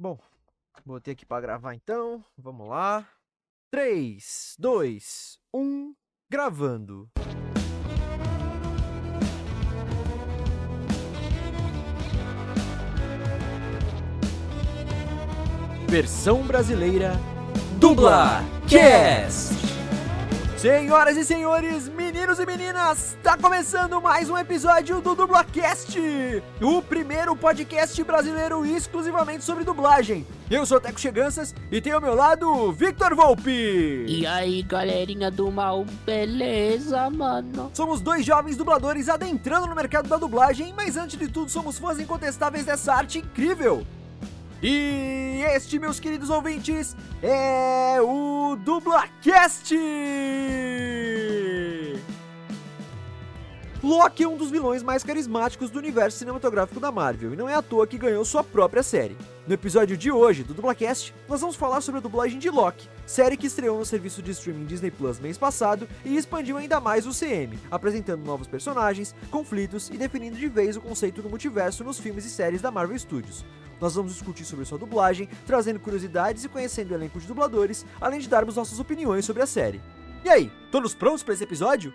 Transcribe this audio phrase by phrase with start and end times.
[0.00, 0.16] Bom,
[0.86, 2.24] botei aqui pra gravar então.
[2.36, 3.04] Vamos lá.
[3.68, 5.92] 3, 2, 1,
[6.30, 7.10] gravando.
[15.88, 17.14] Versão brasileira
[17.80, 19.67] Dubla Cast.
[20.58, 25.96] Senhoras e senhores, meninos e meninas, tá começando mais um episódio do Dublacast,
[26.60, 30.26] o primeiro podcast brasileiro exclusivamente sobre dublagem.
[30.50, 34.04] Eu sou Teco Cheganças e tenho ao meu lado Victor Volpe.
[34.08, 37.70] E aí, galerinha do mal, beleza, mano?
[37.72, 42.00] Somos dois jovens dubladores adentrando no mercado da dublagem, mas antes de tudo somos fãs
[42.00, 43.86] incontestáveis dessa arte incrível.
[44.62, 49.72] E este, meus queridos ouvintes, é o Dublacast!
[53.82, 57.54] Loki é um dos vilões mais carismáticos do universo cinematográfico da Marvel, e não é
[57.54, 59.16] à toa que ganhou sua própria série.
[59.46, 63.36] No episódio de hoje do Dublacast, nós vamos falar sobre a dublagem de Loki, série
[63.36, 67.16] que estreou no serviço de streaming Disney Plus mês passado e expandiu ainda mais o
[67.16, 72.24] CM, apresentando novos personagens, conflitos e definindo de vez o conceito do multiverso nos filmes
[72.24, 73.44] e séries da Marvel Studios.
[73.80, 78.18] Nós vamos discutir sobre sua dublagem, trazendo curiosidades e conhecendo o elenco de dubladores, além
[78.18, 79.80] de darmos nossas opiniões sobre a série.
[80.24, 81.94] E aí, todos prontos para esse episódio?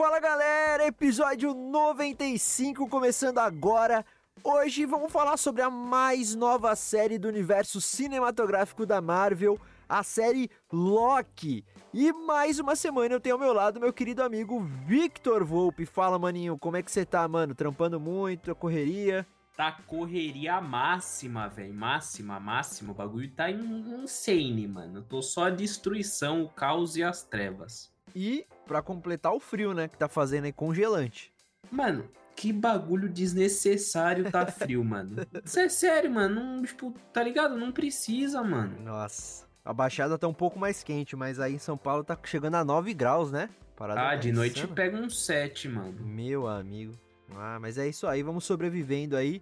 [0.00, 4.02] Fala galera, episódio 95 começando agora.
[4.42, 10.50] Hoje vamos falar sobre a mais nova série do universo cinematográfico da Marvel, a série
[10.72, 11.62] Loki.
[11.92, 15.84] E mais uma semana eu tenho ao meu lado meu querido amigo Victor Volpe.
[15.84, 17.54] Fala, maninho, como é que você tá, mano?
[17.54, 19.26] Trampando muito, correria?
[19.54, 21.74] Tá correria máxima, velho.
[21.74, 22.92] Máxima, máxima.
[22.92, 25.00] O bagulho tá insane, mano.
[25.00, 27.92] Eu tô só destruição, o caos e as trevas.
[28.14, 31.32] E para completar o frio, né, que tá fazendo aí congelante.
[31.70, 35.26] Mano, que bagulho desnecessário tá frio, mano.
[35.44, 36.34] Isso é sério, mano.
[36.34, 37.56] Não, tipo, tá ligado?
[37.56, 38.80] Não precisa, mano.
[38.80, 39.46] Nossa.
[39.64, 42.64] A Baixada tá um pouco mais quente, mas aí em São Paulo tá chegando a
[42.64, 43.50] 9 graus, né?
[43.76, 45.94] Parada ah, de noite pega um 7, mano.
[46.00, 46.94] Meu amigo.
[47.34, 49.40] Ah, mas é isso aí, vamos sobrevivendo aí.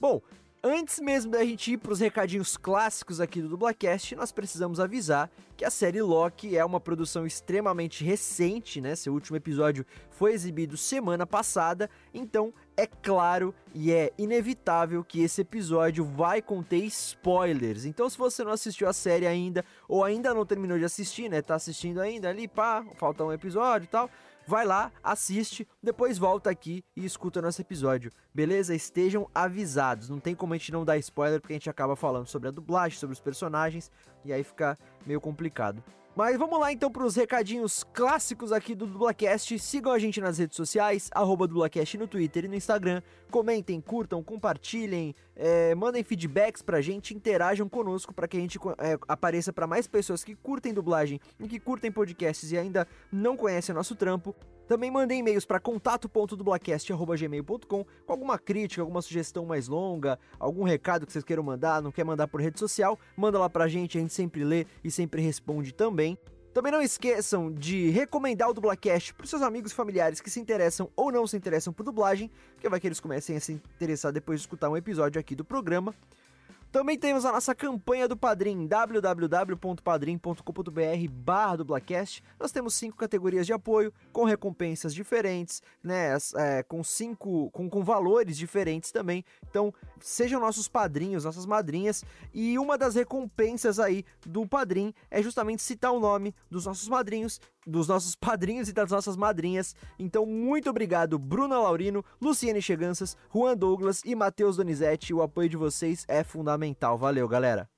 [0.00, 0.20] Bom,
[0.66, 5.30] Antes mesmo da gente ir para os recadinhos clássicos aqui do Dublacast, nós precisamos avisar
[5.58, 8.96] que a série Loki é uma produção extremamente recente, né?
[8.96, 15.42] Seu último episódio foi exibido semana passada, então é claro e é inevitável que esse
[15.42, 17.84] episódio vai conter spoilers.
[17.84, 21.42] Então, se você não assistiu a série ainda ou ainda não terminou de assistir, né?
[21.42, 24.08] Tá assistindo ainda ali, pá, falta um episódio e tal
[24.46, 28.74] vai lá, assiste, depois volta aqui e escuta nosso episódio, beleza?
[28.74, 32.26] Estejam avisados, não tem como a gente não dar spoiler porque a gente acaba falando
[32.26, 33.90] sobre a dublagem, sobre os personagens
[34.24, 35.82] e aí fica meio complicado.
[36.16, 39.58] Mas vamos lá então para os recadinhos clássicos aqui do Dublacast.
[39.58, 43.02] Sigam a gente nas redes sociais, arroba Dublacast no Twitter e no Instagram.
[43.32, 48.96] Comentem, curtam, compartilhem, é, mandem feedbacks pra gente, interajam conosco para que a gente é,
[49.08, 53.72] apareça para mais pessoas que curtem dublagem e que curtem podcasts e ainda não conhecem
[53.72, 54.36] o nosso trampo.
[54.66, 61.12] Também mandem e-mails para contato.dublacast.gmail.com com alguma crítica, alguma sugestão mais longa, algum recado que
[61.12, 64.14] vocês queiram mandar, não quer mandar por rede social, manda lá pra gente, a gente
[64.14, 66.18] sempre lê e sempre responde também.
[66.54, 70.88] Também não esqueçam de recomendar o Dublacast para seus amigos e familiares que se interessam
[70.94, 74.38] ou não se interessam por dublagem, porque vai que eles comecem a se interessar depois
[74.38, 75.92] de escutar um episódio aqui do programa.
[76.74, 81.58] Também temos a nossa campanha do Padrim, www.padrim.com.br barra.
[82.36, 86.16] Nós temos cinco categorias de apoio, com recompensas diferentes, né?
[86.34, 87.48] É, com cinco.
[87.52, 89.24] Com, com valores diferentes também.
[89.48, 92.04] Então, sejam nossos padrinhos, nossas madrinhas.
[92.32, 97.40] E uma das recompensas aí do Padrim é justamente citar o nome dos nossos madrinhos
[97.66, 99.74] dos nossos padrinhos e das nossas madrinhas.
[99.98, 105.14] Então, muito obrigado, Bruna Laurino, Luciene Cheganças, Juan Douglas e Matheus Donizete.
[105.14, 106.98] O apoio de vocês é fundamental.
[106.98, 107.68] Valeu, galera!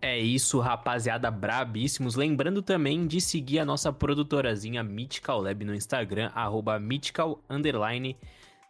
[0.00, 2.14] É isso, rapaziada, brabíssimos.
[2.14, 6.78] Lembrando também de seguir a nossa produtorazinha Mythical Lab no Instagram, arroba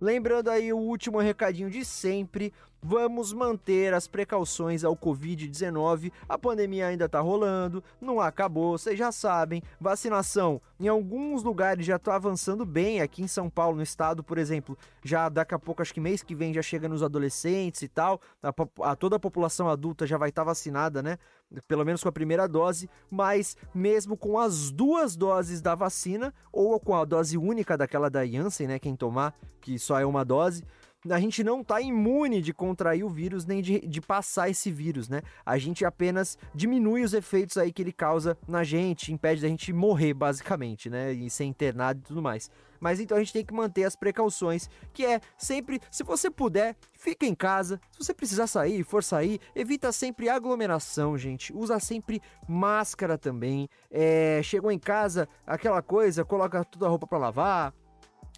[0.00, 2.52] Lembrando aí o último recadinho de sempre,
[2.84, 6.12] vamos manter as precauções ao Covid-19.
[6.28, 9.62] A pandemia ainda tá rolando, não acabou, vocês já sabem.
[9.80, 13.00] Vacinação em alguns lugares já tá avançando bem.
[13.00, 16.22] Aqui em São Paulo, no estado, por exemplo, já daqui a pouco, acho que mês
[16.22, 18.20] que vem, já chega nos adolescentes e tal.
[18.42, 18.52] A,
[18.90, 21.16] a toda a população adulta já vai estar tá vacinada, né?
[21.66, 26.78] Pelo menos com a primeira dose, mas mesmo com as duas doses da vacina, ou
[26.78, 28.78] com a dose única daquela da Janssen, né?
[28.78, 30.62] Quem tomar, que só é uma dose
[31.10, 35.08] a gente não está imune de contrair o vírus nem de, de passar esse vírus,
[35.08, 35.22] né?
[35.44, 39.72] A gente apenas diminui os efeitos aí que ele causa na gente, impede da gente
[39.72, 41.12] morrer, basicamente, né?
[41.12, 42.50] E ser internado e tudo mais.
[42.80, 46.76] Mas então a gente tem que manter as precauções, que é sempre, se você puder,
[46.92, 47.80] fica em casa.
[47.90, 51.50] Se você precisar sair, for sair, evita sempre aglomeração, gente.
[51.54, 53.68] Usa sempre máscara também.
[53.90, 57.74] É, chegou em casa, aquela coisa, coloca toda a roupa para lavar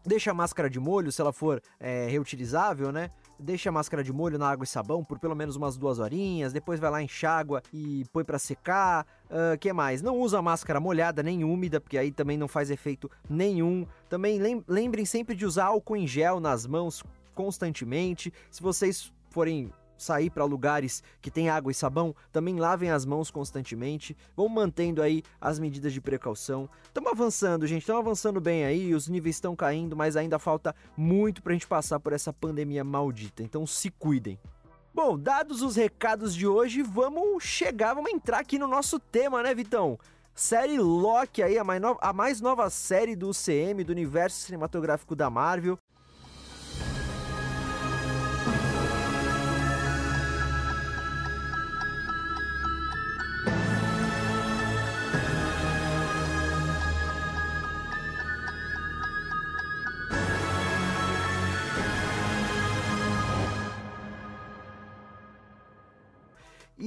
[0.06, 3.10] Deixa a máscara de molho, se ela for é, reutilizável, né?
[3.40, 6.52] Deixa a máscara de molho na água e sabão por pelo menos umas duas horinhas.
[6.52, 9.04] Depois vai lá, enxágua e põe para secar.
[9.28, 10.02] O uh, que mais?
[10.02, 13.84] Não usa máscara molhada nem úmida, porque aí também não faz efeito nenhum.
[14.08, 17.02] Também lembrem sempre de usar álcool em gel nas mãos
[17.34, 18.32] constantemente.
[18.48, 23.30] Se vocês forem sair para lugares que tem água e sabão, também lavem as mãos
[23.30, 26.68] constantemente, vão mantendo aí as medidas de precaução.
[26.84, 31.42] Estamos avançando, gente, estamos avançando bem aí, os níveis estão caindo, mas ainda falta muito
[31.42, 34.38] para a gente passar por essa pandemia maldita, então se cuidem.
[34.96, 39.54] Bom, dados os recados de hoje, vamos chegar, vamos entrar aqui no nosso tema, né,
[39.54, 39.98] Vitão?
[40.34, 41.98] Série Loki aí, a mais, no...
[42.00, 45.78] a mais nova série do UCM, do universo cinematográfico da Marvel.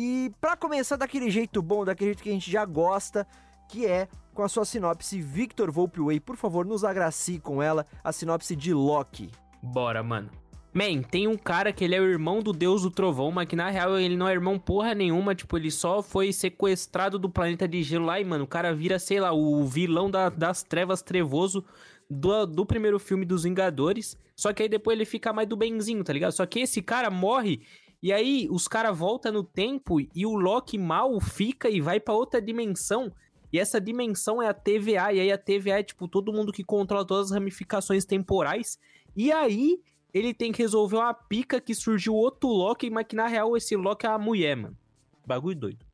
[0.01, 3.27] E para começar daquele jeito bom, daquele jeito que a gente já gosta,
[3.67, 8.13] que é com a sua sinopse Victor Volpeway, por favor, nos agracie com ela, a
[8.13, 9.29] sinopse de Loki.
[9.61, 10.29] Bora, mano.
[10.73, 13.57] Man, tem um cara que ele é o irmão do deus do trovão, mas que
[13.57, 17.67] na real ele não é irmão porra nenhuma, tipo, ele só foi sequestrado do planeta
[17.67, 21.01] de gelo lá e, mano, o cara vira, sei lá, o vilão da, das trevas
[21.01, 21.65] trevoso
[22.09, 24.17] do, do primeiro filme dos Vingadores.
[24.33, 26.31] Só que aí depois ele fica mais do benzinho, tá ligado?
[26.31, 27.59] Só que esse cara morre
[28.01, 32.13] e aí os caras voltam no tempo e o Loki mal fica e vai para
[32.13, 33.11] outra dimensão.
[33.51, 35.13] E essa dimensão é a TVA.
[35.13, 38.79] E aí a TVA é tipo todo mundo que controla todas as ramificações temporais.
[39.15, 39.81] E aí
[40.13, 43.75] ele tem que resolver uma pica que surgiu outro Loki, mas que na real esse
[43.75, 44.77] Loki é a mulher, mano.
[45.25, 45.88] Bagulho doido.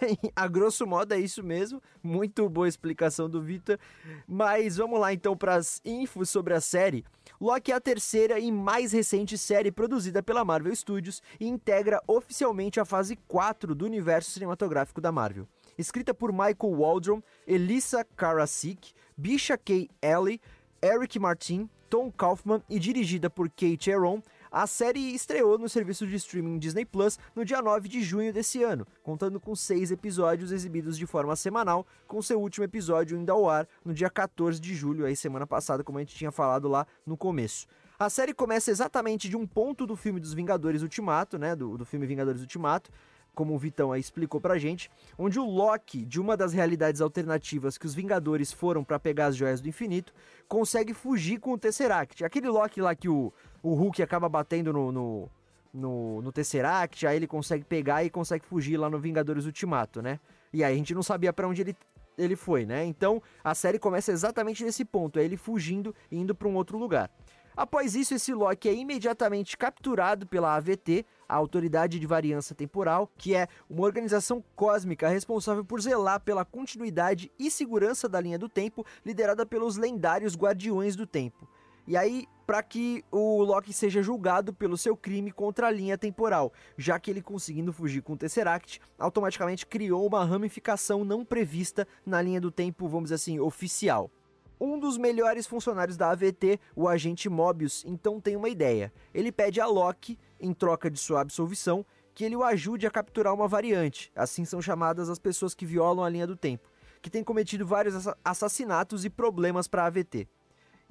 [0.34, 1.82] a grosso modo é isso mesmo.
[2.02, 3.78] Muito boa explicação do Vitor.
[4.26, 7.04] Mas vamos lá então para as infos sobre a série.
[7.40, 12.80] Loki é a terceira e mais recente série produzida pela Marvel Studios e integra oficialmente
[12.80, 15.46] a fase 4 do universo cinematográfico da Marvel.
[15.76, 19.88] Escrita por Michael Waldron, Elissa Karasik, Bisha K.
[20.00, 20.40] Ellie,
[20.80, 24.22] Eric Martin, Tom Kaufman e dirigida por Kate Aaron,
[24.54, 28.62] a série estreou no serviço de streaming Disney Plus no dia 9 de junho desse
[28.62, 33.50] ano, contando com seis episódios exibidos de forma semanal, com seu último episódio indo ao
[33.50, 36.86] ar no dia 14 de julho, aí semana passada, como a gente tinha falado lá
[37.04, 37.66] no começo.
[37.98, 41.56] A série começa exatamente de um ponto do filme dos Vingadores Ultimato, né?
[41.56, 42.92] Do, do filme Vingadores Ultimato,
[43.34, 47.76] como o Vitão aí explicou pra gente, onde o Loki, de uma das realidades alternativas
[47.76, 50.12] que os Vingadores foram para pegar as joias do infinito,
[50.48, 52.24] consegue fugir com o Tesseract.
[52.24, 55.30] Aquele Loki lá que o, o Hulk acaba batendo no, no,
[55.72, 60.20] no, no Tesseract, aí ele consegue pegar e consegue fugir lá no Vingadores Ultimato, né?
[60.52, 61.76] E aí a gente não sabia para onde ele,
[62.16, 62.84] ele foi, né?
[62.84, 66.78] Então a série começa exatamente nesse ponto, é ele fugindo e indo para um outro
[66.78, 67.10] lugar.
[67.56, 73.34] Após isso, esse Loki é imediatamente capturado pela AVT, a Autoridade de Variância Temporal, que
[73.34, 78.84] é uma organização cósmica responsável por zelar pela continuidade e segurança da linha do tempo,
[79.04, 81.48] liderada pelos lendários Guardiões do Tempo.
[81.86, 86.52] E aí, para que o Loki seja julgado pelo seu crime contra a linha temporal,
[86.78, 92.22] já que ele conseguindo fugir com o Tesseract, automaticamente criou uma ramificação não prevista na
[92.22, 94.10] linha do tempo, vamos dizer assim, oficial.
[94.58, 98.90] Um dos melhores funcionários da AVT, o agente Mobius, então tem uma ideia.
[99.12, 101.84] Ele pede a Loki, em troca de sua absolvição,
[102.14, 106.04] que ele o ajude a capturar uma variante, assim são chamadas as pessoas que violam
[106.04, 106.70] a linha do tempo,
[107.02, 110.28] que tem cometido vários assassinatos e problemas para a AVT.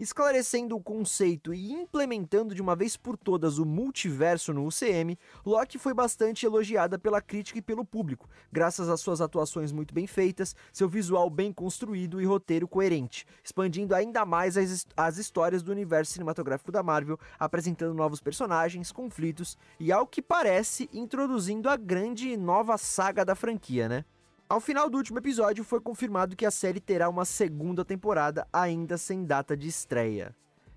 [0.04, 5.80] Esclarecendo o conceito e implementando de uma vez por todas o multiverso no UCM, Loki
[5.80, 10.58] foi bastante elogiada pela crítica e pelo público, graças às suas atuações muito bem feitas,
[10.74, 16.12] seu visual bem construído e roteiro coerente, expandindo ainda mais as, as histórias do universo
[16.12, 22.78] cinematográfico da Marvel, apresentando novos personagens, conflitos e, ao que parece, introduzindo a grande nova
[22.78, 24.04] saga da franquia, né?
[24.54, 29.00] Ao final do último episódio, foi confirmado que a série terá uma segunda temporada, ainda
[29.00, 30.36] sem data de estreia.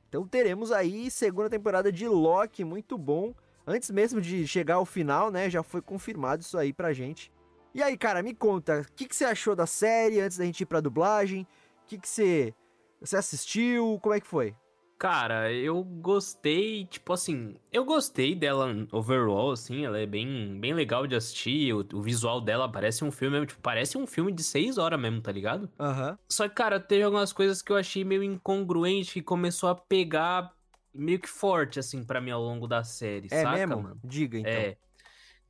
[0.09, 3.35] Então teremos aí segunda temporada de Loki, muito bom.
[3.66, 5.50] Antes mesmo de chegar ao final, né?
[5.50, 7.30] Já foi confirmado isso aí pra gente.
[7.75, 10.62] E aí, cara, me conta, o que, que, você achou da série antes da gente
[10.62, 11.47] ir pra dublagem?
[11.83, 12.54] O que, que você.
[12.99, 14.00] Você assistiu?
[14.00, 14.56] Como é que foi?
[14.98, 21.06] Cara, eu gostei, tipo assim, eu gostei dela overall, assim, ela é bem, bem legal
[21.06, 24.78] de assistir, o, o visual dela parece um filme, tipo, parece um filme de seis
[24.78, 25.68] horas mesmo, tá ligado?
[25.78, 26.10] Aham.
[26.12, 26.18] Uhum.
[26.30, 30.54] Só que, cara, teve algumas coisas que eu achei meio incongruente, que começou a pegar
[30.94, 33.82] meio que forte, assim, para mim ao longo da série, é saca, mesmo?
[33.82, 34.00] mano?
[34.02, 34.50] Diga, então.
[34.50, 34.76] É.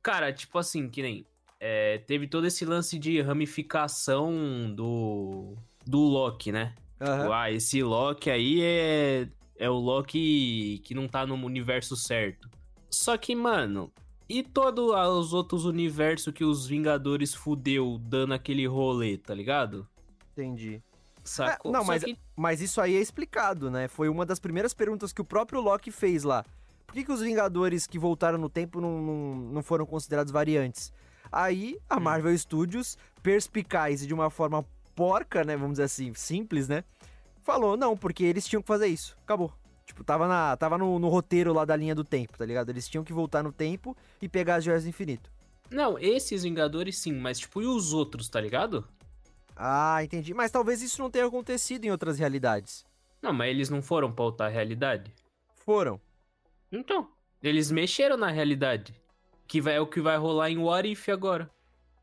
[0.03, 1.25] Cara, tipo assim, que nem,
[1.57, 6.75] é, teve todo esse lance de ramificação do, do Loki, né?
[6.99, 7.31] Uhum.
[7.31, 9.27] Ah, esse Loki aí é
[9.59, 12.49] é o Loki que não tá no universo certo.
[12.89, 13.91] Só que, mano,
[14.29, 19.87] e todos os outros universos que os Vingadores fudeu dando aquele rolê, tá ligado?
[20.33, 20.81] Entendi.
[21.23, 21.71] Sacou?
[21.71, 23.87] É, não, Só mas, que- mas isso aí é explicado, né?
[23.87, 26.45] Foi uma das primeiras perguntas que o próprio Loki fez lá.
[26.85, 30.93] Por que, que os Vingadores que voltaram no tempo não, não, não foram considerados variantes?
[31.29, 31.99] Aí, a Hum.
[31.99, 35.57] Marvel Studios, perspicaz e de uma forma porca, né?
[35.57, 36.85] Vamos dizer assim, simples, né?
[37.47, 39.15] Falou, não, porque eles tinham que fazer isso.
[39.23, 39.53] Acabou.
[39.85, 42.67] Tipo, tava, na, tava no, no roteiro lá da linha do tempo, tá ligado?
[42.67, 45.31] Eles tinham que voltar no tempo e pegar as joias do infinito.
[45.71, 48.85] Não, esses Vingadores sim, mas tipo, e os outros, tá ligado?
[49.55, 50.33] Ah, entendi.
[50.33, 52.85] Mas talvez isso não tenha acontecido em outras realidades.
[53.21, 55.09] Não, mas eles não foram pra outra realidade.
[55.55, 56.01] Foram.
[56.69, 57.07] Então,
[57.41, 58.93] eles mexeram na realidade.
[59.47, 61.49] Que vai, é o que vai rolar em What If agora.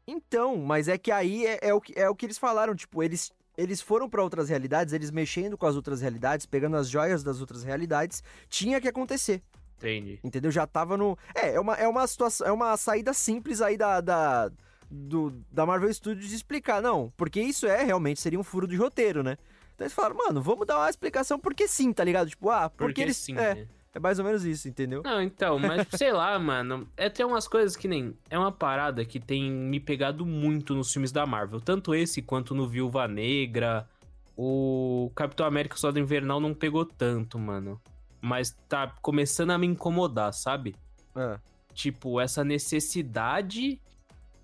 [0.07, 3.03] Então, mas é que aí é, é o, que, é o que eles falaram, tipo,
[3.03, 7.23] eles, eles foram pra outras realidades, eles mexendo com as outras realidades, pegando as joias
[7.23, 9.43] das outras realidades, tinha que acontecer,
[9.79, 10.19] Entendi.
[10.23, 10.51] entendeu?
[10.51, 11.17] Já tava no...
[11.35, 14.51] É, é uma, é uma situação, é uma saída simples aí da, da,
[14.91, 18.77] do, da Marvel Studios de explicar, não, porque isso é, realmente, seria um furo de
[18.77, 19.37] roteiro, né?
[19.75, 22.29] Então eles falaram, mano, vamos dar uma explicação porque sim, tá ligado?
[22.29, 23.17] Tipo, ah, porque, Porque eles...
[23.17, 23.69] sim, é, né?
[23.95, 25.03] É mais ou menos isso, entendeu?
[25.05, 26.89] Não, então, mas sei lá, mano.
[26.97, 28.17] É tem umas coisas que nem.
[28.29, 31.61] É uma parada que tem me pegado muito nos filmes da Marvel.
[31.61, 33.89] Tanto esse quanto no Viúva Negra.
[34.37, 37.81] O Capitão América Soldado Invernal não pegou tanto, mano.
[38.21, 40.75] Mas tá começando a me incomodar, sabe?
[41.15, 41.39] É.
[41.73, 43.81] Tipo, essa necessidade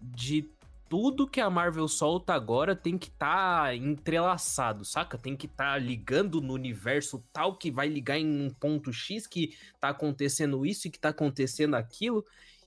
[0.00, 0.48] de
[0.90, 5.16] tudo que a Marvel solta agora tem que estar tá entrelaçado, saca?
[5.16, 9.24] Tem que estar tá ligando no universo tal que vai ligar em um ponto X
[9.24, 12.26] que tá acontecendo isso e que tá acontecendo aquilo.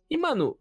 [0.10, 0.58] E, mano,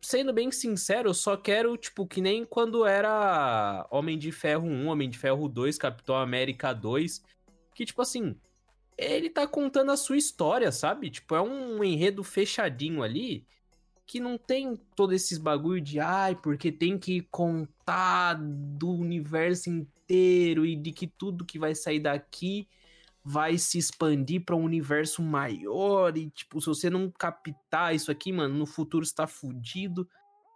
[0.00, 4.86] sendo bem sincero, eu só quero, tipo, que nem quando era Homem de Ferro 1,
[4.86, 7.22] Homem de Ferro 2, Capitão América 2,
[7.74, 8.34] que, tipo assim,
[8.96, 11.10] ele tá contando a sua história, sabe?
[11.10, 13.46] Tipo, é um enredo fechadinho ali
[14.08, 20.64] que não tem todo esses bagulho de ai, porque tem que contar do universo inteiro
[20.64, 22.66] e de que tudo que vai sair daqui
[23.22, 28.32] vai se expandir para um universo maior e tipo, se você não captar isso aqui,
[28.32, 30.08] mano, no futuro está fudido.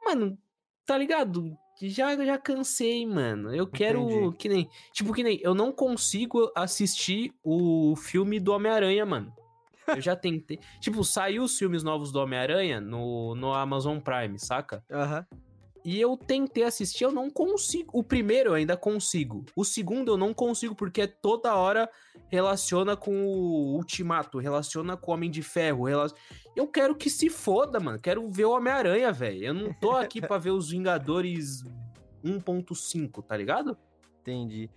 [0.03, 0.39] Mano,
[0.87, 1.55] tá ligado?
[1.83, 3.55] Já já cansei, mano.
[3.55, 4.37] Eu quero Entendi.
[4.39, 9.42] que nem, tipo que nem eu não consigo assistir o filme do Homem-Aranha, mano.
[9.87, 10.59] Eu já tentei.
[10.81, 14.85] tipo, saiu os filmes novos do Homem-Aranha no, no Amazon Prime, saca?
[14.91, 15.27] Aham.
[15.85, 17.91] E eu tentei assistir, eu não consigo.
[17.93, 19.45] O primeiro eu ainda consigo.
[19.57, 21.91] O segundo eu não consigo, porque toda hora
[22.29, 25.87] relaciona com o Ultimato, relaciona com o Homem de Ferro.
[25.87, 26.07] rela-
[26.55, 27.99] Eu quero que se foda, mano.
[27.99, 29.45] Quero ver o Homem-Aranha, velho.
[29.45, 31.65] Eu não tô aqui pra ver os Vingadores
[32.25, 33.77] 1.5, tá ligado?
[34.21, 34.71] Entendi.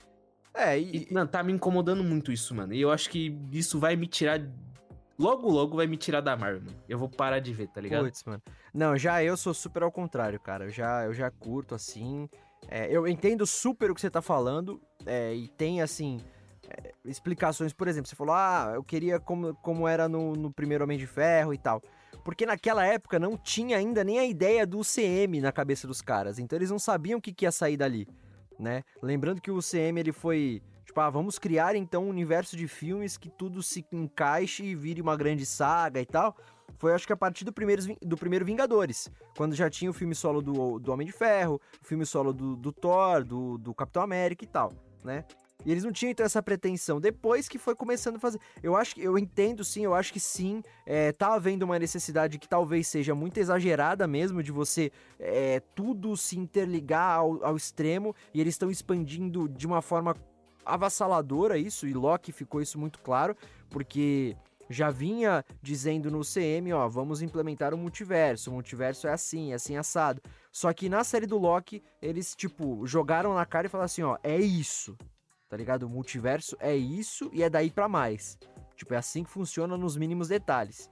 [0.54, 2.74] É, E, e, mano, tá me incomodando muito isso, mano.
[2.74, 4.40] E eu acho que isso vai me tirar.
[5.18, 6.78] Logo, logo vai me tirar da Marvel, mano.
[6.90, 8.06] Eu vou parar de ver, tá ligado?
[8.06, 8.42] Puts, mano.
[8.74, 10.66] Não, já eu sou super ao contrário, cara.
[10.66, 12.30] Eu já, eu já curto, assim.
[12.68, 14.82] É, eu entendo super o que você tá falando.
[15.06, 16.20] é, e tem, assim,
[16.70, 17.72] é, explicações.
[17.74, 21.08] Por exemplo, você falou, ah, eu queria como, como era no, no primeiro Homem de
[21.08, 21.82] Ferro e tal.
[22.24, 26.40] Porque naquela época não tinha ainda nem a ideia do UCM na cabeça dos caras.
[26.40, 28.08] Então eles não sabiam o que, que ia sair dali,
[28.60, 28.84] né?
[29.02, 30.62] Lembrando que o UCM, ele foi...
[30.96, 35.02] Tipo, ah, vamos criar então um universo de filmes que tudo se encaixe e vire
[35.02, 36.34] uma grande saga e tal.
[36.78, 40.16] Foi acho que a partir do primeiro, do primeiro Vingadores, quando já tinha o filme
[40.16, 44.04] solo do, do Homem de Ferro, o filme solo do, do Thor, do, do Capitão
[44.04, 44.72] América e tal,
[45.04, 45.26] né?
[45.66, 47.02] E eles não tinham então essa pretensão.
[47.02, 48.40] Depois que foi começando a fazer.
[48.64, 50.64] Eu acho que eu entendo sim, eu acho que sim.
[50.86, 56.16] É, tá havendo uma necessidade que talvez seja muito exagerada mesmo, de você é, tudo
[56.16, 58.16] se interligar ao, ao extremo.
[58.34, 60.16] E eles estão expandindo de uma forma
[60.66, 63.36] avassaladora isso, e Loki ficou isso muito claro,
[63.70, 64.36] porque
[64.70, 69.56] já vinha dizendo no CM, ó, vamos implementar o multiverso, o multiverso é assim, é
[69.56, 70.22] assim assado.
[70.52, 74.18] Só que na série do Loki, eles, tipo, jogaram na cara e falaram assim, ó,
[74.24, 74.98] é isso,
[75.50, 75.84] tá ligado?
[75.84, 78.38] O multiverso é isso e é daí para mais.
[78.76, 80.90] Tipo, é assim que funciona nos mínimos detalhes.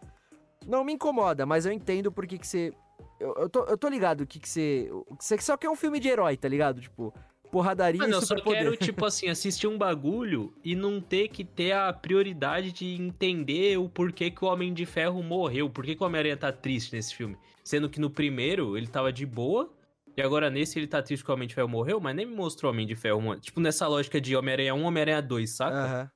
[0.65, 2.73] Não me incomoda, mas eu entendo por que que você...
[3.19, 4.89] Eu, eu, tô, eu tô ligado que que você...
[5.19, 6.79] Você só quer um filme de herói, tá ligado?
[6.79, 7.13] Tipo,
[7.53, 11.45] porradaria Mano, e eu só quero, tipo assim, assistir um bagulho e não ter que
[11.45, 15.69] ter a prioridade de entender o porquê que o Homem de Ferro morreu.
[15.69, 17.37] Por que, o Homem-Aranha tá triste nesse filme?
[17.63, 19.71] Sendo que no primeiro ele tava de boa,
[20.17, 22.35] e agora nesse ele tá triste que o Homem de Ferro morreu, mas nem me
[22.35, 23.39] mostrou o Homem de Ferro.
[23.39, 25.77] Tipo, nessa lógica de Homem-Aranha 1, Homem-Aranha 2, saca?
[25.77, 26.11] Aham.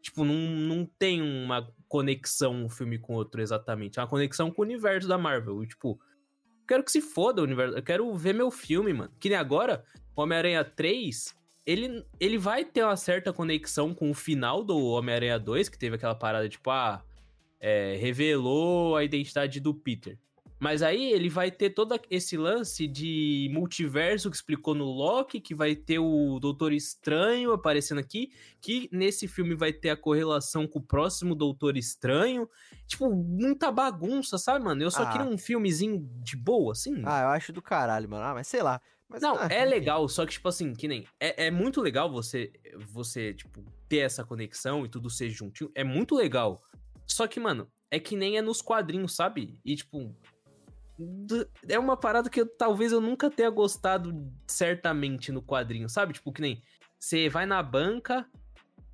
[0.00, 3.98] Tipo, não, não tem uma conexão um filme com o outro exatamente.
[3.98, 5.62] É uma conexão com o universo da Marvel.
[5.62, 6.00] E, tipo,
[6.70, 7.76] quero que se foda o universo.
[7.76, 9.10] Eu quero ver meu filme, mano.
[9.18, 9.84] Que nem agora,
[10.14, 11.34] Homem-Aranha 3,
[11.66, 15.96] ele, ele vai ter uma certa conexão com o final do Homem-Aranha 2, que teve
[15.96, 17.02] aquela parada, tipo, ah,
[17.58, 20.16] é, revelou a identidade do Peter.
[20.60, 25.54] Mas aí ele vai ter todo esse lance de multiverso que explicou no Loki, que
[25.54, 30.78] vai ter o Doutor Estranho aparecendo aqui, que nesse filme vai ter a correlação com
[30.78, 32.46] o próximo Doutor Estranho.
[32.86, 34.82] Tipo, muita bagunça, sabe, mano?
[34.82, 35.10] Eu só Ah.
[35.10, 37.02] queria um filmezinho de boa, assim.
[37.06, 38.22] Ah, eu acho do caralho, mano.
[38.24, 38.82] Ah, mas sei lá.
[39.08, 41.04] Mas, Não, ah, é legal, só que, tipo assim, que nem.
[41.18, 42.52] É, é muito legal você,
[42.92, 45.70] você, tipo, ter essa conexão e tudo ser juntinho.
[45.74, 46.62] É muito legal.
[47.06, 49.58] Só que, mano, é que nem é nos quadrinhos, sabe?
[49.64, 50.14] E, tipo.
[51.68, 54.12] É uma parada que eu, talvez eu nunca tenha gostado
[54.46, 56.12] certamente no quadrinho, sabe?
[56.12, 56.62] Tipo, que nem.
[56.98, 58.26] Você vai na banca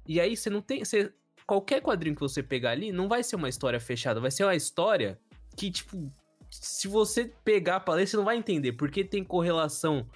[0.07, 0.85] e aí você não tem.
[0.85, 1.13] Você,
[1.47, 4.55] qualquer quadrinho que você pegar ali não vai ser uma história fechada, vai ser uma
[4.55, 5.19] história
[5.57, 6.13] que, tipo,
[6.51, 10.07] se você pegar pra ler, você não vai entender, porque tem correlação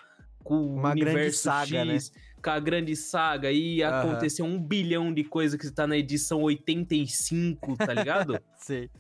[0.44, 1.94] com o Uma grande universo saga, né?
[1.94, 4.00] X, com a grande saga, e Aham.
[4.00, 8.40] aconteceu um bilhão de coisas que tá na edição 85, tá ligado?
[8.56, 8.90] Sei.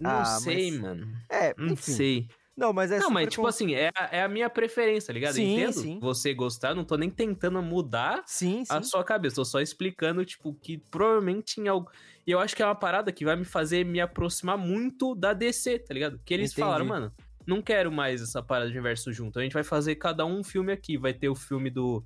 [0.00, 1.16] Não Ah, sei, mas- mano.
[1.28, 1.92] É, Não enfim.
[1.92, 2.28] sei.
[2.56, 5.12] Não, mas é não, mas tipo con- assim, é, a- é a minha preferência, tá
[5.14, 5.34] ligado?
[5.34, 5.98] Sim, Entendo sim.
[5.98, 9.36] você gostar, não tô nem tentando mudar Sim, a sua cabeça.
[9.36, 11.90] Tô só explicando, tipo, que provavelmente em algo.
[12.26, 15.32] E eu acho que é uma parada que vai me fazer me aproximar muito da
[15.32, 16.20] DC, tá ligado?
[16.22, 16.60] Que eles Entendi.
[16.66, 17.12] falaram, mano,
[17.46, 19.38] não quero mais essa parada de universo junto.
[19.38, 20.98] A gente vai fazer cada um filme aqui.
[20.98, 22.04] Vai ter o filme do.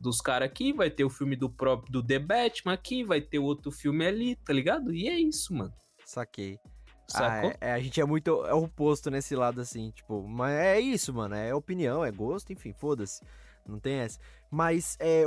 [0.00, 3.38] Dos caras aqui, vai ter o filme do próprio do The Batman aqui, vai ter
[3.38, 4.92] outro filme ali, tá ligado?
[4.92, 5.72] E é isso, mano.
[6.04, 6.58] Saquei.
[7.12, 7.50] Sacou?
[7.50, 10.80] Ah, é, é, a gente é muito é oposto nesse lado, assim, tipo, mas é
[10.80, 13.20] isso, mano, é opinião, é gosto, enfim, foda-se,
[13.66, 14.18] não tem essa.
[14.50, 15.24] Mas é,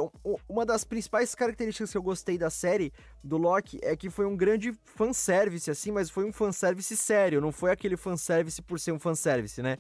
[0.48, 2.92] uma das principais características que eu gostei da série
[3.24, 7.52] do Loki é que foi um grande fanservice, assim, mas foi um fanservice sério, não
[7.52, 9.78] foi aquele fanservice por ser um fanservice, né?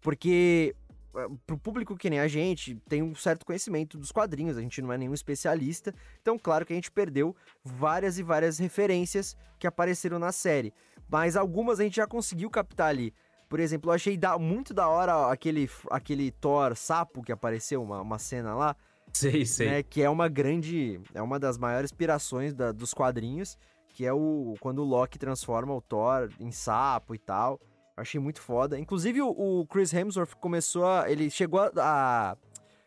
[0.00, 0.74] Porque
[1.16, 4.82] eh, pro público que nem a gente, tem um certo conhecimento dos quadrinhos, a gente
[4.82, 9.66] não é nenhum especialista, então claro que a gente perdeu várias e várias referências que
[9.66, 10.74] apareceram na série
[11.08, 13.12] mas algumas a gente já conseguiu captar ali.
[13.48, 18.00] Por exemplo, eu achei da- muito da hora aquele, aquele Thor sapo que apareceu, uma,
[18.00, 18.74] uma cena lá,
[19.12, 19.68] Sei, sei.
[19.68, 19.82] né?
[19.82, 21.00] Que é uma grande.
[21.14, 23.56] É uma das maiores inspirações da- dos quadrinhos,
[23.90, 27.60] que é o quando o Loki transforma o Thor em sapo e tal.
[27.96, 28.76] Eu achei muito foda.
[28.76, 29.28] Inclusive, o,
[29.60, 31.08] o Chris Hemsworth começou a.
[31.08, 32.36] Ele chegou a, a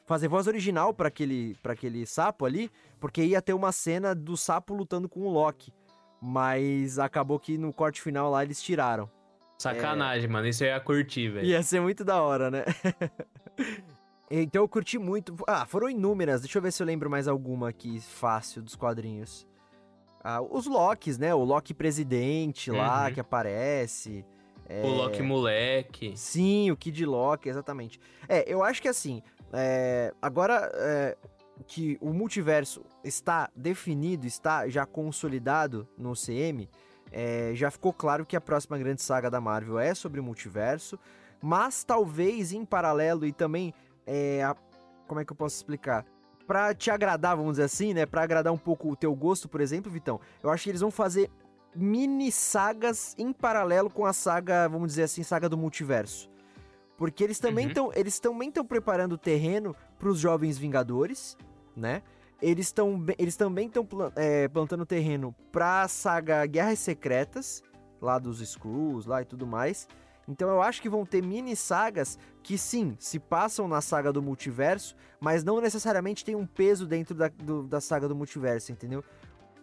[0.05, 4.35] fazer voz original para aquele, pra aquele sapo ali, porque ia ter uma cena do
[4.35, 5.71] sapo lutando com o Loki.
[6.21, 9.09] Mas acabou que no corte final lá eles tiraram.
[9.57, 10.47] Sacanagem, mano.
[10.47, 11.45] Isso eu ia curtir, velho.
[11.47, 12.63] Ia ser muito da hora, né?
[14.29, 15.35] então eu curti muito.
[15.47, 16.41] Ah, foram inúmeras.
[16.41, 19.47] Deixa eu ver se eu lembro mais alguma aqui fácil dos quadrinhos.
[20.23, 21.33] Ah, os Locks, né?
[21.33, 23.13] O Loki presidente lá Uhum.
[23.13, 24.25] que aparece.
[24.67, 26.11] É, O Loki moleque.
[26.17, 27.99] Sim, o Kid Loki, exatamente.
[28.27, 29.21] É, eu acho que assim,
[29.53, 31.17] é, agora é,
[31.65, 36.69] que o multiverso está definido, está já consolidado no CM,
[37.11, 40.99] é, já ficou claro que a próxima grande saga da Marvel é sobre o multiverso,
[41.41, 43.73] mas talvez em paralelo e também,
[44.05, 44.55] é, a-
[45.07, 46.05] como é que eu posso explicar?
[46.45, 48.05] Pra te agradar, vamos dizer assim, né?
[48.05, 50.91] Pra agradar um pouco o teu gosto, por exemplo, Vitão, eu acho que eles vão
[50.91, 51.29] fazer
[51.75, 56.29] mini sagas em paralelo com a saga, vamos dizer assim, saga do multiverso.
[56.97, 57.71] Porque eles também Uhum.
[57.71, 61.37] estão eles também estão preparando o terreno para os jovens Vingadores,
[61.75, 62.01] né?
[62.41, 63.87] Eles estão eles também estão
[64.51, 67.63] plantando terreno para a saga Guerras Secretas,
[68.01, 69.87] lá dos Skrulls lá e tudo mais.
[70.27, 74.21] Então eu acho que vão ter mini sagas que sim, se passam na saga do
[74.21, 79.03] multiverso, mas não necessariamente tem um peso dentro da, do, da saga do multiverso, entendeu?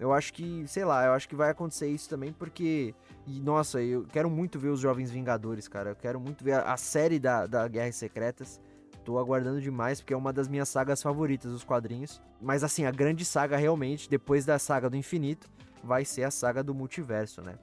[0.01, 2.95] Eu acho que, sei lá, eu acho que vai acontecer isso também porque.
[3.27, 5.91] E, nossa, eu quero muito ver os Jovens Vingadores, cara.
[5.91, 8.61] Eu quero muito ver a, a série da, da Guerras Secretas.
[9.05, 12.21] Tô aguardando demais, porque é uma das minhas sagas favoritas, os quadrinhos.
[12.41, 15.49] Mas assim, a grande saga realmente, depois da saga do infinito,
[15.83, 17.55] vai ser a saga do multiverso, né?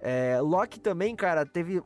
[0.00, 1.82] É, Loki também, cara, teve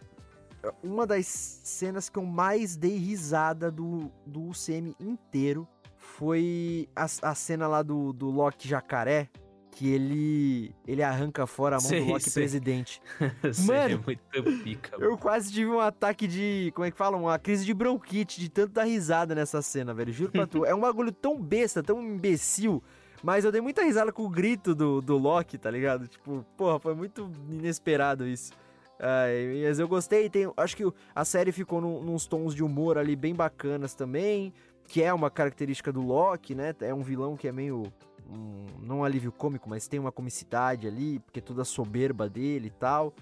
[0.82, 5.66] uma das cenas que eu mais dei risada do, do UCM inteiro.
[5.96, 9.28] Foi a, a cena lá do, do Loki jacaré,
[9.72, 12.42] que ele ele arranca fora a mão Sei, do Loki sei.
[12.42, 13.00] presidente.
[13.52, 15.10] Sério, Mano, é muito pica, mano.
[15.10, 16.70] Eu quase tive um ataque de.
[16.74, 17.16] Como é que fala?
[17.16, 20.12] Uma crise de bronquite de tanto dar risada nessa cena, velho.
[20.12, 20.64] Juro pra tu.
[20.72, 22.82] É um bagulho tão besta, tão imbecil.
[23.22, 26.06] Mas eu dei muita risada com o grito do, do Loki, tá ligado?
[26.08, 28.52] Tipo, porra, foi muito inesperado isso.
[28.98, 30.28] Ai, mas eu gostei.
[30.28, 34.52] Tem, acho que a série ficou num, nos tons de humor ali bem bacanas também.
[34.86, 36.74] Que é uma característica do Loki, né?
[36.80, 37.84] É um vilão que é meio.
[38.30, 42.70] Um, não alívio cômico, mas tem uma comicidade ali, porque toda a soberba dele e
[42.70, 43.12] tal.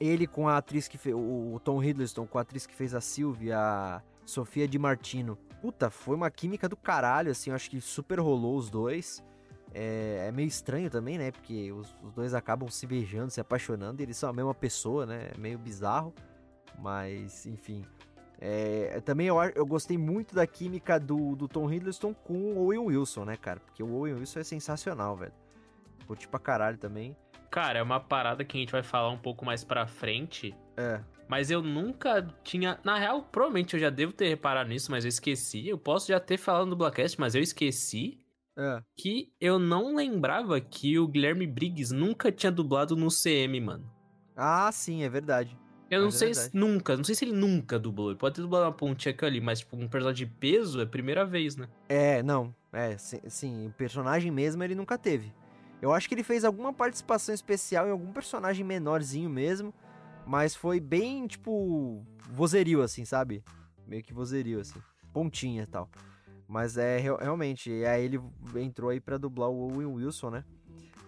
[0.00, 1.14] Ele com a atriz que fez.
[1.14, 5.36] O, Tom Hiddleston com a atriz que fez a Sylvie, a Sofia Di Martino.
[5.60, 7.50] Puta, foi uma química do caralho, assim.
[7.50, 9.22] Eu acho que super rolou os dois.
[9.74, 11.30] É, é meio estranho também, né?
[11.30, 15.04] Porque os, os dois acabam se beijando, se apaixonando, e eles são a mesma pessoa,
[15.04, 15.30] né?
[15.34, 16.14] É meio bizarro.
[16.78, 17.84] Mas, enfim.
[18.40, 22.78] É, também eu, eu gostei muito da química do, do Tom Hiddleston com o Owen
[22.78, 23.58] Wilson, né, cara?
[23.60, 25.32] Porque o Owen Wilson é sensacional, velho.
[26.06, 27.16] Curti pra caralho também.
[27.50, 30.54] Cara, é uma parada que a gente vai falar um pouco mais pra frente.
[30.76, 31.00] É.
[31.26, 32.78] Mas eu nunca tinha.
[32.84, 35.66] Na real, provavelmente eu já devo ter reparado nisso, mas eu esqueci.
[35.66, 38.18] Eu posso já ter falado no Blackcast, mas eu esqueci
[38.56, 38.82] É.
[38.96, 43.90] que eu não lembrava que o Guilherme Briggs nunca tinha dublado no CM, mano.
[44.36, 45.56] Ah, sim, é verdade.
[45.90, 48.10] Eu não É sei se nunca, não sei se ele nunca dublou.
[48.10, 50.84] Ele pode ter dublado uma pontinha aqui ali, mas tipo, um personagem de peso é
[50.84, 51.68] a primeira vez, né?
[51.88, 52.54] É, não.
[52.72, 55.32] É, sim, sim, o personagem mesmo ele nunca teve.
[55.80, 59.72] Eu acho que ele fez alguma participação especial em algum personagem menorzinho mesmo,
[60.26, 63.42] mas foi bem, tipo, vozerio, assim, sabe?
[63.86, 64.80] Meio que vozerio, assim.
[65.12, 65.88] Pontinha e tal.
[66.46, 68.20] Mas é, real- realmente, e aí ele
[68.56, 70.44] entrou aí pra dublar o Owen Wilson, né?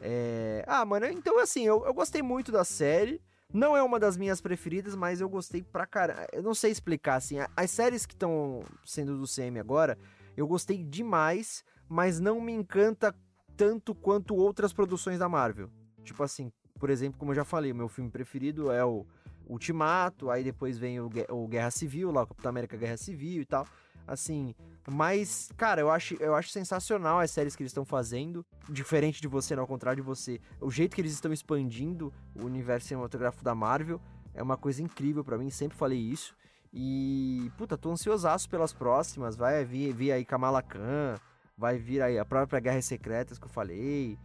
[0.00, 0.64] É...
[0.66, 3.20] Ah, mano, então assim, eu, eu gostei muito da série.
[3.52, 6.28] Não é uma das minhas preferidas, mas eu gostei pra caralho.
[6.32, 7.36] Eu não sei explicar, assim.
[7.56, 9.98] As séries que estão sendo do CM agora,
[10.36, 13.14] eu gostei demais, mas não me encanta
[13.56, 15.68] tanto quanto outras produções da Marvel.
[16.04, 19.04] Tipo assim, por exemplo, como eu já falei, meu filme preferido é o
[19.46, 23.66] Ultimato, aí depois vem o Guerra Civil, lá o Capitão América Guerra Civil e tal.
[24.06, 24.54] Assim,
[24.88, 28.44] mas, cara, eu acho, eu acho sensacional as séries que eles estão fazendo.
[28.68, 30.40] Diferente de você, não, ao contrário de você.
[30.60, 34.00] O jeito que eles estão expandindo o universo cinematográfico da Marvel
[34.34, 36.34] é uma coisa incrível pra mim, sempre falei isso.
[36.72, 39.36] E, puta, tô ansiosaço pelas próximas.
[39.36, 41.16] Vai vir, vir aí Kamala Khan,
[41.56, 44.18] vai vir aí a própria Guerras Secretas que eu falei.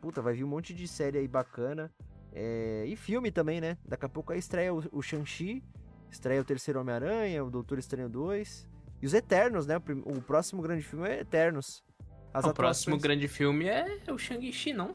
[0.00, 1.90] Puta, vai vir um monte de série aí bacana.
[2.32, 3.78] É, e filme também, né?
[3.86, 5.62] Daqui a pouco aí estreia o, o Shang-Chi,
[6.10, 8.73] estreia o Terceiro Homem-Aranha, o Doutor Estranho 2.
[9.02, 9.76] E os Eternos, né?
[10.04, 11.82] O, próximo grande filme é Eternos.
[12.32, 14.94] As o próximo grande filme é o Shang-Chi, não?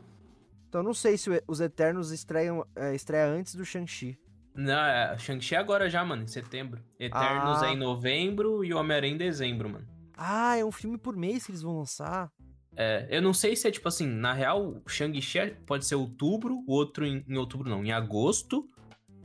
[0.68, 4.20] Então não sei se os Eternos estreiam, é, estreia antes do Shang-Chi.
[4.54, 6.82] Não, é, Shang-Chi é agora já, mano, em setembro.
[7.00, 7.68] Eternos Ah.
[7.68, 9.88] é em novembro e o Homem-Aranha em dezembro, mano.
[10.18, 12.30] Ah, é um filme por mês que eles vão lançar.
[12.76, 15.96] É, eu não sei se é tipo assim, na real, o Shang-Chi é- pode ser
[15.96, 18.70] outubro, o outro em, em outubro não, em agosto,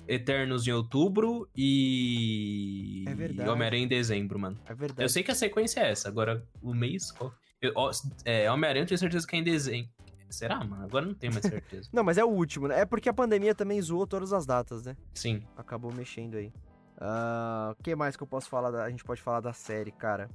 [0.07, 3.05] Eternos em outubro e.
[3.09, 3.49] É verdade.
[3.49, 4.59] E Homem-Aranha em dezembro, mano.
[4.67, 5.03] É verdade.
[5.03, 7.11] Eu sei que a sequência é essa, agora o mês.
[7.12, 7.90] qual- eu- ó,
[8.25, 9.90] é, Homem-Aranha eu tenho certeza que é em dezembro.
[10.29, 10.85] Será, mano?
[10.85, 11.88] Agora não tenho mais certeza.
[11.93, 12.81] Não, mas é o último, né?
[12.81, 14.97] É porque a pandemia também zoou todas as datas, né?
[15.14, 15.43] Sim.
[15.57, 16.53] Acabou mexendo aí.
[16.99, 18.71] Ah, O que mais que eu posso falar?
[18.73, 18.83] Da...
[18.85, 20.29] A gente pode falar da série, cara.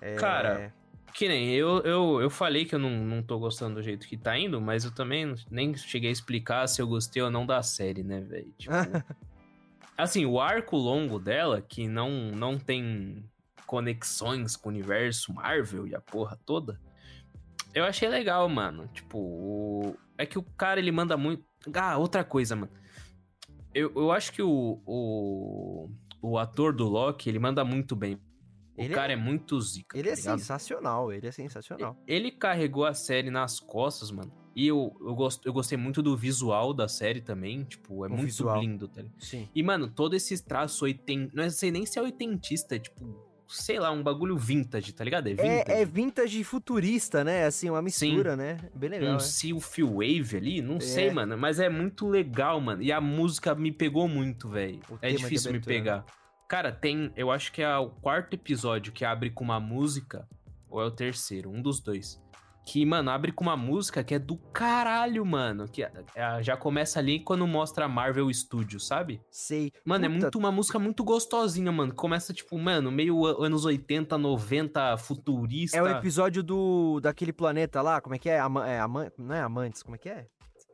[0.00, 0.14] É...
[0.16, 0.72] Cara,
[1.14, 4.16] Que nem eu, eu, eu falei que eu não, não tô gostando do jeito que
[4.18, 7.62] tá indo, mas eu também nem cheguei a explicar se eu gostei ou não da
[7.62, 8.52] série, né, velho?
[8.58, 8.74] Tipo,
[9.96, 13.24] assim, o arco longo dela, que não, não tem
[13.66, 16.78] conexões com o universo Marvel e a porra toda,
[17.74, 18.86] eu achei legal, mano.
[18.92, 21.44] Tipo, o- é que o cara ele manda muito.
[21.74, 22.72] Ah, outra coisa, mano.
[23.74, 25.90] Eu, eu acho que o, o,
[26.22, 28.18] o ator do Loki, ele manda muito bem.
[28.76, 29.96] O Ele é- cara é, muito zica.
[29.98, 30.38] Ele é tá ligado?
[30.38, 31.96] sensacional, ele é sensacional.
[32.06, 34.30] Ele carregou a série nas costas, mano.
[34.54, 37.64] E eu, eu, gosto, eu gostei muito do visual da série também.
[37.64, 38.60] Tipo, é O muito visual.
[38.60, 39.14] lindo, tá ligado?
[39.22, 39.48] Sim.
[39.54, 41.30] E, mano, todo esse traço oiten...
[41.34, 45.28] Não sei nem se é oitentista, é tipo sei lá, um bagulho vintage, tá ligado?
[45.28, 45.64] É vintage.
[45.70, 47.44] É, é vintage futurista, né?
[47.46, 48.58] Assim, uma mistura, né?
[48.74, 49.20] Bem legal, um?
[49.20, 50.80] Sylph Wave ali, não É.
[50.80, 52.82] sei, mano, mas é muito legal, mano.
[52.82, 54.80] E a música me pegou muito, velho.
[54.90, 56.04] O É difícil me pegar.
[56.48, 60.28] Cara, tem, eu acho que é o quarto episódio que abre com uma música,
[60.70, 62.22] ou é o terceiro, um dos dois.
[62.64, 65.68] Que, mano, abre com uma música que é do caralho, mano.
[65.68, 69.20] Que é- é- já começa ali quando mostra a Marvel Studios, sabe?
[69.30, 69.72] Sei.
[69.84, 71.94] Mano, é Puta, muito uma música muito gostosinha, mano.
[71.94, 75.76] Começa, tipo, mano, meio anos 80, 90, futurista.
[75.76, 78.40] É o episódio do daquele planeta lá, como é que é?
[78.40, 80.26] Ama, é Ama- não é Amantes, como é que é?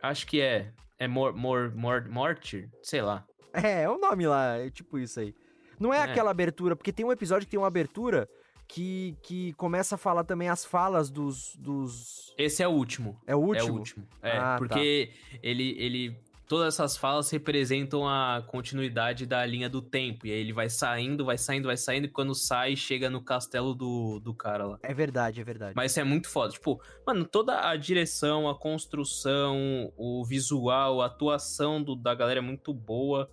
[0.02, 0.72] Acho que é.
[0.98, 2.70] É Mor, Mor, Mor, Mortir?
[2.82, 3.24] Sei lá.
[3.52, 5.34] É, é o nome lá, é tipo isso aí.
[5.82, 6.02] Não é, É.
[6.02, 8.28] aquela abertura, porque tem um episódio que tem uma abertura
[8.68, 11.54] que, que começa a falar também as falas dos.
[11.56, 12.32] dos...
[12.38, 13.18] Esse é o último.
[13.26, 13.68] É o último?
[13.68, 14.08] É o último.
[14.22, 14.58] É, Ah, tá.
[14.58, 15.10] porque
[15.42, 16.16] ele, ele.
[16.48, 20.26] Todas essas falas representam a continuidade da linha do tempo.
[20.26, 23.74] E aí ele vai saindo, vai saindo, vai saindo, e quando sai, chega no castelo
[23.74, 24.78] do, do cara lá.
[24.82, 25.72] É verdade, é verdade.
[25.74, 26.52] Mas isso é muito foda.
[26.52, 32.42] Tipo, mano, toda a direção, a construção, o visual, a atuação do- da galera é
[32.42, 33.30] muito boa.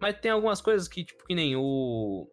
[0.00, 2.28] Mas tem algumas coisas que, tipo, que nem o.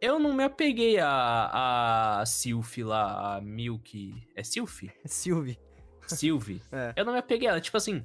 [0.00, 4.14] Eu não me apeguei a, a Sylph lá, a Milk.
[4.34, 4.82] É Sylph?
[5.04, 5.58] Sylvie.
[6.06, 6.62] Sylvie.
[6.70, 6.92] É.
[6.96, 7.60] Eu não me apeguei a ela.
[7.60, 8.04] Tipo assim,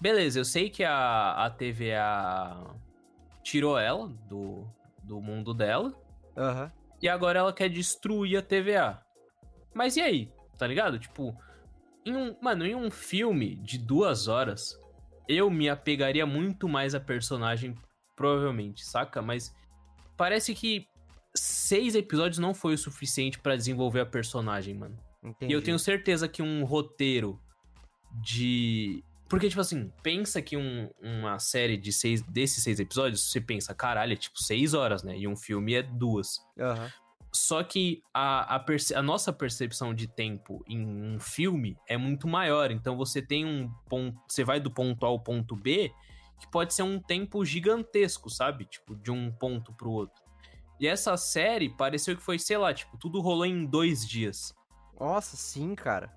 [0.00, 2.74] beleza, eu sei que a, a TVA
[3.42, 4.66] tirou ela do,
[5.02, 5.94] do mundo dela.
[6.36, 6.72] Aham.
[7.00, 9.00] E agora ela quer destruir a TVA.
[9.72, 10.32] Mas e aí?
[10.58, 10.98] Tá ligado?
[10.98, 11.36] Tipo,
[12.04, 14.78] em um, mano, em um filme de duas horas,
[15.28, 17.76] eu me apegaria muito mais a personagem,
[18.18, 19.22] provavelmente, saca?
[19.22, 19.54] Mas
[20.16, 20.86] parece que
[21.34, 24.98] seis episódios não foi o suficiente pra desenvolver a personagem, mano.
[25.22, 25.52] Entendi.
[25.52, 27.40] E eu tenho certeza que um roteiro
[28.22, 29.02] de.
[29.28, 33.74] Porque, tipo assim, pensa que um- uma série de seis, desses seis episódios, você pensa,
[33.74, 35.16] caralho, é tipo seis horas, né?
[35.18, 36.38] E um filme é duas.
[36.58, 36.90] Aham.
[37.30, 42.26] Só que a, a, perce- a nossa percepção de tempo em um filme é muito
[42.26, 42.70] maior.
[42.70, 44.18] Então você tem um ponto.
[44.26, 45.92] Você vai do ponto A ao ponto B,
[46.38, 48.64] que pode ser um tempo gigantesco, sabe?
[48.64, 50.22] Tipo, de um ponto pro outro.
[50.80, 54.54] E essa série pareceu que foi, sei lá, tipo, tudo rolou em dois dias.
[54.98, 56.12] Nossa, sim, cara.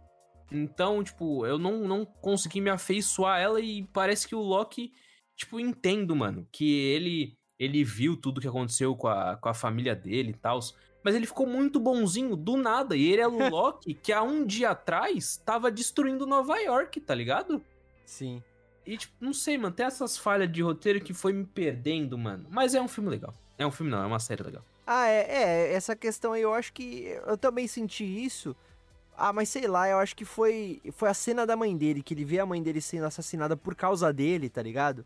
[0.52, 4.92] Então, tipo, eu não, não consegui me afeiçoar a ela e parece que o Loki,
[5.36, 9.96] tipo, entendo, mano, que ele ele viu tudo que aconteceu com a, com a família
[9.96, 10.60] dele e tal,
[11.04, 12.96] mas ele ficou muito bonzinho do nada.
[12.96, 17.14] E ele é o Loki que há um dia atrás tava destruindo Nova York, tá
[17.14, 17.64] ligado?
[18.04, 18.42] Sim.
[18.86, 22.48] E, tipo, não sei, mano, tem essas falhas de roteiro que foi me perdendo, mano.
[22.50, 23.34] Mas é um filme legal.
[23.58, 24.64] É um filme não, é uma série legal.
[24.86, 28.56] Ah, é, é, essa questão aí eu acho que eu também senti isso.
[29.16, 32.14] Ah, mas sei lá, eu acho que foi foi a cena da mãe dele, que
[32.14, 35.06] ele vê a mãe dele sendo assassinada por causa dele, tá ligado?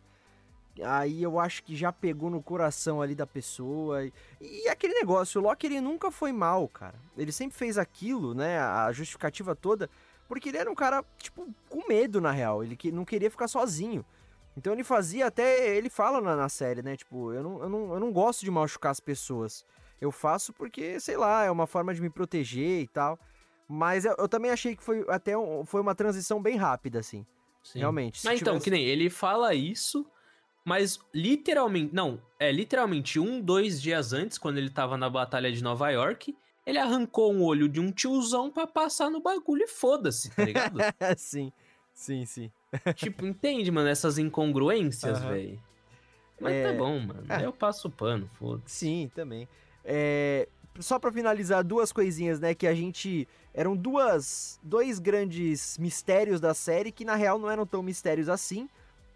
[0.83, 4.05] Aí eu acho que já pegou no coração ali da pessoa.
[4.05, 6.95] E, e aquele negócio, o Loki ele nunca foi mal, cara.
[7.17, 8.59] Ele sempre fez aquilo, né?
[8.59, 9.89] A justificativa toda,
[10.27, 12.63] porque ele era um cara, tipo, com medo na real.
[12.63, 14.05] Ele que, não queria ficar sozinho.
[14.57, 15.75] Então ele fazia até.
[15.75, 16.95] Ele fala na, na série, né?
[16.95, 19.65] Tipo, eu não, eu, não, eu não gosto de machucar as pessoas.
[19.99, 23.19] Eu faço porque, sei lá, é uma forma de me proteger e tal.
[23.67, 27.25] Mas eu, eu também achei que foi até um- foi uma transição bem rápida, assim.
[27.63, 27.79] Sim.
[27.79, 28.21] Realmente.
[28.23, 30.05] Mas então, tivesse- que nem ele fala isso,
[30.63, 31.93] mas literalmente.
[31.93, 36.37] Não, é literalmente um, dois dias antes, quando ele tava na Batalha de Nova York,
[36.65, 40.79] ele arrancou um olho de um tiozão pra passar no bagulho e foda-se, tá ligado?
[41.17, 41.51] sim,
[41.93, 42.51] sim, sim.
[42.95, 45.29] tipo, entende, mano, essas incongruências, Aham.
[45.29, 45.59] velho.
[46.39, 47.23] Mas É, tá bom, mano.
[47.29, 47.45] é.
[47.45, 48.75] Eu passo o pano, foda-se.
[48.75, 49.47] Sim, também.
[49.83, 50.47] É,
[50.79, 52.53] só pra finalizar, duas coisinhas, né?
[52.53, 53.27] Que a gente.
[53.53, 54.59] Eram duas.
[54.61, 58.67] Dois grandes mistérios da série que na real não eram tão mistérios assim.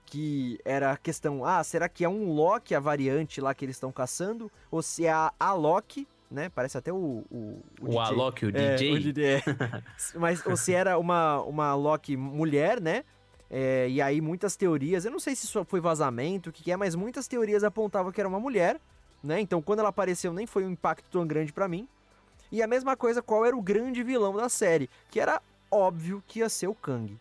[0.05, 3.75] Que era a questão: ah, será que é um Loki a variante lá que eles
[3.75, 4.49] estão caçando?
[4.71, 6.49] Ou se é a, a Loki, né?
[6.49, 7.23] Parece até o.
[7.29, 7.99] O, O, DJ.
[7.99, 8.93] Alok, o É, DJ.
[8.93, 9.41] o DJ, é.
[10.15, 13.03] Mas ou se era uma, uma Loki mulher, né?
[13.49, 16.71] É, e aí muitas teorias, eu não sei se isso foi vazamento, o que, que
[16.71, 18.79] é, mas muitas teorias apontavam que era uma mulher,
[19.23, 19.39] né?
[19.41, 21.87] Então quando ela apareceu nem foi um impacto tão grande pra mim.
[22.51, 24.87] E a mesma coisa, qual era o grande vilão da série?
[25.09, 27.17] Que era óbvio que ia ser o Kang.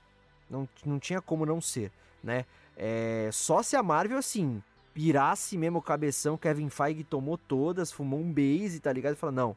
[0.50, 1.90] Não, não tinha como não ser,
[2.22, 2.44] né?
[2.76, 4.62] É, só se a Marvel, assim,
[4.98, 9.12] pirasse mesmo o cabeção, Kevin Feige tomou todas, fumou um base, tá ligado?
[9.12, 9.56] E falou, não,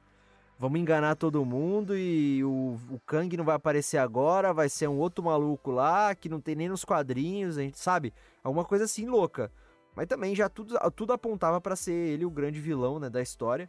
[0.59, 4.99] vamos enganar todo mundo e o, o Kang não vai aparecer agora, vai ser um
[4.99, 8.13] outro maluco lá, que não tem nem nos quadrinhos, a gente sabe?
[8.43, 9.51] Alguma coisa assim louca.
[9.95, 13.67] Mas também já tudo, tudo apontava pra ser ele o grande vilão, né, da história.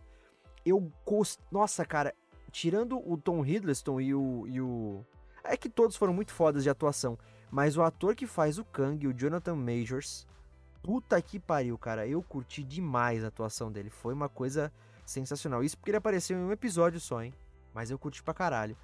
[0.66, 0.92] Eu.
[1.50, 2.12] Nossa, cara,
[2.50, 5.02] tirando o Tom Hiddleston e o, e o...
[5.42, 7.18] É que todos foram muito fodas de atuação,
[7.50, 10.26] mas o ator que faz o Kang, o Jonathan Majors,
[10.82, 13.90] puta que pariu, cara, eu curti demais a atuação dele.
[13.90, 14.72] Foi uma coisa
[15.04, 15.62] sensacional.
[15.62, 17.32] Isso porque ele apareceu em um episódio só, hein?
[17.74, 18.76] Mas eu curti pra caralho.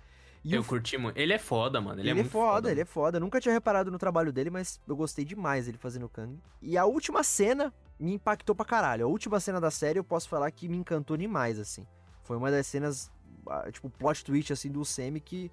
[0.44, 1.16] E eu o- curti muito.
[1.18, 2.00] Ele é foda, mano.
[2.00, 3.18] Ele, ele, é é, muito foda, ele é foda.
[3.18, 6.38] Nunca tinha reparado no trabalho dele, mas eu gostei demais ele fazendo o Kang.
[6.62, 9.04] E a última cena me impactou pra caralho.
[9.04, 11.86] A última cena da série eu posso falar que me encantou demais, assim.
[12.22, 13.10] Foi uma das cenas,
[13.48, 15.50] ah, tipo, plot twist, assim, do Semi que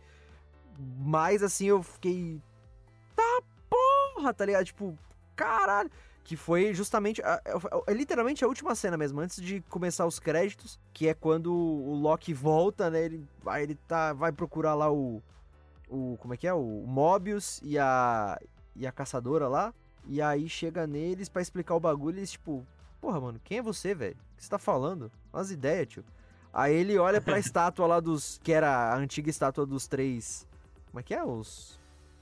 [1.00, 2.42] mais, assim, eu fiquei...
[3.16, 4.66] Tá porra, tá ligado?
[4.66, 4.98] Tipo,
[5.36, 5.90] caralho.
[6.26, 10.20] Que foi justamente, a- é- é literalmente a última cena mesmo, antes de começar os
[10.20, 13.04] créditos, que é quando o Loki volta, né?
[13.06, 15.22] Ele, aí ele tá, vai procurar lá o,
[15.88, 16.54] o como é que é?
[16.54, 18.38] O Mobius e a
[18.76, 19.72] e a caçadora lá.
[20.08, 22.66] E aí chega neles pra explicar o bagulho e eles tipo,
[23.00, 24.16] porra, mano, quem é você, velho?
[24.34, 25.12] O que você tá falando?
[25.32, 26.04] Umas ideias, tio.
[26.52, 30.48] Aí ele olha pra estátua lá dos que era a antiga estátua dos três,
[30.90, 31.24] como é que é?
[31.24, 31.80] Os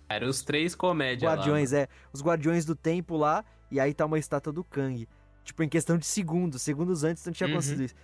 [0.10, 4.06] Era os três comédias lá, guardiões, é, os guardiões do tempo lá, e aí tá
[4.06, 5.08] uma estátua do Kang.
[5.44, 7.54] Tipo, em questão de segundos, segundos antes não tinha Uhum.
[7.56, 7.96] acontecido isso.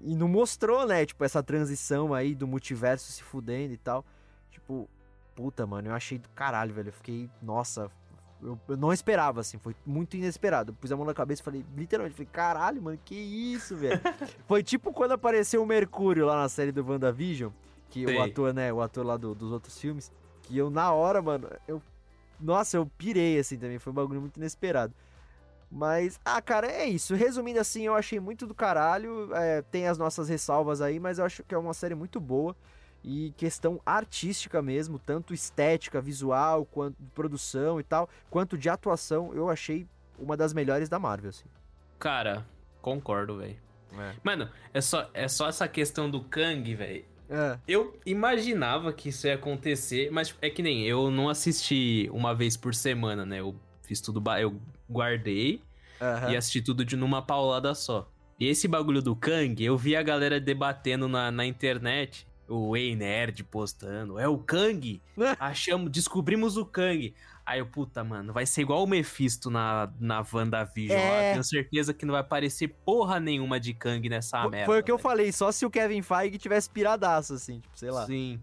[0.00, 4.04] E não mostrou, né, tipo, essa transição aí do multiverso se fudendo e tal.
[4.50, 4.88] Tipo,
[5.34, 6.88] puta, mano, eu achei do caralho, velho.
[6.88, 7.90] Eu fiquei, nossa,
[8.40, 10.70] eu, eu não esperava, assim, foi muito inesperado.
[10.70, 14.00] Eu pus a mão na cabeça e falei, literalmente, falei, caralho, mano, que isso, velho.
[14.46, 17.50] foi tipo quando apareceu o Mercúrio lá na série do WandaVision,
[17.90, 18.16] que Sei.
[18.16, 21.50] o ator, né, o ator lá do- dos outros filmes, que eu, na hora, mano,
[21.66, 21.82] eu
[22.40, 24.94] nossa, eu pirei assim também, foi um bagulho muito inesperado.
[25.70, 27.14] Mas, ah, cara, é isso.
[27.14, 29.34] Resumindo assim, eu achei muito do caralho.
[29.34, 32.56] é, tem as nossas ressalvas aí, mas eu acho que é uma série muito boa.
[33.04, 39.32] E questão artística mesmo, tanto estética, visual, quanto de produção e tal, quanto de atuação,
[39.34, 39.86] eu achei
[40.18, 41.46] uma das melhores da Marvel, assim.
[41.98, 42.44] Cara,
[42.82, 43.56] concordo, velho.
[43.96, 44.14] É.
[44.22, 47.04] Mano, é só, é só essa questão do Kang, velho.
[47.30, 47.58] É.
[47.68, 52.56] Eu imaginava que isso ia acontecer, mas é que nem eu não assisti uma vez
[52.56, 53.40] por semana, né?
[53.40, 53.54] Eu
[53.88, 55.62] fiz tudo, ba- eu guardei
[56.00, 56.30] aham.
[56.30, 58.06] e assisti tudo de numa paulada só.
[58.38, 62.94] E esse bagulho do Kang, eu vi a galera debatendo na, na internet, o Ei
[62.94, 65.00] Nerd postando, é o Kang,
[65.40, 67.14] achamos, descobrimos o Kang.
[67.44, 71.10] Aí eu, puta, mano, vai ser igual o Mephisto na, na WandaVision É.
[71.10, 74.66] lá, tenho certeza que não vai aparecer porra nenhuma de Kang nessa Fo- merda.
[74.66, 77.90] foi o que eu falei, só se o Kevin Feige tivesse piradaço, assim, tipo, sei
[77.90, 78.04] lá.
[78.04, 78.38] Sim,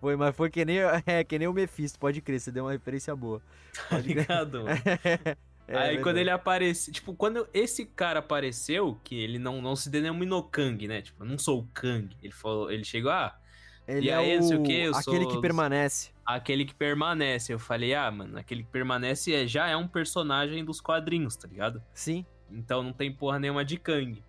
[0.00, 2.72] Foi, mas foi que nem, é, que nem o Mephisto, pode crer, você deu uma
[2.72, 3.42] referência boa.
[3.88, 4.64] tá ligado?
[4.64, 4.76] mano?
[5.68, 6.02] É Aí verdade.
[6.02, 10.88] quando ele apareceu, tipo, quando esse cara apareceu, que ele não, não se denominou Kang,
[10.88, 11.00] né?
[11.00, 12.08] Tipo, eu não sou o Kang.
[12.20, 13.38] Ele falou, ele chegou, ah,
[13.86, 14.40] Ele E é aí, o...
[14.40, 16.10] não sei o quê, eu aquele sou- que permanece.
[16.26, 17.52] aquele que permanece.
[17.54, 21.46] Eu falei, ah, mano, aquele que permanece é, já é um personagem dos quadrinhos, tá
[21.46, 21.80] ligado?
[21.94, 22.26] Sim.
[22.50, 24.20] Então não tem porra nenhuma de Kang.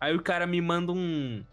[0.00, 1.44] Aí o cara me manda um.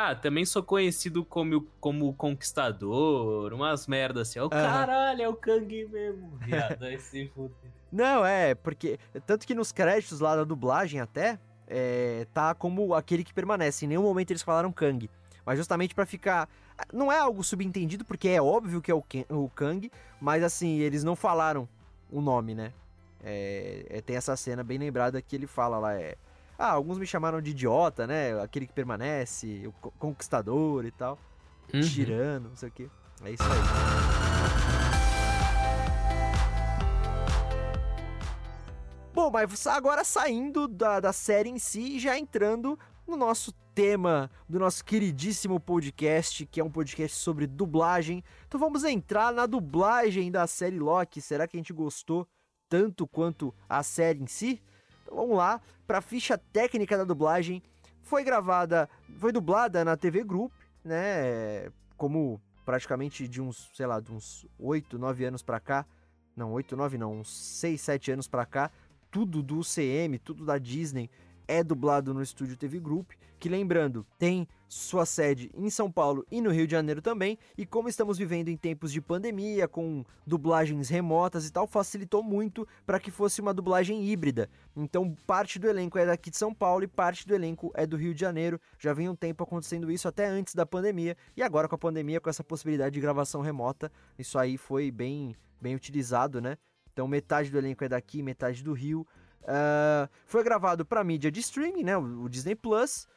[0.00, 4.38] Ah, também sou conhecido como, como Conquistador, umas merdas assim.
[4.38, 6.36] Ó, caralho, é o Kang mesmo.
[6.38, 7.56] Viado, aí se fuder.
[7.90, 8.98] Não, é, porque.
[9.26, 11.38] Tanto que nos créditos lá da dublagem até.
[11.66, 13.84] é, tá como aquele que permanece.
[13.86, 15.10] Em nenhum momento eles falaram Kang.
[15.44, 16.48] Mas justamente pra ficar.
[16.92, 19.90] Não é algo subentendido, porque é óbvio que é o, Ken- o Kang.
[20.20, 21.68] Mas assim, eles não falaram
[22.10, 22.72] o nome, né?
[23.24, 25.94] É, é, tem essa cena bem lembrada que ele fala lá.
[25.94, 26.14] É,
[26.58, 28.38] ah, alguns me chamaram de idiota, né?
[28.42, 31.16] Aquele que permanece, o co- conquistador e tal.
[31.72, 31.80] Uhum.
[31.80, 32.90] Tirano, não sei o que.
[33.24, 34.98] É isso aí.
[39.14, 44.30] Bom, mas agora saindo da, da série em si e já entrando no nosso tema
[44.48, 48.22] do nosso queridíssimo podcast, que é um podcast sobre dublagem.
[48.46, 51.20] Então vamos entrar na dublagem da série Loki.
[51.20, 52.26] Será que a gente gostou
[52.68, 54.62] tanto quanto a série em si?
[55.08, 57.62] Então vamos lá, para a ficha técnica da dublagem.
[58.02, 60.52] Foi gravada, foi dublada na TV Group,
[60.84, 61.72] né?
[61.96, 65.86] Como praticamente de uns, sei lá, de uns 8, 9 anos pra cá.
[66.36, 68.70] Não, 8, 9 não, uns 6, 7 anos pra cá.
[69.10, 71.10] Tudo do CM, tudo da Disney
[71.46, 76.40] é dublado no estúdio TV Group, que lembrando, tem sua sede em São Paulo e
[76.40, 80.88] no Rio de Janeiro também, e como estamos vivendo em tempos de pandemia, com dublagens
[80.88, 84.50] remotas e tal, facilitou muito para que fosse uma dublagem híbrida.
[84.76, 87.96] Então, parte do elenco é daqui de São Paulo e parte do elenco é do
[87.96, 88.60] Rio de Janeiro.
[88.78, 92.20] Já vem um tempo acontecendo isso até antes da pandemia, e agora com a pandemia,
[92.20, 96.58] com essa possibilidade de gravação remota, isso aí foi bem, bem utilizado, né?
[96.92, 99.06] Então, metade do elenco é daqui, metade do Rio.
[99.46, 101.96] Ah, foi gravado para mídia de streaming, né?
[101.96, 103.08] O Disney Plus.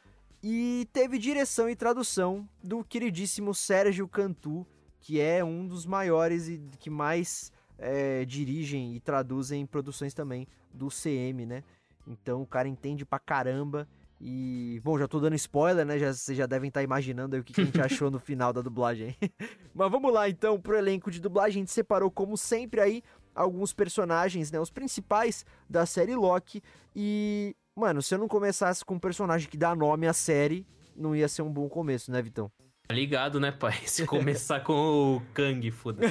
[0.43, 4.65] E teve direção e tradução do queridíssimo Sérgio Cantu,
[4.99, 10.87] que é um dos maiores e que mais é, dirigem e traduzem produções também do
[10.87, 11.63] CM, né?
[12.07, 13.87] Então o cara entende pra caramba.
[14.23, 15.97] E, bom, já tô dando spoiler, né?
[15.97, 18.53] Já, vocês já devem estar imaginando aí o que, que a gente achou no final
[18.53, 19.15] da dublagem.
[19.73, 21.61] Mas vamos lá então pro elenco de dublagem.
[21.61, 24.59] A gente separou, como sempre, aí alguns personagens, né?
[24.59, 26.61] Os principais da série Loki.
[26.95, 30.65] E mano, se eu não começasse com um personagem que dá nome à série,
[30.95, 32.51] não ia ser um bom começo, né, Vitão?
[32.87, 33.73] Tá ligado, né, pai?
[33.87, 36.01] Se começar com o Kang, foda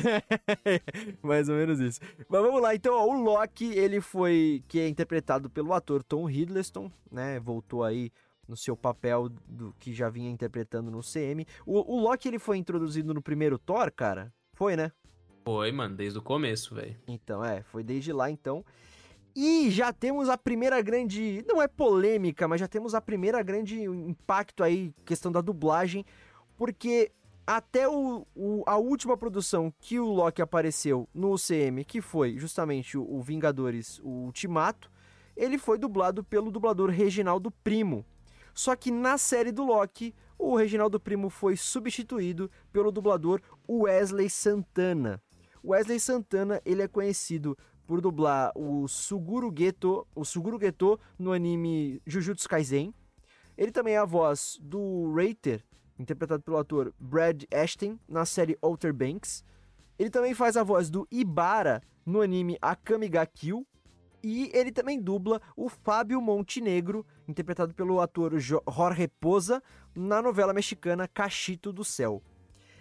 [1.22, 2.00] Mais ou menos isso.
[2.28, 6.28] Mas vamos lá, então, ó, o Loki, ele foi, que é interpretado pelo ator Tom
[6.30, 8.10] Hiddleston, né, voltou aí
[8.48, 11.46] no seu papel do que já vinha interpretando no CM.
[11.66, 14.32] O, o Loki, ele foi introduzido no primeiro Thor, cara?
[14.54, 14.90] Foi, né?
[15.44, 16.96] Foi, mano, desde o começo, velho.
[17.06, 18.64] Então, é, foi desde lá, então.
[19.34, 23.82] E já temos a primeira grande, não é polêmica, mas já temos a primeira grande
[23.82, 26.04] impacto aí, questão da dublagem,
[26.56, 27.12] porque
[27.46, 32.98] até o, o, a última produção que o Loki apareceu no UCM, que foi justamente
[32.98, 34.90] o, o Vingadores, o Ultimato,
[35.36, 38.04] ele foi dublado pelo dublador Reginaldo Primo.
[38.52, 45.22] Só que na série do Loki, o Reginaldo Primo foi substituído pelo dublador Wesley Santana.
[45.64, 47.56] Wesley Santana, ele é conhecido
[47.90, 52.94] por dublar o Suguru Geto, o Suguru Geto no anime Jujutsu Kaisen.
[53.58, 55.64] Ele também é a voz do Reiter,
[55.98, 59.42] interpretado pelo ator Brad Ashton na série Outer Banks.
[59.98, 63.66] Ele também faz a voz do Ibara no anime Akame ga Kill.
[64.22, 69.60] E ele também dubla o Fábio Montenegro, interpretado pelo ator Jorge Poza,
[69.96, 72.22] na novela mexicana Cachito do Céu.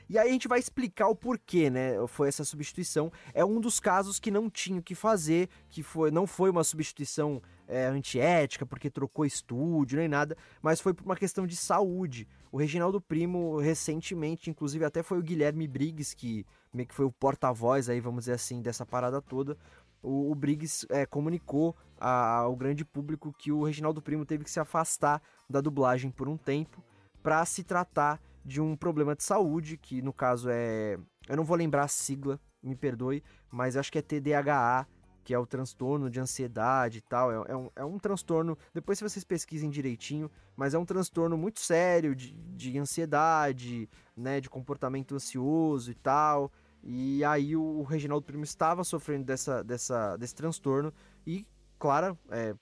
[0.10, 1.96] E aí a gente vai explicar o porquê, né?
[2.08, 3.12] Foi essa substituição.
[3.32, 6.64] É um dos casos que não tinha o que fazer, que foi, não foi uma
[6.64, 12.28] substituição é, antiética, porque trocou estúdio nem nada, mas foi por uma questão de saúde.
[12.52, 16.44] O Reginaldo Primo, recentemente, inclusive até foi o Guilherme Briggs, que
[16.74, 19.56] meio que foi o porta-voz aí, vamos dizer assim, dessa parada toda.
[20.02, 24.50] O, o Briggs é, comunicou a, ao grande público que o Reginaldo Primo teve que
[24.50, 26.84] se afastar da dublagem por um tempo
[27.22, 28.20] para se tratar
[28.50, 30.98] de um problema de saúde, que no caso é.
[31.28, 34.88] Eu não vou lembrar a sigla, me perdoe, mas acho que é TDAH,
[35.24, 37.32] que é o transtorno de ansiedade e tal.
[37.32, 38.58] É, é, um, é um transtorno.
[38.74, 43.88] Depois, se vocês pesquisem direitinho, mas é um transtorno muito sério de, de ansiedade,
[44.18, 44.42] né?
[44.42, 46.52] De comportamento ansioso e tal.
[46.84, 50.92] E aí o Reginaldo Primo estava sofrendo dessa, dessa, desse transtorno.
[51.28, 51.46] E,
[51.78, 52.56] claro, é,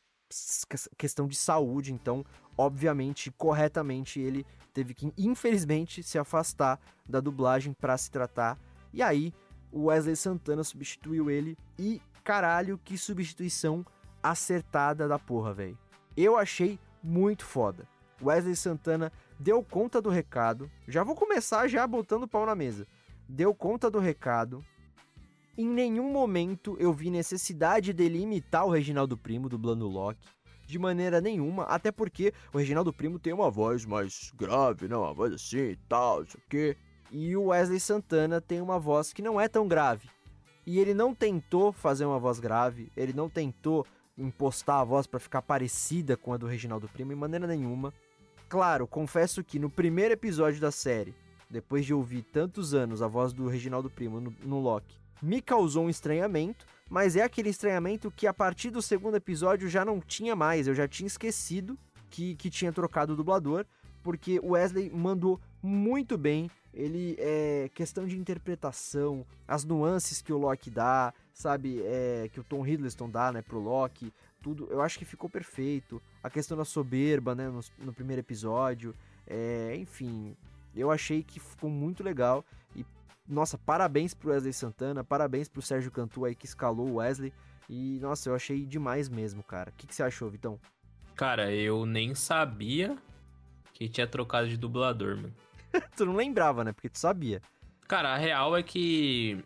[0.97, 2.25] questão de saúde, então,
[2.57, 8.57] obviamente, corretamente, ele teve que, infelizmente, se afastar da dublagem para se tratar.
[8.91, 9.33] E aí,
[9.71, 13.85] o Wesley Santana substituiu ele e, caralho, que substituição
[14.21, 15.77] acertada da porra, velho.
[16.15, 17.87] Eu achei muito foda.
[18.21, 20.69] Wesley Santana deu conta do recado.
[20.87, 22.87] Já vou começar já botando o pau na mesa.
[23.29, 24.65] Deu conta do recado.
[25.55, 30.36] Em nenhum momento eu vi necessidade dele imitar o Reginaldo Primo dublando o Loki
[30.67, 34.95] de maneira nenhuma, até porque o Reginaldo Primo tem uma voz mais grave, né?
[34.95, 36.75] Uma voz assim e tal, isso aqui.
[37.09, 40.09] E o Wesley Santana tem uma voz que não é tão grave.
[40.65, 43.87] E ele não tentou fazer uma voz grave, ele não tentou
[44.17, 47.93] impostar a voz para ficar parecida com a do Reginaldo Primo em maneira nenhuma.
[48.49, 51.15] Claro, confesso que no primeiro episódio da série,
[51.49, 55.85] depois de ouvir tantos anos a voz do Reginaldo Primo no, no Loki, me causou
[55.85, 60.35] um estranhamento, mas é aquele estranhamento que a partir do segundo episódio já não tinha
[60.35, 61.77] mais, eu já tinha esquecido
[62.09, 63.65] que, que tinha trocado o dublador,
[64.03, 70.37] porque o Wesley mandou muito bem, ele é questão de interpretação, as nuances que o
[70.37, 74.97] Loki dá, sabe, é, que o Tom Hiddleston dá, né, pro Loki, tudo, eu acho
[74.97, 76.01] que ficou perfeito.
[76.23, 80.37] A questão da soberba, né, no, no primeiro episódio, é, enfim,
[80.75, 82.45] eu achei que ficou muito legal
[83.27, 87.33] nossa, parabéns pro Wesley Santana, parabéns pro Sérgio Cantu aí que escalou o Wesley.
[87.69, 89.69] E, nossa, eu achei demais mesmo, cara.
[89.69, 90.59] O que, que você achou, Vitão?
[91.15, 92.97] Cara, eu nem sabia
[93.73, 95.33] que tinha trocado de dublador, mano.
[95.95, 96.71] tu não lembrava, né?
[96.71, 97.41] Porque tu sabia.
[97.87, 99.43] Cara, a real é que.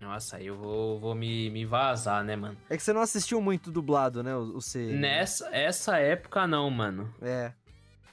[0.00, 2.56] Nossa, aí eu vou, vou me, me vazar, né, mano?
[2.68, 4.36] É que você não assistiu muito dublado, né?
[4.36, 4.92] O, o C.
[4.92, 7.12] Nessa essa época não, mano.
[7.20, 7.52] É.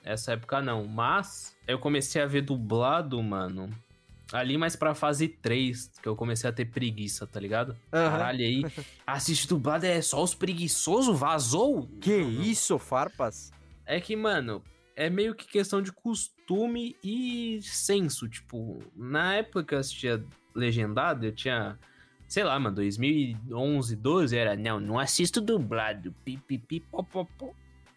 [0.03, 0.86] Essa época não.
[0.88, 3.69] Mas eu comecei a ver dublado, mano.
[4.34, 7.69] Ali mais pra fase 3, que eu comecei a ter preguiça, tá ligado?
[7.69, 7.77] Uhum.
[7.91, 8.63] Caralho, aí
[9.05, 11.19] assiste dublado é só os preguiçosos?
[11.19, 11.88] Vazou?
[11.99, 13.51] Que isso, farpas?
[13.86, 14.63] É que, mano,
[14.95, 18.29] é meio que questão de costume e senso.
[18.29, 20.23] Tipo, na época que eu assistia
[20.55, 21.77] legendado, eu tinha,
[22.27, 27.51] sei lá, mano, 2011, 12, era, não, não assisto dublado, pipipi, popopó.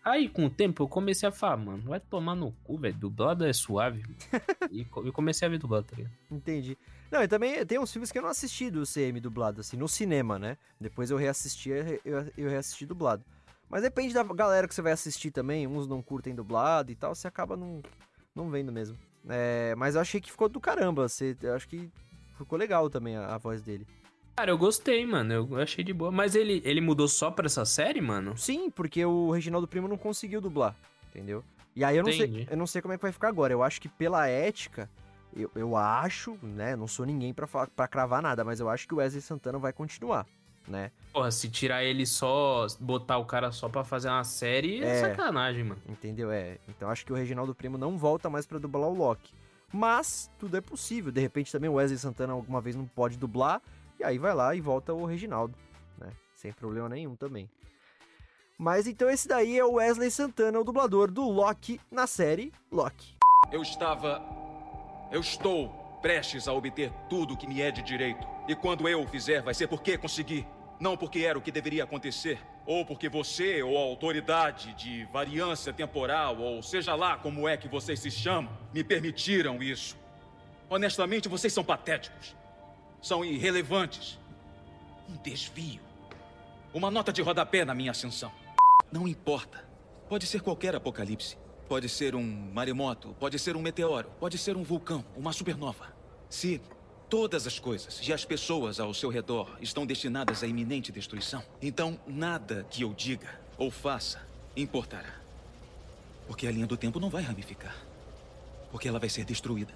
[0.04, 2.94] Aí, com o tempo, eu comecei a falar, mano, vai tomar no cu, velho.
[2.94, 4.04] Dublado é suave.
[4.70, 6.12] e eu comecei a ver dublado, tá ligado?
[6.30, 6.76] Entendi.
[7.10, 9.88] Não, e também tem uns filmes que eu não assisti do CM dublado, assim, no
[9.88, 10.58] cinema, né?
[10.78, 11.70] Depois eu reassisti,
[12.04, 13.24] eu, eu reassisti dublado.
[13.70, 15.66] Mas depende da galera que você vai assistir também.
[15.66, 17.82] Uns não curtem dublado e tal, você acaba não,
[18.34, 18.98] não vendo mesmo.
[19.26, 21.08] É, mas eu achei que ficou do caramba.
[21.08, 21.90] Você, eu acho que
[22.36, 23.86] ficou legal também a, a voz dele.
[24.36, 25.32] Cara, eu gostei, mano.
[25.32, 26.10] Eu achei de boa.
[26.10, 28.36] Mas ele, ele mudou só pra essa série, mano?
[28.36, 30.74] Sim, porque o Reginaldo Primo não conseguiu dublar,
[31.08, 31.44] entendeu?
[31.76, 32.44] E aí eu não, Entendi.
[32.44, 33.52] sei, eu não sei como é que vai ficar agora.
[33.52, 34.88] Eu acho que pela ética,
[35.36, 36.74] eu, eu acho, né?
[36.76, 39.58] Não sou ninguém pra, falar, pra cravar nada, mas eu acho que o Wesley Santana
[39.58, 40.24] vai continuar,
[40.68, 40.90] né?
[41.12, 45.00] Porra, se tirar ele só, botar o cara só pra fazer uma série, é, É.
[45.00, 45.82] sacanagem, mano.
[45.88, 46.30] Entendeu?
[46.30, 46.58] É.
[46.68, 49.32] Então acho que o Reginaldo Primo não volta mais pra dublar o Loki.
[49.72, 51.10] Mas tudo é possível.
[51.10, 53.60] De repente também o Wesley Santana alguma vez não pode dublar.
[53.98, 55.54] E aí vai lá e volta o Reginaldo,
[55.98, 56.12] né?
[56.34, 57.48] Sem problema nenhum também.
[58.58, 63.16] Mas então esse daí é o Wesley Santana, o dublador do Loki na série Loki.
[63.50, 64.22] Eu estava.
[65.10, 65.68] Eu estou
[66.00, 68.26] prestes a obter tudo que me é de direito.
[68.46, 70.46] E quando eu o fizer, vai ser porque consegui.
[70.78, 72.38] Não porque era o que deveria acontecer.
[72.66, 77.68] Ou porque você ou a autoridade de variância temporal, ou seja lá como é que
[77.68, 79.96] vocês se chamam, me permitiram isso.
[80.68, 82.36] Honestamente, vocês são patéticos.
[83.04, 84.18] São irrelevantes.
[85.10, 85.82] Um desvio.
[86.72, 88.32] Uma nota de rodapé na minha ascensão.
[88.90, 89.62] Não importa.
[90.08, 91.36] Pode ser qualquer apocalipse.
[91.68, 95.94] Pode ser um maremoto, pode ser um meteoro, pode ser um vulcão, uma supernova.
[96.30, 96.62] Se
[97.10, 102.00] todas as coisas e as pessoas ao seu redor estão destinadas à iminente destruição, então
[102.06, 104.26] nada que eu diga ou faça
[104.56, 105.20] importará.
[106.26, 107.76] Porque a linha do tempo não vai ramificar.
[108.70, 109.74] Porque ela vai ser destruída.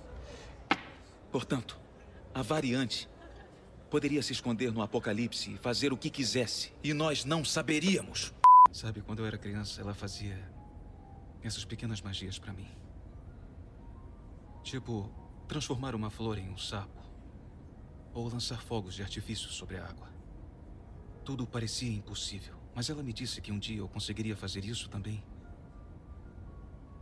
[1.31, 1.79] Portanto,
[2.35, 3.07] a variante
[3.91, 8.33] poderia se esconder no apocalipse e fazer o que quisesse, e nós não saberíamos.
[8.73, 10.39] Sabe, quando eu era criança, ela fazia
[11.43, 12.69] essas pequenas magias pra mim.
[14.63, 15.11] Tipo,
[15.47, 17.03] transformar uma flor em um sapo.
[18.13, 20.09] Ou lançar fogos de artifício sobre a água.
[21.25, 25.23] Tudo parecia impossível, mas ela me disse que um dia eu conseguiria fazer isso também.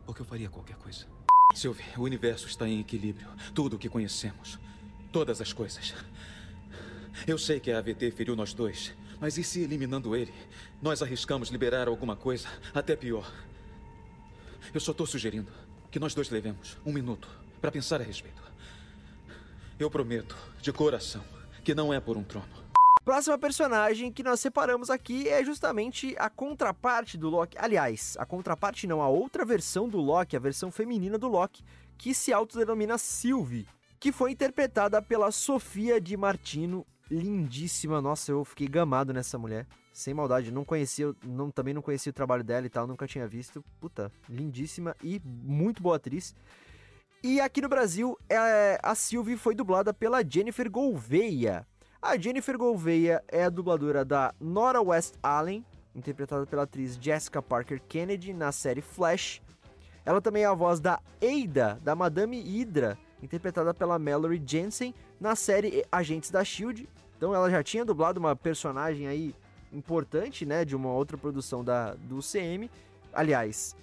[0.05, 1.07] Porque eu faria qualquer coisa.
[1.55, 3.29] Sylvie, o universo está em equilíbrio.
[3.55, 4.59] Tudo o que conhecemos.
[5.11, 5.95] Todas as coisas.
[7.25, 10.35] Eu sei que a AVT feriu nós dois, mas e se eliminando ele,
[10.83, 13.33] nós arriscamos liberar alguma coisa até pior?
[14.75, 15.51] Eu só estou sugerindo
[15.91, 17.29] que nós dois levemos um minuto
[17.61, 18.43] para pensar a respeito.
[19.79, 21.23] Eu prometo, de coração,
[21.65, 22.67] que não é por um trono.
[23.05, 27.57] Próxima personagem que nós separamos aqui é justamente a contraparte do Loki.
[27.59, 31.63] Aliás, a contraparte não, a outra versão do Loki, a versão feminina do Loki,
[31.97, 33.69] que se autodenomina Sylvie,
[34.01, 38.01] que foi interpretada pela Sofia Di Martino, lindíssima.
[38.01, 39.67] Nossa, eu fiquei gamado nessa mulher.
[39.93, 43.27] Sem maldade, não conhecia, não, também não conhecia o trabalho dela e tal, nunca tinha
[43.27, 43.65] visto.
[43.81, 46.35] Puta, lindíssima e muito boa atriz.
[47.23, 51.67] E aqui no Brasil, é, a Sylvie foi dublada pela Jennifer Gouveia.
[52.01, 57.81] A Jennifer Gouveia é a dubladora da Nora West Allen, interpretada pela atriz Jessica Parker
[57.89, 59.43] Kennedy na série Flash.
[60.05, 65.35] Ela também é a voz da Ada, da Madame Hydra, interpretada pela Mallory Jensen na
[65.35, 66.89] série Agentes da Shield.
[67.17, 69.35] Então ela já tinha dublado uma personagem aí
[69.73, 72.71] importante, né, de uma outra produção da do CM.
[73.13, 73.75] Aliás,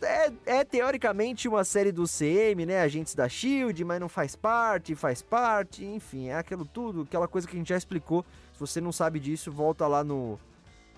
[0.00, 2.80] é, é, teoricamente uma série do CM, né?
[2.80, 7.46] Agentes da Shield, mas não faz parte, faz parte, enfim, é aquilo tudo, aquela coisa
[7.46, 8.24] que a gente já explicou.
[8.54, 10.38] Se você não sabe disso, volta lá no.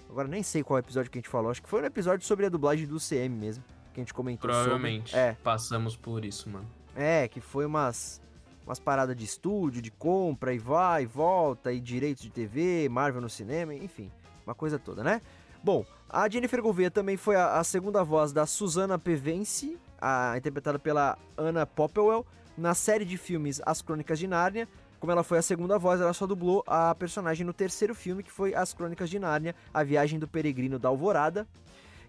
[0.08, 2.44] Agora nem sei qual episódio que a gente falou, acho que foi um episódio sobre
[2.44, 5.11] a dublagem do CM mesmo, que a gente comentou Provavelmente.
[5.11, 5.24] sobre.
[5.24, 6.66] É, Passamos por isso, mano.
[6.96, 8.20] é, que foi umas
[8.66, 13.20] umas paradas de estúdio, de compra e vai e volta e direitos de TV, Marvel
[13.20, 14.11] no cinema, enfim,
[14.46, 15.20] uma coisa toda, né?
[15.62, 20.78] Bom, a Jennifer Gouveia também foi a, a segunda voz da Susana Pevensey, a, interpretada
[20.78, 24.68] pela Anna Popplewell, na série de filmes As Crônicas de Nárnia.
[24.98, 28.30] Como ela foi a segunda voz, ela só dublou a personagem no terceiro filme, que
[28.30, 31.46] foi As Crônicas de Nárnia, A Viagem do Peregrino da Alvorada.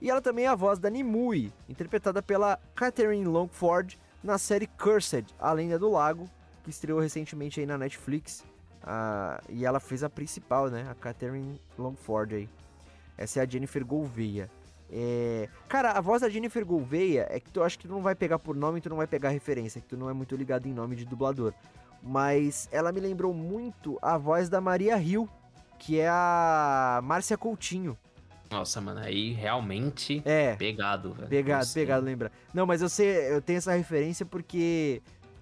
[0.02, 5.28] E ela também é a voz da Nimue, interpretada pela Catherine Longford na série Cursed,
[5.40, 6.30] A Lenda do Lago,
[6.72, 8.44] estreou recentemente aí na Netflix.
[9.50, 10.88] E ela fez a principal, né?
[10.90, 12.50] A Catherine Longford aí.
[13.18, 14.50] Essa é a Jennifer Gouveia.
[14.90, 15.48] É...
[15.70, 18.40] Cara, a voz da Jennifer Gouveia é que tu acha que tu não vai pegar
[18.40, 20.96] por nome, tu não vai pegar referência, que tu não é muito ligado em nome
[20.96, 21.54] de dublador.
[22.04, 25.30] Mas ela me lembrou muito a voz da Maria Hill,
[25.78, 27.96] que é a Márcia Coutinho.
[28.50, 31.30] Nossa, mano, aí realmente É, pegado, velho.
[31.30, 31.74] pegado, Nossa.
[31.74, 32.32] pegado, lembra.
[32.54, 35.02] Não, mas eu sei, eu tenho essa referência porque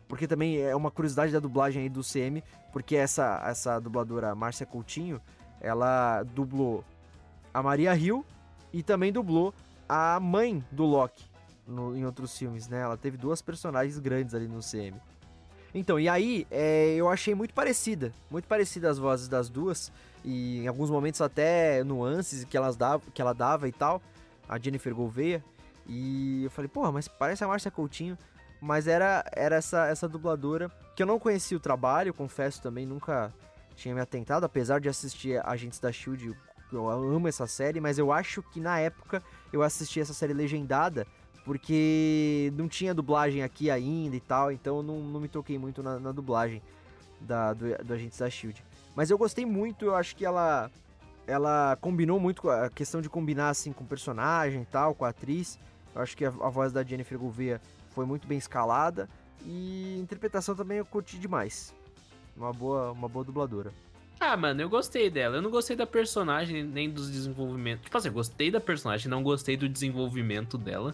[0.09, 2.43] porque também é uma curiosidade da dublagem aí do CM,
[2.73, 5.21] porque essa essa dubladora Márcia Coutinho,
[5.61, 6.83] ela dublou
[7.53, 8.25] a Maria Hill
[8.73, 9.53] e também dublou
[9.87, 11.23] a mãe do Loki
[11.65, 12.81] no- em outros filmes, né?
[12.81, 14.99] Ela teve duas personagens grandes ali no CM.
[15.73, 19.91] Então, e aí é, eu achei muito parecida, muito parecida as vozes das duas
[20.25, 24.01] e em alguns momentos até nuances que elas dava, que ela dava e tal,
[24.47, 25.43] a Jennifer Gouveia.
[25.87, 28.17] E eu falei, porra, mas parece a Márcia Coutinho.
[28.61, 33.33] Mas era, era essa, essa dubladora que eu não conhecia o trabalho, confesso também, nunca
[33.75, 36.35] tinha me atentado, apesar de assistir Agentes da Shield,
[36.71, 41.07] eu amo essa série, mas eu acho que na época eu assisti essa série legendada
[41.45, 45.99] porque não tinha dublagem aqui ainda e tal, então não, não me toquei muito na,
[45.99, 46.61] na dublagem
[47.19, 48.63] da, do, do Agentes da Shield.
[48.95, 50.69] Mas eu gostei muito, eu acho que ela
[51.25, 55.05] ela combinou muito com a questão de combinar assim com o personagem e tal, com
[55.05, 55.59] a atriz.
[55.95, 57.61] Eu acho que a, a voz da Jennifer Gouveia
[57.91, 59.09] foi muito bem escalada
[59.45, 61.73] e interpretação também eu curti demais.
[62.35, 63.71] Uma boa, uma boa dubladora.
[64.19, 65.37] Ah, mano, eu gostei dela.
[65.37, 67.85] Eu não gostei da personagem nem dos desenvolvimentos.
[67.85, 70.93] Tipo assim, eu gostei da personagem, não gostei do desenvolvimento dela.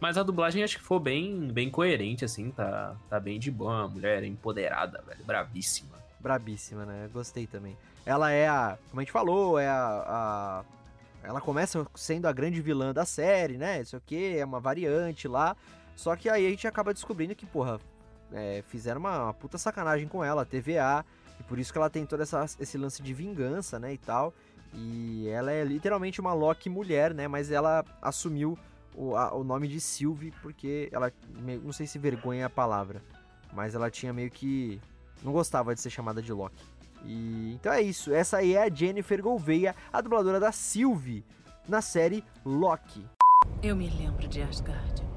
[0.00, 3.84] Mas a dublagem acho que foi bem, bem coerente, assim, tá, tá bem de boa.
[3.84, 5.92] A mulher empoderada, velho, bravíssima.
[6.18, 7.08] Brabíssima, né?
[7.12, 7.76] Gostei também.
[8.04, 10.64] Ela é a, como a gente falou, é a, a
[11.22, 13.80] ela começa sendo a grande vilã da série, né?
[13.80, 15.56] Isso aqui é uma variante lá.
[15.96, 17.80] Só que aí a gente acaba descobrindo que, porra,
[18.32, 21.04] é, fizeram uma, uma, puta sacanagem com ela, a TVA.
[21.38, 23.92] E por isso que ela tem todo essa, esse lance de vingança, né?
[23.92, 24.32] E tal.
[24.74, 27.28] E ela é literalmente uma Loki mulher, né?
[27.28, 28.58] Mas ela assumiu
[28.94, 31.12] o, a, o nome de Sylvie, porque ela,
[31.62, 33.02] não sei se vergonha é a palavra,
[33.52, 34.80] mas ela tinha meio que,
[35.22, 36.64] não gostava de ser chamada de Loki.
[37.04, 41.24] E, então é isso, essa aí é a Jennifer Gouveia, a dubladora da Sylvie,
[41.68, 43.04] na série Loki.
[43.62, 45.11] Eu me lembro de Asgard.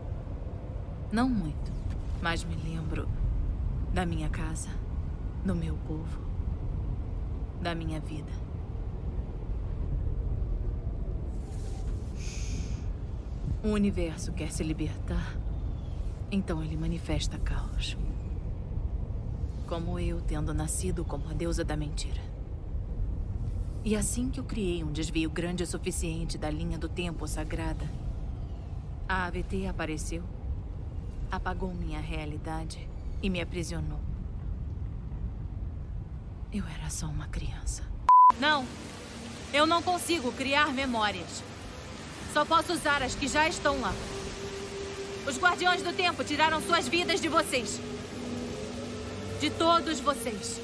[1.16, 1.72] Não muito,
[2.22, 3.08] mas me lembro
[3.94, 4.68] da minha casa,
[5.46, 6.20] do meu povo,
[7.62, 8.34] da minha vida.
[13.64, 15.38] O universo quer se libertar,
[16.30, 17.96] então ele manifesta caos.
[19.70, 22.22] Como eu, tendo nascido como a deusa da mentira.
[23.86, 27.90] E assim que eu criei um desvio grande o suficiente da linha do tempo sagrada,
[29.08, 30.35] a AVT apareceu,
[31.32, 32.88] apagou minha realidade
[33.22, 34.00] e me aprisionou.
[36.54, 37.84] Eu era só uma criança.
[38.40, 38.66] Não!
[39.54, 41.44] Eu não consigo criar memórias.
[42.34, 43.94] Só posso usar as que já estão lá.
[45.28, 47.80] Os Guardiões do Tempo tiraram suas vidas de vocês.
[49.40, 50.60] De todos vocês.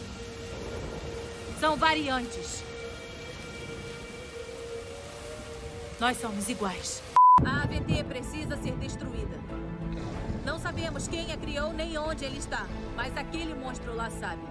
[1.59, 2.63] São variantes.
[5.99, 7.01] Nós somos iguais.
[7.45, 9.39] A AVT precisa ser destruída.
[10.45, 12.65] Não sabemos quem a criou nem onde ele está,
[12.95, 14.41] mas aquele monstro lá sabe.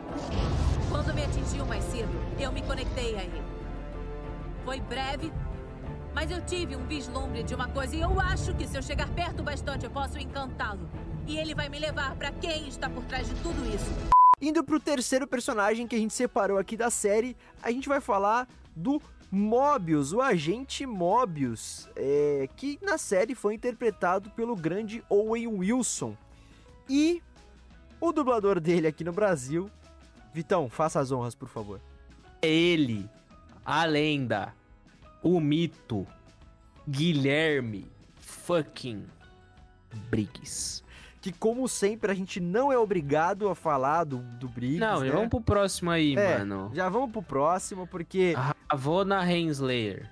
[0.88, 3.42] Quando me atingiu mais cedo, eu me conectei a ele.
[4.64, 5.32] Foi breve,
[6.14, 9.08] mas eu tive um vislumbre de uma coisa e eu acho que se eu chegar
[9.08, 10.88] perto bastante eu posso encantá-lo.
[11.26, 13.90] E ele vai me levar para quem está por trás de tudo isso.
[14.40, 18.48] Indo pro terceiro personagem que a gente separou aqui da série, a gente vai falar
[18.76, 26.16] do Mobius, o agente Mobius, é, que na série foi interpretado pelo grande Owen Wilson.
[26.88, 27.22] E
[28.00, 29.70] o dublador dele aqui no Brasil,
[30.34, 31.80] Vitão, faça as honras, por favor.
[32.42, 33.08] É ele,
[33.64, 34.54] a lenda,
[35.22, 36.06] o mito
[36.88, 37.86] Guilherme
[38.20, 39.04] fucking
[40.10, 40.82] Briggs.
[41.20, 44.80] Que, como sempre, a gente não é obrigado a falar do, do Briggs.
[44.80, 45.10] Não, né?
[45.10, 46.70] vamos pro próximo aí, é, mano.
[46.74, 48.34] Já vamos pro próximo, porque.
[48.70, 50.08] Ravona Henslayer.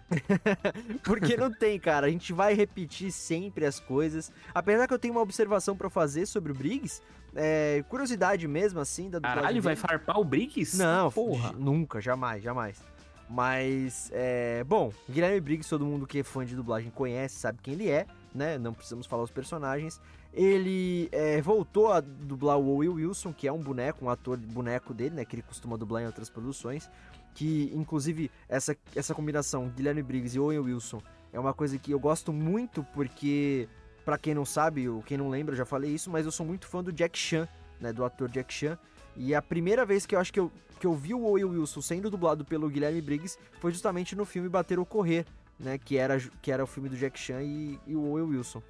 [1.03, 2.07] porque não tem, cara.
[2.07, 4.31] A gente vai repetir sempre as coisas.
[4.55, 7.01] Apesar que eu tenho uma observação para fazer sobre o Briggs.
[7.35, 10.77] É, curiosidade mesmo, assim, da Caralho, vai farpar o Briggs?
[10.77, 11.53] Não, porra.
[11.53, 12.83] Nunca, jamais, jamais.
[13.29, 17.75] Mas, é, bom, Guilherme Briggs, todo mundo que é fã de dublagem conhece, sabe quem
[17.75, 18.57] ele é, né?
[18.57, 20.01] Não precisamos falar os personagens.
[20.39, 24.95] Ele é, voltou a dublar o Will Wilson, que é um boneco, um ator boneco
[24.95, 25.25] dele, né?
[25.25, 26.89] Que ele costuma dublar em outras produções.
[27.35, 31.99] Que, inclusive, essa, essa combinação, Guilherme Briggs e Owen Wilson, é uma coisa que eu
[31.99, 33.69] gosto muito, porque,
[34.05, 36.47] para quem não sabe, ou quem não lembra, eu já falei isso, mas eu sou
[36.47, 37.49] muito fã do Jack Chan,
[37.81, 37.93] né?
[37.93, 38.79] Do ator Jack Chan.
[39.17, 41.81] E a primeira vez que eu acho que eu, que eu vi o Owen Wilson
[41.81, 45.27] sendo dublado pelo Guilherme Briggs foi justamente no filme Bater ou Correr,
[45.59, 45.79] né?
[45.79, 48.63] Que era, que era o filme do Jack Chan e, e o Owen Wilson.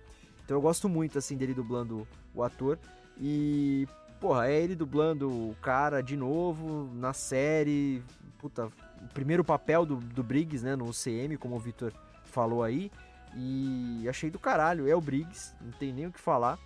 [0.49, 2.78] Então eu gosto muito, assim, dele dublando o ator.
[3.20, 3.86] E,
[4.18, 8.03] porra, é ele dublando o cara de novo na série.
[8.38, 10.74] Puta, o primeiro papel do, do Briggs, né?
[10.74, 11.92] No UCM, como o Victor
[12.24, 12.90] falou aí.
[13.36, 14.88] E achei do caralho.
[14.88, 16.59] É o Briggs, não tem nem o que falar.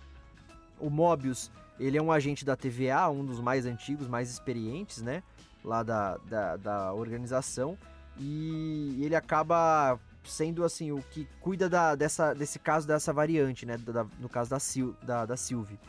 [0.79, 5.21] O Mobius ele é um agente da TVA, um dos mais antigos, mais experientes, né?
[5.61, 7.77] Lá da, da, da organização.
[8.17, 9.99] E ele acaba
[10.29, 13.77] sendo, assim, o que cuida da, dessa, desse caso dessa variante, né?
[13.77, 15.79] Da, no caso da, Sil, da, da Sylvie.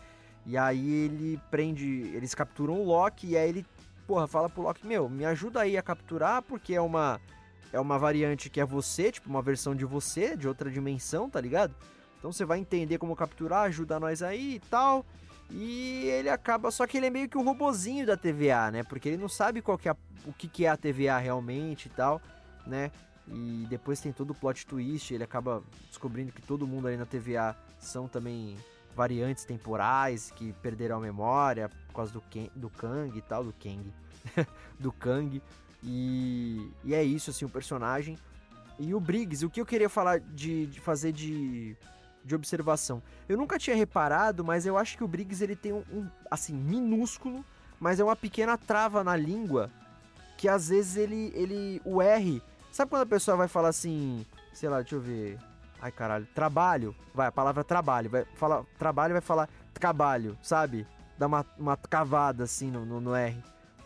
[0.46, 2.10] E aí ele prende.
[2.14, 3.66] Eles capturam o Loki e aí ele,
[4.06, 7.20] porra, fala pro Loki: Meu, me ajuda aí a capturar, porque é uma.
[7.72, 11.40] É uma variante que é você, tipo, uma versão de você, de outra dimensão, tá
[11.40, 11.74] ligado?
[12.18, 15.04] Então você vai entender como capturar, ajuda nós aí e tal.
[15.50, 16.70] E ele acaba.
[16.70, 18.82] Só que ele é meio que o robozinho da TVA, né?
[18.84, 21.90] Porque ele não sabe qual que é o que, que é a TVA realmente e
[21.90, 22.20] tal,
[22.66, 22.90] né?
[23.28, 25.12] E depois tem todo o plot twist.
[25.12, 28.56] Ele acaba descobrindo que todo mundo ali na TVA são também
[28.94, 33.52] variantes temporais que perderam a memória por causa do, Ken, do Kang e tal, do
[33.52, 33.92] Kang,
[34.78, 35.42] do Kang.
[35.82, 38.18] E, e é isso, assim, o personagem.
[38.78, 41.76] E o Briggs, o que eu queria falar de, de fazer de,
[42.24, 43.02] de observação?
[43.28, 46.54] Eu nunca tinha reparado, mas eu acho que o Briggs ele tem um, um, assim,
[46.54, 47.44] minúsculo,
[47.78, 49.70] mas é uma pequena trava na língua
[50.36, 52.42] que às vezes ele, ele, o R,
[52.74, 55.38] sabe quando a pessoa vai falar assim, sei lá, deixa eu ver,
[55.80, 60.86] ai caralho, trabalho, vai, a palavra trabalho, vai falar, trabalho vai falar trabalho, sabe?
[61.16, 63.40] Dá uma, uma cavada assim no, no, no R.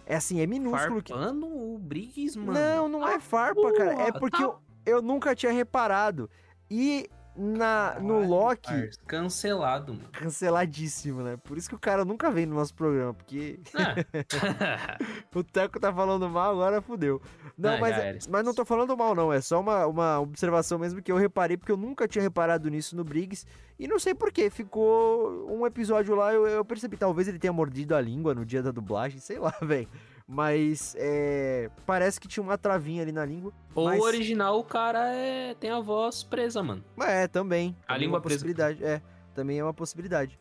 [0.06, 1.02] É assim, é minúsculo.
[1.06, 1.52] Farpando que...
[1.52, 2.54] o Briggs, mano.
[2.54, 3.92] Não, não é farpa, cara.
[4.04, 4.42] É porque tá...
[4.42, 6.30] eu, eu nunca tinha reparado.
[6.70, 8.90] E na, no Loki.
[9.06, 10.08] Cancelado, mano.
[10.10, 11.36] Canceladíssimo, né?
[11.36, 13.60] Por isso que o cara nunca vem no nosso programa, porque.
[13.74, 14.24] É.
[15.32, 17.22] o Teco tá falando mal, agora fudeu.
[17.56, 19.32] Não, ah, mas, mas não tô falando mal, não.
[19.32, 22.96] É só uma, uma observação mesmo que eu reparei, porque eu nunca tinha reparado nisso
[22.96, 23.46] no Briggs.
[23.78, 24.50] E não sei porquê.
[24.50, 26.96] Ficou um episódio lá, eu, eu percebi.
[26.96, 29.88] Talvez ele tenha mordido a língua no dia da dublagem, sei lá, velho.
[30.30, 33.50] Mas é, parece que tinha uma travinha ali na língua.
[33.74, 33.98] Ou mas...
[33.98, 36.84] o original, o cara é, tem a voz presa, mano.
[37.00, 37.74] É, também.
[37.84, 38.84] A também língua é uma possibilidade.
[38.84, 39.00] É,
[39.34, 40.38] também é uma possibilidade.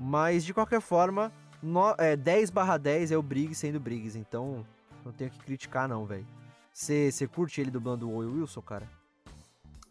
[0.00, 1.32] Mas de qualquer forma,
[1.62, 4.66] no, é, 10 barra 10 é o Briggs sendo Briggs, então
[5.04, 6.26] não tenho que criticar não, velho.
[6.72, 8.88] Você curte ele dublando o Wilson, cara?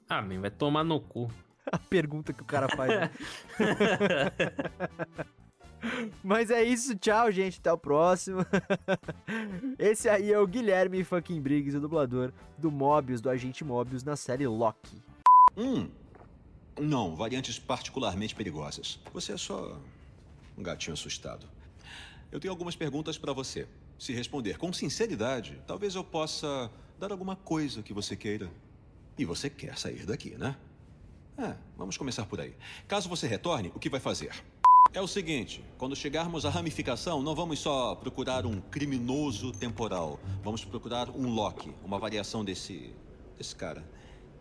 [0.10, 1.32] Ah, man, vai tomar no cu.
[1.72, 2.89] A pergunta que o cara faz.
[2.89, 3.12] Né?
[6.23, 7.59] Mas é isso, tchau, gente.
[7.59, 8.39] Até o próximo.
[9.78, 14.15] Esse aí é o Guilherme fucking Briggs, o dublador do Mobius, do agente Mobius na
[14.15, 15.01] série Loki.
[15.55, 15.89] Hum.
[16.80, 18.99] Não, variantes particularmente perigosas.
[19.13, 19.80] Você é só
[20.57, 21.47] um gatinho assustado.
[22.32, 23.67] Eu tenho algumas perguntas para você.
[23.97, 26.69] Se responder com sinceridade, talvez eu possa
[26.99, 28.51] dar alguma coisa que você queira.
[29.17, 30.55] E você quer sair daqui, né?
[31.38, 32.55] É, vamos começar por aí.
[32.88, 34.32] Caso você retorne, o que vai fazer?
[34.98, 40.20] É o seguinte: quando chegarmos à ramificação, não vamos só procurar um criminoso temporal.
[40.43, 42.95] Vamos procurar um Loki, uma variação desse.
[43.38, 43.88] desse cara.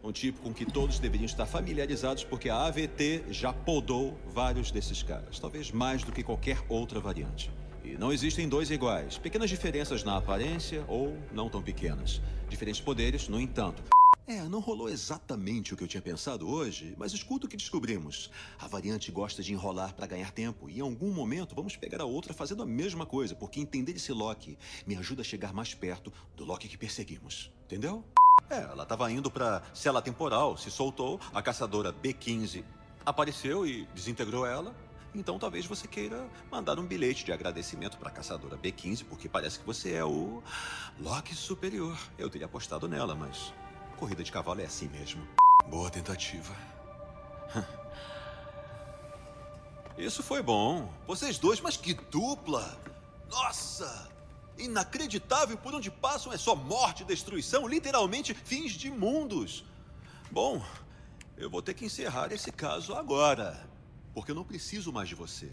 [0.03, 5.03] Um tipo com que todos deveriam estar familiarizados, porque a AVT já podou vários desses
[5.03, 5.39] caras.
[5.39, 7.51] Talvez mais do que qualquer outra variante.
[7.85, 9.19] E não existem dois iguais.
[9.19, 12.23] Pequenas diferenças na aparência ou não tão pequenas.
[12.49, 13.83] Diferentes poderes, no entanto.
[14.29, 18.29] É, não rolou exatamente o que eu tinha pensado hoje, mas escuta o que descobrimos.
[18.59, 22.05] A variante gosta de enrolar para ganhar tempo, e em algum momento vamos pegar a
[22.05, 26.13] outra fazendo a mesma coisa, porque entender esse Loki me ajuda a chegar mais perto
[26.35, 27.53] do Loki que perseguimos.
[27.67, 28.05] Entendeu?
[28.51, 32.65] É, ela estava indo para cela temporal, se soltou, a caçadora B15
[33.05, 34.75] apareceu e desintegrou ela.
[35.15, 39.61] Então talvez você queira mandar um bilhete de agradecimento para a caçadora B15, porque parece
[39.61, 40.43] que você é o
[40.99, 41.97] Loki superior.
[42.19, 43.53] Eu teria apostado nela, mas
[43.97, 45.27] Corrida de cavalo é assim mesmo.
[45.69, 46.55] Boa tentativa.
[49.97, 50.93] Isso foi bom.
[51.07, 52.79] Vocês dois, mas que dupla!
[53.31, 54.11] Nossa!
[54.59, 59.65] Inacreditável por onde passam é só morte, destruição, literalmente fins de mundos.
[60.31, 60.63] Bom,
[61.37, 63.67] eu vou ter que encerrar esse caso agora.
[64.13, 65.51] Porque eu não preciso mais de você.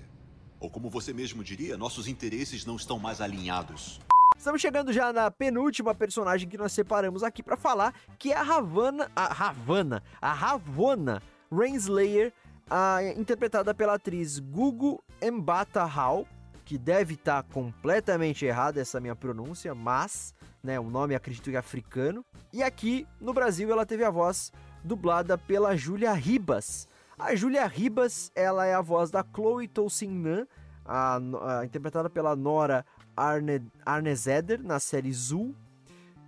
[0.59, 3.99] Ou como você mesmo diria, nossos interesses não estão mais alinhados.
[4.43, 8.43] Estamos chegando já na penúltima personagem que nós separamos aqui para falar, que é a
[8.43, 12.33] Ravana, a Ravana, a Ravona Rainslayer,
[12.69, 16.27] a, interpretada pela atriz Gugu Mbata Hall,
[16.65, 21.55] que deve estar tá completamente errada essa minha pronúncia, mas, né, o nome acredito que
[21.55, 22.25] é africano.
[22.51, 24.51] E aqui no Brasil ela teve a voz
[24.83, 26.85] dublada pela Julia Ribas.
[27.17, 30.45] A Julia Ribas, ela é a voz da Chloe Tolsin
[30.85, 32.85] a, a, interpretada pela Nora
[33.15, 35.55] Arne, Arne Zeder na série Zul.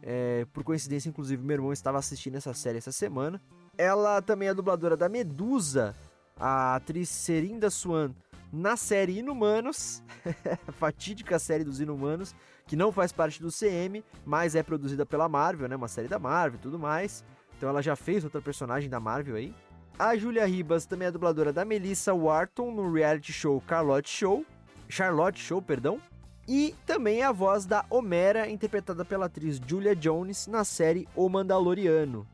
[0.02, 3.42] É, por coincidência, inclusive, meu irmão estava assistindo essa série essa semana.
[3.78, 5.96] Ela também é dubladora da Medusa,
[6.40, 8.12] a atriz Serinda Swan,
[8.54, 10.04] na série Inumanos,
[10.68, 12.36] a fatídica série dos Inumanos,
[12.68, 15.76] que não faz parte do CM, mas é produzida pela Marvel, né?
[15.76, 17.24] Uma série da Marvel e tudo mais.
[17.58, 19.54] Então ela já fez outra personagem da Marvel aí.
[19.98, 24.46] A Julia Ribas também é dubladora da Melissa Wharton no reality show Charlotte Show.
[24.88, 26.00] Charlotte Show, perdão.
[26.48, 32.28] E também a voz da Homera, interpretada pela atriz Julia Jones na série O Mandaloriano.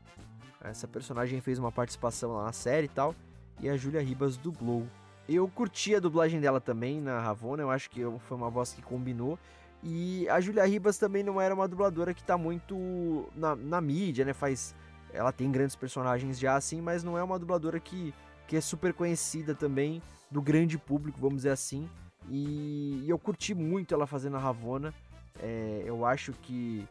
[0.60, 3.14] Essa personagem fez uma participação lá na série e tal,
[3.58, 4.86] e a Julia Ribas dublou.
[5.26, 8.82] Eu curti a dublagem dela também na Ravona, eu acho que foi uma voz que
[8.82, 9.38] combinou.
[9.82, 14.24] E a Julia Ribas também não era uma dubladora que tá muito na, na mídia,
[14.26, 14.34] né?
[14.34, 14.74] Faz.
[15.12, 18.14] Ela tem grandes personagens já assim, mas não é uma dubladora que,
[18.46, 21.88] que é super conhecida também do grande público, vamos dizer assim.
[22.28, 24.94] E, e eu curti muito ela fazendo a Ravonna.
[25.40, 26.86] É, eu acho que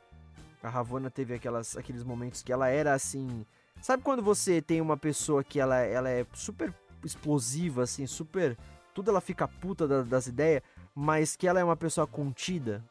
[0.61, 3.45] a Ravonna teve aquelas, aqueles momentos que ela era assim.
[3.82, 6.73] Sabe quando você tem uma pessoa que ela, ela é super
[7.03, 8.57] explosiva, assim, super.
[8.93, 10.61] Tudo ela fica puta da, das ideias,
[10.93, 12.84] mas que ela é uma pessoa contida?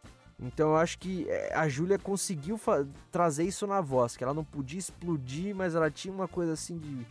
[0.43, 2.59] Então eu acho que é, a Júlia conseguiu
[3.12, 6.78] trazer isso na voz, que ela não podia explodir, mas ela tinha uma coisa assim
[6.78, 7.07] de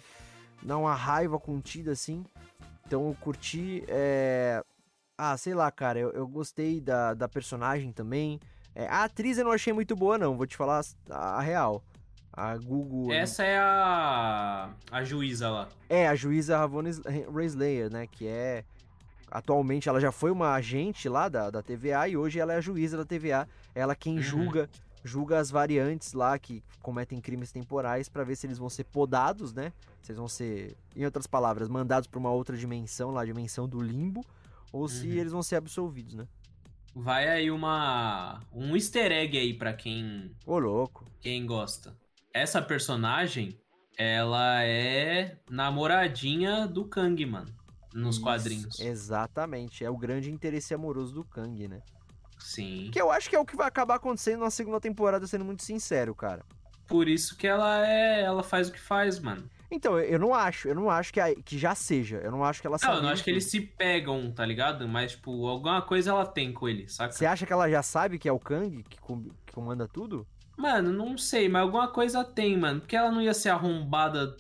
[0.64, 2.26] dar uma raiva contida assim.
[2.86, 3.84] Então eu curti.
[3.88, 4.64] É...
[5.22, 8.40] Ah, sei lá, cara, eu, eu gostei da, da personagem também.
[8.74, 11.84] É, a atriz eu não achei muito boa, não, vou te falar a, a real.
[12.32, 13.12] A Google.
[13.12, 14.70] Essa é a.
[14.90, 15.68] a juíza lá.
[15.90, 16.90] É, a juíza Ravonna
[17.34, 18.08] Rayslayer, né?
[18.08, 18.64] Que é
[19.30, 22.62] Atualmente ela já foi uma agente lá da, da TVA e hoje ela é a
[22.62, 23.46] juíza da TVA.
[23.76, 24.22] Ela quem uhum.
[24.22, 24.70] julga
[25.04, 29.54] julga as variantes lá que cometem crimes temporais para ver se eles vão ser podados,
[29.54, 29.72] né?
[30.02, 33.68] Se eles vão ser, em outras palavras, mandados para uma outra dimensão, lá a dimensão
[33.68, 34.26] do limbo,
[34.72, 34.88] ou uhum.
[34.88, 36.28] se eles vão ser absolvidos, né?
[36.96, 41.06] Vai aí uma um easter egg aí para quem Ô louco.
[41.22, 41.96] Quem gosta.
[42.34, 43.60] Essa personagem,
[43.98, 47.60] ela é namoradinha do Kang, mano
[47.94, 48.80] nos Isso, quadrinhos.
[48.80, 49.84] Exatamente.
[49.84, 51.82] É o grande interesse amoroso do Kang, né?
[52.40, 52.90] Sim.
[52.92, 55.64] Que eu acho que é o que vai acabar acontecendo na segunda temporada, sendo muito
[55.64, 56.44] sincero, cara.
[56.88, 58.22] Por isso que ela é.
[58.22, 59.50] Ela faz o que faz, mano.
[59.72, 62.18] Então, eu não acho, eu não acho que, a, que já seja.
[62.18, 64.88] Eu não acho que ela Não, eu não acho que eles se pegam, tá ligado?
[64.88, 67.12] Mas, tipo, alguma coisa ela tem com ele, saca?
[67.12, 70.26] Você acha que ela já sabe que é o Kang que, que comanda tudo?
[70.58, 72.82] Mano, não sei, mas alguma coisa tem, mano.
[72.82, 74.36] Porque ela não ia ser arrombada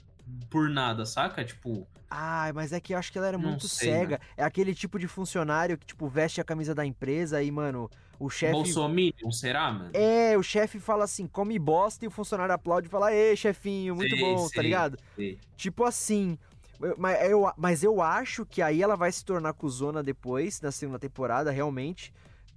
[0.49, 1.45] por nada, saca?
[1.45, 4.18] Tipo, Ai, mas é que eu acho que ela era não muito sei, cega.
[4.18, 4.26] Né?
[4.38, 7.89] É aquele tipo de funcionário que, tipo, veste a camisa da empresa e, mano,
[8.20, 8.53] o chefe.
[8.53, 9.91] Bolsominion, será, mano?
[9.93, 13.95] É, o chefe fala assim, come bosta, e o funcionário aplaude e fala, ê, chefinho,
[13.95, 14.97] muito bom, tá sei, tá ligado?
[15.55, 16.38] Tipo assim.
[16.97, 20.97] Mas eu, mas eu acho que aí ela vai se tornar cuzona depois, na segunda
[20.97, 22.14] temporada, realmente.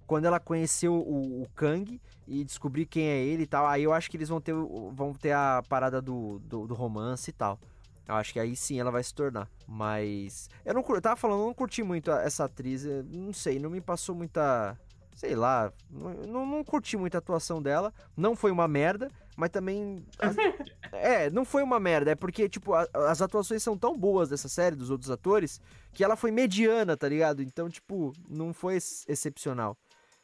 [0.06, 3.92] Quando ela conheceu o, o Kang e descobrir quem é ele e tal, aí eu
[3.92, 7.58] acho que eles vão ter, vão ter a parada do, do, do romance e tal.
[8.06, 9.48] Eu acho que aí sim ela vai se tornar.
[9.66, 10.48] Mas.
[10.64, 12.84] Eu não eu tava falando, eu não curti muito essa atriz.
[12.84, 14.78] Não sei, não me passou muita.
[15.14, 15.72] Sei lá.
[15.90, 17.92] Não, não curti muito a atuação dela.
[18.16, 20.04] Não foi uma merda, mas também.
[20.18, 20.36] As,
[20.92, 22.10] é, não foi uma merda.
[22.10, 25.60] É porque, tipo, a, as atuações são tão boas dessa série, dos outros atores,
[25.92, 27.42] que ela foi mediana, tá ligado?
[27.42, 29.76] Então, tipo, não foi ex excepcional.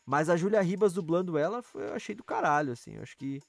[0.05, 2.95] Mas a Julia Ribas dublando ela, foi, eu achei do caralho, assim.
[2.95, 3.41] Eu acho que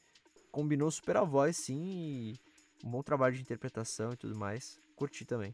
[0.51, 1.81] combinou super a voz, sim.
[1.81, 2.48] E
[2.83, 4.79] um bom trabalho de interpretação e tudo mais.
[4.95, 5.53] Curti também.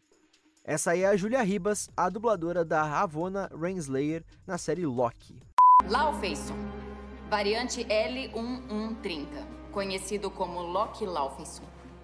[0.64, 5.40] Essa aí é a Julia Ribas, a dubladora da Ravonna Renslayer na série Loki.
[5.88, 6.56] Laufeyson,
[7.30, 9.28] variante L1130,
[9.72, 11.64] conhecido como Loki Laufeyson.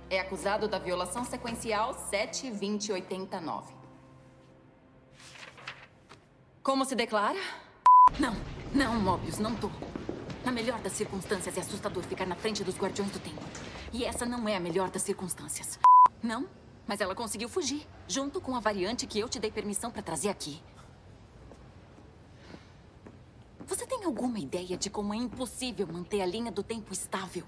[0.09, 3.73] É acusado da violação sequencial 72089.
[6.61, 7.39] Como se declara?
[8.19, 8.35] Não,
[8.73, 9.71] não, Mobius, não tô.
[10.45, 13.41] Na melhor das circunstâncias, é assustador ficar na frente dos Guardiões do Tempo.
[13.93, 15.77] E essa não é a melhor das circunstâncias.
[16.23, 16.47] Não,
[16.87, 20.29] mas ela conseguiu fugir, junto com a variante que eu te dei permissão para trazer
[20.29, 20.61] aqui.
[23.67, 27.45] Você tem alguma ideia de como é impossível manter a linha do tempo estável?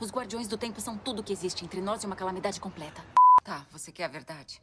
[0.00, 3.04] Os Guardiões do Tempo são tudo que existe entre nós e uma calamidade completa.
[3.44, 4.62] Tá, você quer a verdade?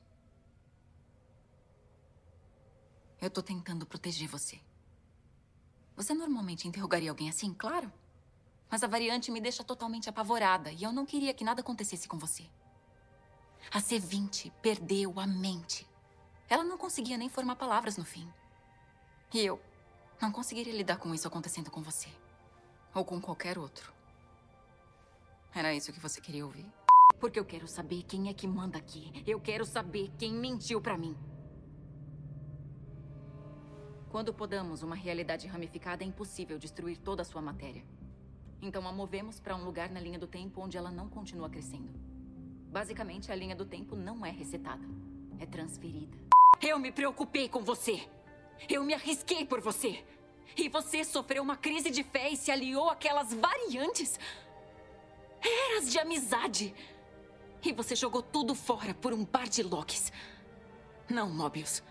[3.22, 4.60] Eu tô tentando proteger você.
[5.96, 7.92] Você normalmente interrogaria alguém assim, claro?
[8.70, 12.18] Mas a variante me deixa totalmente apavorada e eu não queria que nada acontecesse com
[12.18, 12.46] você.
[13.72, 15.88] A C-20 perdeu a mente.
[16.50, 18.32] Ela não conseguia nem formar palavras no fim.
[19.34, 19.60] E eu
[20.22, 22.10] não conseguiria lidar com isso acontecendo com você.
[22.94, 23.94] Ou com qualquer outro.
[25.54, 26.66] Era isso que você queria ouvir?
[27.20, 29.12] Porque eu quero saber quem é que manda aqui.
[29.26, 31.18] Eu quero saber quem mentiu para mim.
[34.10, 37.84] Quando podamos uma realidade ramificada, é impossível destruir toda a sua matéria.
[38.62, 41.90] Então a movemos para um lugar na linha do tempo onde ela não continua crescendo.
[42.72, 44.84] Basicamente, a linha do tempo não é resetada,
[45.40, 46.18] é transferida.
[46.62, 48.08] Eu me preocupei com você.
[48.68, 50.04] Eu me arrisquei por você.
[50.56, 54.20] E você sofreu uma crise de fé e se aliou àquelas variantes.
[55.42, 56.74] Eras de amizade.
[57.64, 60.12] E você jogou tudo fora por um par de Locks.
[61.10, 61.84] Não, Mobius.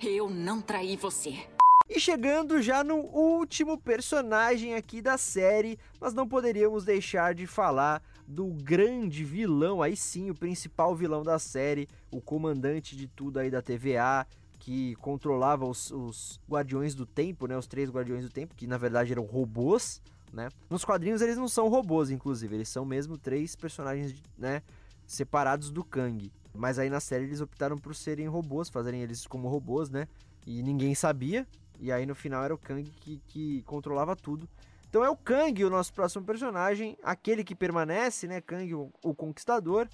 [0.00, 1.48] Eu não traí você.
[1.88, 8.02] E chegando já no último personagem aqui da série, nós não poderíamos deixar de falar
[8.26, 13.50] do grande vilão, aí sim, o principal vilão da série, o comandante de tudo aí
[13.50, 14.26] da TVA,
[14.58, 17.56] que controlava os, os Guardiões do Tempo, né?
[17.56, 20.50] Os três Guardiões do Tempo, que na verdade eram robôs, né?
[20.68, 24.60] Nos quadrinhos eles não são robôs, inclusive, eles são mesmo três personagens, né?
[25.06, 26.30] Separados do Kang.
[26.54, 30.06] Mas aí na série eles optaram por serem robôs, fazerem eles como robôs, né?
[30.48, 31.46] e ninguém sabia.
[31.80, 34.48] E aí no final era o Kang que, que controlava tudo.
[34.88, 38.40] Então é o Kang o nosso próximo personagem, aquele que permanece, né?
[38.40, 39.88] Kang, o, o Conquistador.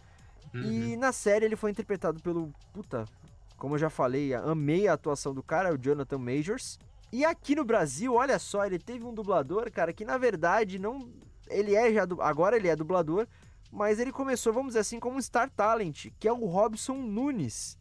[0.54, 0.62] Uhum.
[0.62, 2.52] E na série ele foi interpretado pelo.
[2.72, 3.04] Puta,
[3.56, 6.78] como eu já falei, amei a atuação do cara, o Jonathan Majors.
[7.12, 11.08] E aqui no Brasil, olha só, ele teve um dublador, cara, que na verdade não.
[11.48, 12.06] Ele é já.
[12.20, 13.26] Agora ele é dublador,
[13.70, 17.76] mas ele começou, vamos dizer assim, como um Star Talent, que é o Robson Nunes.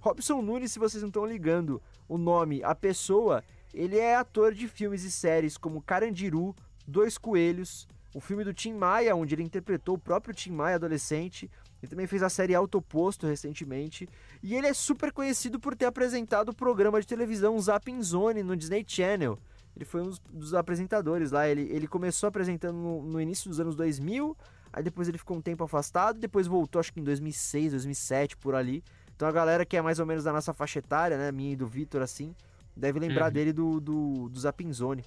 [0.00, 1.80] Robson Nunes, se vocês não estão ligando
[2.12, 3.42] o nome, a pessoa,
[3.72, 6.54] ele é ator de filmes e séries como Carandiru,
[6.86, 11.50] Dois Coelhos, o filme do Tim Maia, onde ele interpretou o próprio Tim Maia adolescente.
[11.82, 14.06] Ele também fez a série Autoposto recentemente.
[14.42, 18.54] E ele é super conhecido por ter apresentado o programa de televisão Zapping Zone no
[18.54, 19.38] Disney Channel.
[19.74, 21.48] Ele foi um dos, dos apresentadores lá.
[21.48, 24.36] Ele, ele começou apresentando no, no, início dos anos 2000,
[24.70, 28.54] aí depois ele ficou um tempo afastado, depois voltou, acho que em 2006, 2007, por
[28.54, 28.84] ali.
[29.22, 31.54] Então a galera que é mais ou menos da nossa faixa etária, né, minha e
[31.54, 32.34] do Vitor, assim,
[32.76, 33.32] deve lembrar Uhum.
[33.32, 35.04] dele do, do, do Zapping Zone.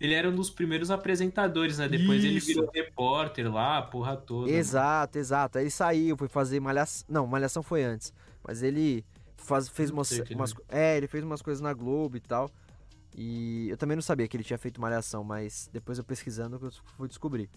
[0.00, 1.88] Ele era um dos primeiros apresentadores, né?
[1.88, 2.46] Depois ele Isso.
[2.46, 4.48] virou repórter lá, a porra toda.
[4.48, 4.56] né?
[4.56, 5.58] Exato, exato.
[5.58, 7.04] Aí ele saiu, foi fazer malhação.
[7.08, 8.14] Não, malhação foi antes.
[8.46, 9.04] Mas ele
[9.36, 10.54] faz, fez umas, ele umas.
[10.68, 12.48] É, ele fez umas coisas na Globo e tal.
[13.12, 16.70] E eu também não sabia que ele tinha feito malhação, mas depois eu pesquisando eu
[16.96, 17.50] fui descobrir.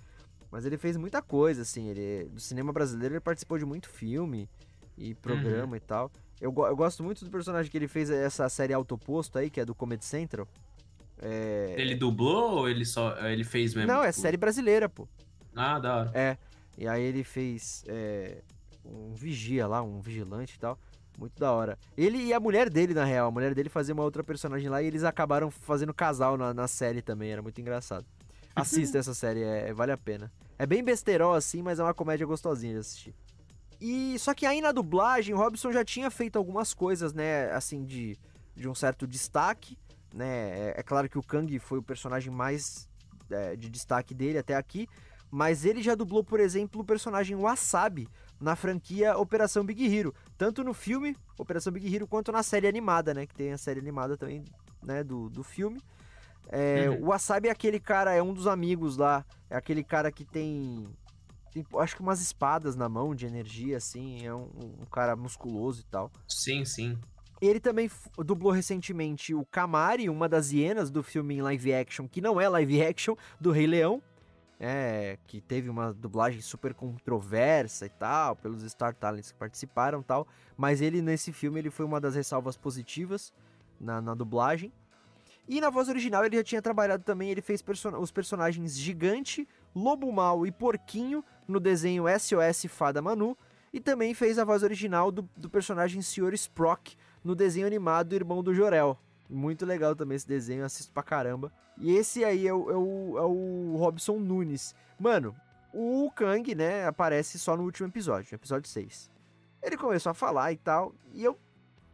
[0.52, 1.90] Mas ele fez muita coisa, assim.
[1.90, 4.50] Ele, do cinema brasileiro ele participou de muito filme
[4.98, 6.12] e programa e tal.
[6.40, 9.66] Eu, eu gosto muito do personagem que ele fez essa série Autoposto aí, que é
[9.66, 10.48] do Comedy Central.
[11.22, 11.76] É...
[11.78, 13.92] Ele dublou ou ele só ele fez mesmo?
[13.92, 15.08] Não, é Tipo, série brasileira, pô.
[15.56, 16.12] Ah, da hora.
[16.14, 16.38] É.
[16.78, 18.42] E aí ele fez é,
[18.84, 20.78] um vigia lá, um vigilante e tal.
[21.18, 21.78] Muito da hora.
[21.98, 23.30] Ele e a mulher dele, na real.
[23.30, 26.68] A mulher dele fazia uma outra personagem lá e eles acabaram fazendo casal na, na
[26.68, 27.32] série também.
[27.32, 28.06] Era muito engraçado.
[28.54, 30.30] Assista essa série, é, vale a pena.
[30.60, 33.16] É bem besterol assim, mas é uma comédia gostosinha de assistir.
[33.80, 37.84] E só que aí na dublagem, o Robson já tinha feito algumas coisas, né, assim,
[37.84, 38.18] de,
[38.56, 39.78] de um certo destaque,
[40.14, 40.70] né?
[40.70, 42.90] É, é claro que o Kang foi o personagem mais
[43.30, 44.88] é, de destaque dele até aqui,
[45.30, 48.08] mas ele já dublou, por exemplo, o personagem Wasabi
[48.40, 53.14] na franquia Operação Big Hero, tanto no filme Operação Big Hero quanto na série animada,
[53.14, 54.44] né, que tem a série animada também,
[54.82, 55.82] né, do, do filme.
[56.50, 57.04] É, Uhum.
[57.04, 60.88] O Wasabi é aquele cara, é um dos amigos lá, é aquele cara que tem,
[61.64, 64.50] tem acho que umas espadas na mão de energia, assim, é um,
[64.82, 66.12] um cara musculoso e tal.
[66.28, 67.00] Sim, sim.
[67.42, 72.20] Ele também dublou recentemente o Kamari, uma das hienas do filme em live action, que
[72.20, 74.02] não é live action, do Rei Leão.
[74.58, 80.04] É, que teve uma dublagem super controversa e tal, pelos Star Talents que participaram e
[80.04, 80.28] tal.
[80.56, 83.34] Mas ele, nesse filme, ele foi uma das ressalvas positivas
[83.80, 84.72] na, na dublagem.
[85.48, 89.48] E na voz original ele já tinha trabalhado também, ele fez perso- os personagens Gigante,
[89.76, 93.38] Lobo Mal e Porquinho no desenho SOS Fada Manu.
[93.74, 96.34] E também fez a voz original do, do personagem Sr.
[96.34, 98.98] Sprock no desenho animado Irmão do Jorel.
[99.30, 101.52] Muito legal também esse desenho, assisto pra caramba.
[101.78, 104.74] E esse aí é o, é o, é o Robson Nunes.
[104.98, 105.36] Mano,
[105.74, 109.12] o Kang, né, aparece só no último episódio, no episódio 6.
[109.62, 111.38] Ele começou a falar e tal, e eu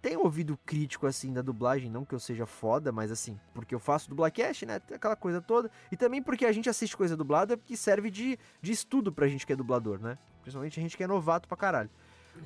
[0.02, 3.80] tenho ouvido crítico, assim, da dublagem, não que eu seja foda, mas assim, porque eu
[3.80, 7.56] faço dublacast, né, tem aquela coisa toda, e também porque a gente assiste coisa dublada
[7.58, 10.18] que serve de, de estudo pra gente que é dublador, né?
[10.42, 11.90] Principalmente a gente que é novato pra caralho.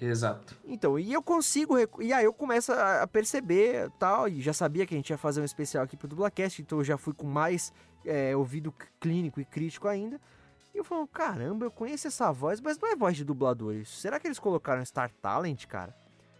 [0.01, 0.57] Exato.
[0.65, 1.75] Então, e eu consigo.
[2.01, 4.27] E aí eu começo a perceber tal.
[4.27, 6.83] E já sabia que a gente ia fazer um especial aqui pro Dublacast, então eu
[6.83, 7.71] já fui com mais
[8.03, 10.19] é, ouvido clínico e crítico ainda.
[10.73, 13.95] E eu falo, caramba, eu conheço essa voz, mas não é voz de dublador isso.
[13.95, 15.95] Será que eles colocaram Star Talent, cara?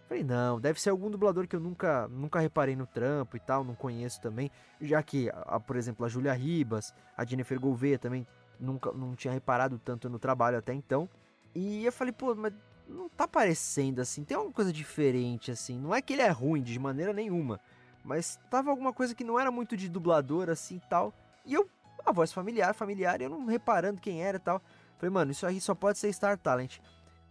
[0.07, 3.63] Falei, não, deve ser algum dublador que eu nunca, nunca reparei no trampo e tal,
[3.63, 4.51] não conheço também.
[4.79, 8.27] Já que, a- por exemplo, a Julia Ribas, a Jennifer Gouveia também
[8.59, 11.09] nunca não tinha reparado tanto no trabalho até então.
[11.55, 12.53] E eu falei, pô, mas
[12.87, 15.79] não tá parecendo assim, tem alguma coisa diferente assim.
[15.79, 17.59] Não é que ele é ruim de maneira nenhuma,
[18.03, 21.11] mas tava alguma coisa que não era muito de dublador assim e tal.
[21.43, 21.67] E eu,
[22.05, 24.61] a voz familiar, familiar, eu não reparando quem era e tal.
[24.97, 26.77] Falei, mano, isso aí só pode ser Star Talent.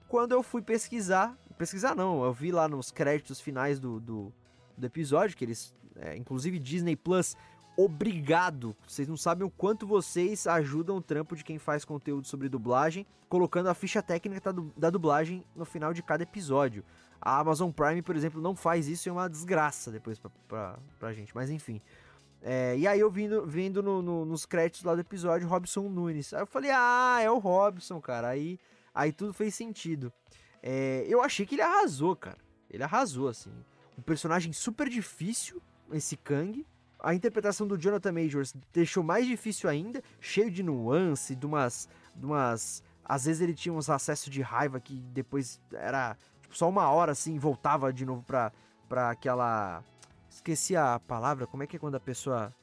[0.08, 4.32] Quando eu fui pesquisar, pesquisar não, eu vi lá nos créditos finais do, do,
[4.76, 7.36] do episódio, que eles, é, inclusive Disney Plus,
[7.76, 8.74] obrigado.
[8.86, 13.06] Vocês não sabem o quanto vocês ajudam o trampo de quem faz conteúdo sobre dublagem,
[13.28, 16.84] colocando a ficha técnica da, du- da dublagem no final de cada episódio.
[17.20, 20.78] A Amazon Prime, por exemplo, não faz isso e é uma desgraça depois pra, pra,
[20.98, 21.80] pra gente, mas enfim.
[22.42, 26.34] É, e aí eu vindo, vendo no- no- nos créditos lá do episódio Robson Nunes.
[26.34, 28.28] Aí eu falei, ah, é o Robson, cara.
[28.28, 28.58] Aí,
[28.94, 30.12] aí tudo fez sentido.
[30.66, 32.38] É, eu achei que ele arrasou, cara.
[32.70, 33.52] Ele arrasou, assim.
[33.98, 35.60] Um personagem super difícil,
[35.92, 36.66] esse Kang.
[36.98, 41.86] A interpretação do Jonathan Majors deixou mais difícil ainda, cheio de nuance, de umas,
[42.16, 42.82] de umas.
[43.04, 47.12] Às vezes ele tinha uns acessos de raiva que depois era tipo, só uma hora
[47.12, 48.50] assim, voltava de novo pra,
[48.88, 49.84] pra aquela.
[50.30, 52.54] Esqueci a palavra, como é que é quando a pessoa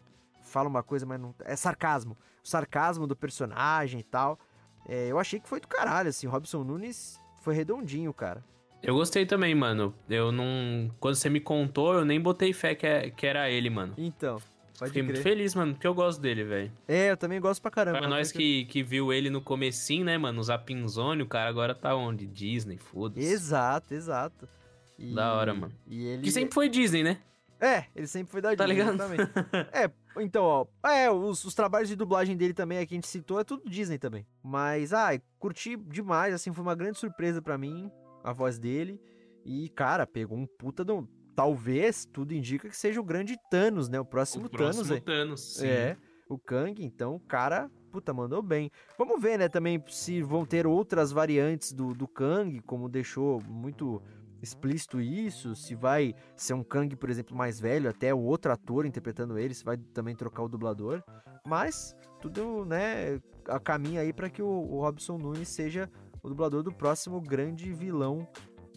[0.41, 1.35] fala uma coisa, mas não.
[1.41, 2.17] É sarcasmo.
[2.43, 4.39] O sarcasmo do personagem e tal.
[4.87, 6.25] É, eu achei que foi do caralho, assim.
[6.25, 8.43] Robson Nunes foi redondinho, cara.
[8.81, 9.93] Eu gostei também, mano.
[10.09, 10.89] Eu não.
[10.99, 13.93] Quando você me contou, eu nem botei fé que, é- que era ele, mano.
[13.97, 14.41] Então,
[14.79, 15.23] pode Fiquei muito crer.
[15.23, 16.71] feliz, mano, porque eu gosto dele, velho.
[16.87, 17.99] É, eu também gosto pra caramba.
[17.99, 20.37] Pra nós que, que viu ele no comecinho, né, mano?
[20.37, 22.25] No Zapinzone, o cara agora tá onde?
[22.25, 23.23] Disney, foda-se.
[23.27, 24.49] Exato, exato.
[24.97, 25.73] E- Da hora, mano.
[25.87, 26.23] E ele.
[26.23, 27.17] Que sempre foi Disney, né?
[27.59, 28.95] É, ele sempre foi da Tá Disney, ligado?
[28.95, 29.31] exatamente.
[29.71, 30.65] é, então, ó.
[30.87, 33.97] É, os, os trabalhos de dublagem dele também, aqui a gente citou, é tudo Disney
[33.97, 34.25] também.
[34.43, 37.91] Mas, ai, curti demais, assim, foi uma grande surpresa pra mim,
[38.23, 38.99] a voz dele.
[39.45, 41.07] E, cara, pegou um puta do.
[41.35, 43.99] Talvez, tudo indica que seja o grande Thanos, né?
[43.99, 45.01] O próximo, o próximo Thanos aí.
[45.01, 45.67] Thanos, sim.
[45.67, 45.97] É,
[46.29, 48.71] o Kang, então, o cara, puta, mandou bem.
[48.97, 54.01] Vamos ver, né, também se vão ter outras variantes do, do Kang, como deixou muito
[54.41, 58.85] explícito isso, se vai ser um Kang, por exemplo, mais velho, até o outro ator
[58.85, 61.03] interpretando ele, se vai também trocar o dublador.
[61.45, 65.89] Mas tudo, né, a caminha aí para que o, o Robson Nunes seja
[66.23, 68.27] o dublador do próximo grande vilão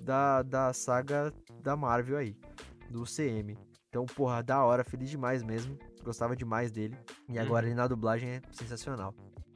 [0.02, 2.36] da, da saga da Marvel aí,
[2.90, 3.56] do CM.
[3.88, 5.78] Então, porra, da hora, feliz demais mesmo.
[6.02, 6.96] Gostava demais dele.
[7.28, 7.70] E agora Uhum.
[7.72, 9.14] ele na dublagem é sensacional.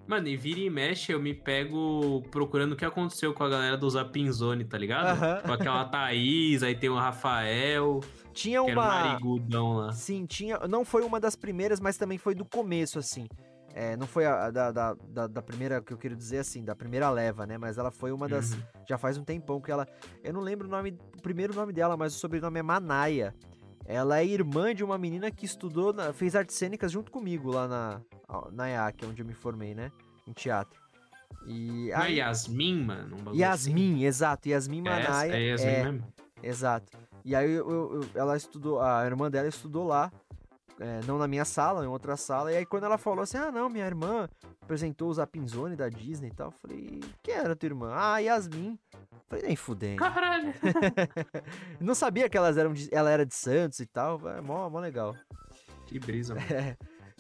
[0.09, 3.77] Mano, e vira e mexe, eu me pego procurando o que aconteceu com a galera
[3.77, 5.09] do Zapinzone, tá ligado?
[5.09, 5.43] Aham.
[5.45, 8.01] Com aquela Thaís, aí tem o Rafael,
[8.33, 8.87] Tinha um uma.
[8.87, 9.93] narigudão lá.
[9.93, 10.59] Sim, tinha.
[10.67, 13.29] Não foi uma das primeiras, mas também foi do começo, assim.
[13.75, 16.65] É, não foi a, a da, da, da, da primeira, que eu quero dizer assim,
[16.65, 17.59] da primeira leva, né?
[17.59, 18.55] Mas ela foi uma das.
[18.55, 18.61] Uhum.
[18.89, 19.87] Já faz um tempão que ela.
[20.25, 23.35] Eu não lembro o nome, o primeiro nome dela, mas o sobrenome é Manaia.
[23.91, 27.67] Ela é irmã de uma menina que estudou, na- fez artes cênicas junto comigo lá
[27.67, 28.01] na,
[28.53, 29.91] na EAC, onde eu me formei, né?
[30.27, 30.79] Em teatro.
[31.47, 31.89] E.
[31.91, 33.17] Não é Yasmin, mano?
[33.17, 34.47] Um bagulho Yasmin, exato.
[34.47, 35.31] Yasmin assim?
[35.31, 36.05] É, é Yasmin é, mesmo?
[36.43, 36.99] Exato.
[37.25, 40.13] E aí eu- eu- ela estudou, a irmã dela estudou lá,
[40.79, 42.53] é, não na minha sala, em outra sala.
[42.53, 44.29] E aí quando ela falou assim, ah não, minha irmã
[44.61, 47.91] apresentou o Zapinzone da Disney e tal, eu falei, quem era tua irmã?
[47.95, 48.79] Ah, Yasmin.
[49.29, 49.97] Falei, nem fudendo.
[49.99, 50.55] Caralho!
[51.81, 54.81] não sabia que elas eram de- ela era de Santos e tal, é mó, mó
[54.81, 55.15] legal.
[55.87, 56.47] Que brisa, mano.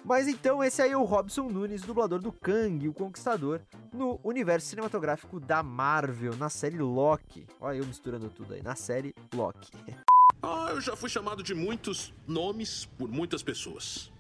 [0.05, 3.61] Mas então esse aí é o Robson Nunes, dublador do Kang, o Conquistador,
[3.93, 7.47] no universo cinematográfico da Marvel, na série Loki.
[7.61, 9.71] Olha eu misturando tudo aí, na série Loki.
[10.41, 14.13] Ah, eu já fui chamado de muitos nomes por muitas pessoas.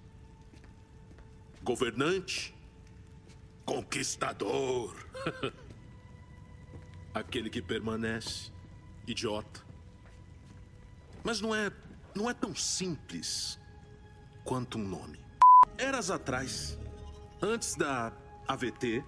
[1.62, 2.52] Governante.
[3.64, 4.96] Conquistador.
[7.18, 8.52] Aquele que permanece.
[9.04, 9.60] Idiota.
[11.24, 11.72] Mas não é.
[12.14, 13.58] não é tão simples
[14.44, 15.18] quanto um nome.
[15.76, 16.78] Eras atrás,
[17.42, 18.12] antes da
[18.46, 19.02] AVT,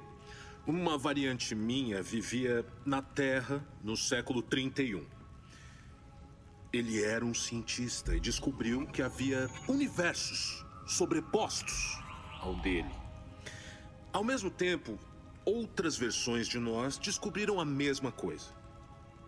[0.66, 5.06] uma variante minha vivia na Terra no século 31.
[6.72, 11.96] Ele era um cientista e descobriu que havia universos sobrepostos
[12.40, 12.90] ao dele.
[14.12, 14.98] Ao mesmo tempo,
[15.50, 18.46] outras versões de nós descobriram a mesma coisa.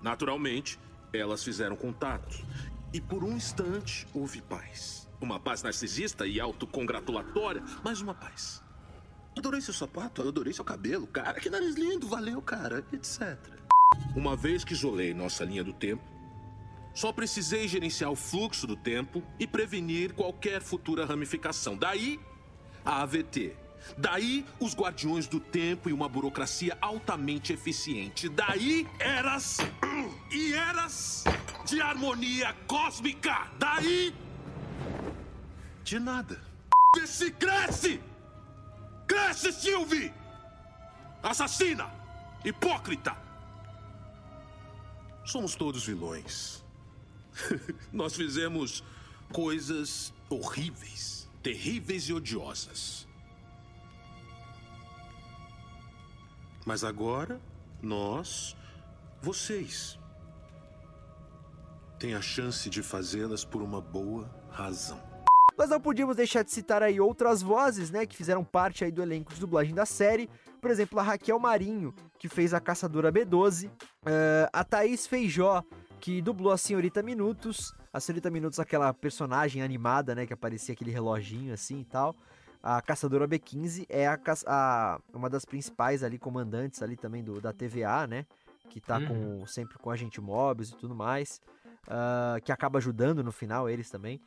[0.00, 0.78] Naturalmente,
[1.12, 2.44] elas fizeram contato.
[2.92, 5.08] E por um instante houve paz.
[5.20, 8.62] Uma paz narcisista e autocongratulatória, mas uma paz.
[9.36, 11.40] Adorei seu sapato, adorei seu cabelo, cara.
[11.40, 13.36] Que nariz lindo, valeu, cara, etc.
[14.14, 16.04] Uma vez que isolei nossa linha do tempo,
[16.94, 21.76] só precisei gerenciar o fluxo do tempo e prevenir qualquer futura ramificação.
[21.76, 22.20] Daí,
[22.84, 23.61] a AVT.
[23.96, 28.28] Daí, os guardiões do tempo e uma burocracia altamente eficiente.
[28.28, 29.58] Daí, eras
[30.30, 31.24] e eras
[31.66, 33.50] de harmonia cósmica.
[33.58, 34.14] Daí,
[35.84, 36.40] de nada.
[36.96, 38.00] Esse cresce!
[39.06, 40.12] Cresce, Sylvie!
[41.22, 41.90] Assassina!
[42.44, 43.16] Hipócrita!
[45.24, 46.64] Somos todos vilões.
[47.92, 48.82] Nós fizemos
[49.32, 53.06] coisas horríveis, terríveis e odiosas.
[56.64, 57.40] Mas agora,
[57.80, 58.56] nós,
[59.20, 59.98] vocês,
[61.98, 65.00] têm a chance de fazê-las por uma boa razão.
[65.58, 69.02] Nós não podíamos deixar de citar aí outras vozes, né, que fizeram parte aí do
[69.02, 70.28] elenco de dublagem da série.
[70.60, 73.70] Por exemplo, a Raquel Marinho, que fez a Caçadora B12.
[74.06, 75.62] eh, a Thaís Feijó,
[76.00, 77.74] que dublou a Senhorita Minutos.
[77.92, 82.16] A Senhorita Minutos, aquela personagem animada, né, que aparecia aquele reloginho assim e tal.
[82.62, 87.52] A Caçadora B15 é a, a- uma das principais ali, comandantes ali também do, da
[87.52, 88.24] TVA, né?
[88.70, 91.40] Que tá com, sempre com a gente Mobius e tudo mais.
[91.88, 94.20] ah, que acaba ajudando no final eles também.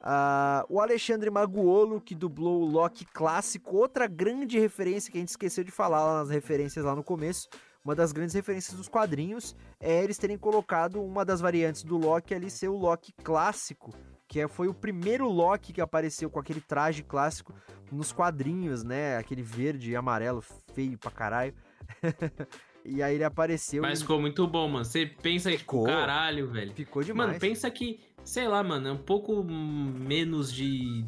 [0.00, 5.28] Ah, o Alexandre Maguolo, que dublou o Loki clássico, outra grande referência que a gente
[5.30, 7.48] esqueceu de falar lá nas referências lá no começo.
[7.84, 12.34] Uma das grandes referências dos quadrinhos é eles terem colocado uma das variantes do Loki
[12.34, 13.94] ali ser o Loki clássico,
[14.28, 17.54] que é- foi o primeiro Loki que apareceu com aquele traje clássico
[17.92, 19.16] nos quadrinhos, né?
[19.16, 20.42] Aquele verde e amarelo
[20.74, 21.54] feio pra caralho.
[22.84, 24.84] e aí ele apareceu Mas e ficou muito bom, mano.
[24.84, 25.84] Você pensa que, Ficou.
[25.86, 26.72] caralho, velho.
[26.74, 27.28] ficou demais.
[27.28, 31.04] Mano, pensa que, sei lá, mano, é um pouco menos de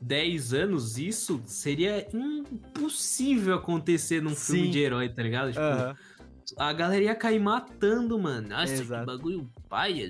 [0.00, 4.70] 10 anos, isso seria impossível acontecer num filme Sim.
[4.70, 5.52] de herói, tá ligado?
[5.52, 5.96] Tipo,
[6.56, 8.48] a galera ia cair matando, mano.
[8.48, 9.00] Nossa, Exato.
[9.00, 10.06] que bagulho paia.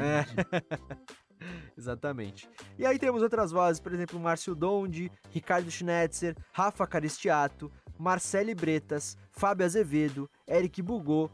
[0.00, 0.26] É.
[1.80, 2.46] Exatamente.
[2.78, 9.16] E aí temos outras vozes, por exemplo, Márcio Donde, Ricardo Schnetzer, Rafa Caristiato, Marcele Bretas,
[9.30, 11.30] Fábio Azevedo, Eric Bugô,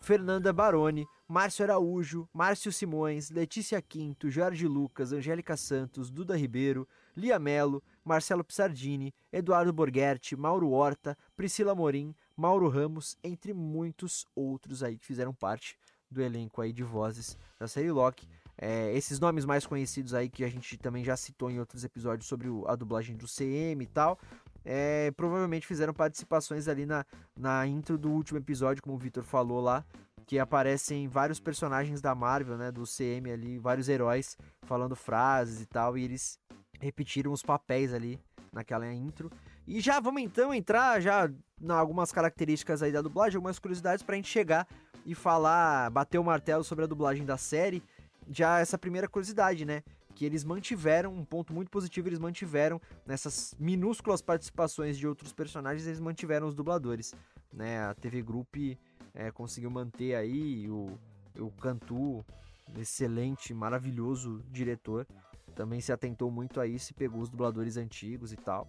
[0.00, 7.38] Fernanda Baroni, Márcio Araújo, Márcio Simões, Letícia Quinto, Jorge Lucas, Angélica Santos, Duda Ribeiro, Lia
[7.38, 14.96] Melo, Marcelo Pissardini, Eduardo Borghetti, Mauro Horta, Priscila Morim, Mauro Ramos, entre muitos outros aí
[14.96, 15.76] que fizeram parte
[16.10, 18.26] do elenco aí de vozes da série Loki.
[18.62, 22.28] É, esses nomes mais conhecidos aí que a gente também já citou em outros episódios
[22.28, 24.18] sobre o- a dublagem do CM e tal,
[24.62, 29.62] é, provavelmente fizeram participações ali na, na intro do último episódio, como o Victor falou
[29.62, 29.82] lá,
[30.26, 35.66] que aparecem vários personagens da Marvel, né, do CM ali, vários heróis falando frases e
[35.66, 36.38] tal, e eles
[36.78, 38.20] repetiram os papéis ali
[38.52, 39.30] naquela intro.
[39.66, 41.30] E já vamos então entrar já
[41.60, 44.66] em algumas características aí da dublagem, algumas curiosidades pra gente chegar
[45.06, 47.82] e falar, bater o martelo sobre a dublagem da série.
[48.30, 49.82] Já essa primeira curiosidade, né?
[50.14, 55.86] Que eles mantiveram, um ponto muito positivo, eles mantiveram nessas minúsculas participações de outros personagens,
[55.86, 57.12] eles mantiveram os dubladores,
[57.52, 57.84] né?
[57.84, 58.56] A TV Group
[59.12, 60.96] é, conseguiu manter aí o,
[61.38, 62.24] o Cantu,
[62.78, 65.06] excelente, maravilhoso diretor,
[65.56, 68.68] também se atentou muito a isso e pegou os dubladores antigos e tal.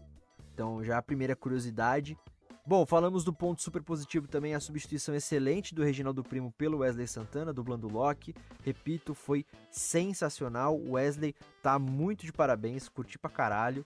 [0.53, 2.17] Então, já a primeira curiosidade.
[2.63, 7.07] Bom, falamos do ponto super positivo também, a substituição excelente do Reginaldo Primo pelo Wesley
[7.07, 8.35] Santana, dublando Loki.
[8.63, 10.77] Repito, foi sensacional.
[10.77, 13.83] O Wesley tá muito de parabéns, curti pra caralho.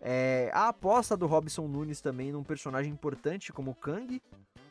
[0.00, 4.20] É, a aposta do Robson Nunes também num personagem importante como o Kang,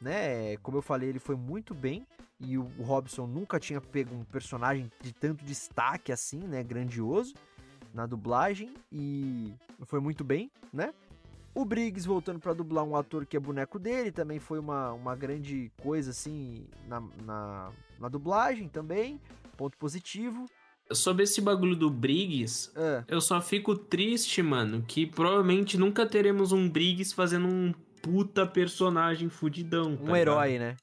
[0.02, 0.58] né?
[0.58, 2.06] Como eu falei, ele foi muito bem.
[2.38, 6.62] E o Robson nunca tinha pego um personagem de tanto destaque assim, né?
[6.62, 7.34] Grandioso
[7.94, 8.74] na dublagem.
[8.92, 9.54] E
[9.86, 10.94] foi muito bem, né?
[11.56, 15.16] O Briggs voltando pra dublar um ator que é boneco dele também foi uma, uma
[15.16, 19.22] grande coisa, assim, na, na, na dublagem também.
[19.56, 20.46] Ponto positivo.
[20.92, 26.52] Sobre esse bagulho do Briggs, É, eu só fico triste, mano, que provavelmente nunca teremos
[26.52, 29.94] um Briggs fazendo um puta personagem fudidão.
[29.94, 30.18] um tá ligado?
[30.18, 30.76] herói, né?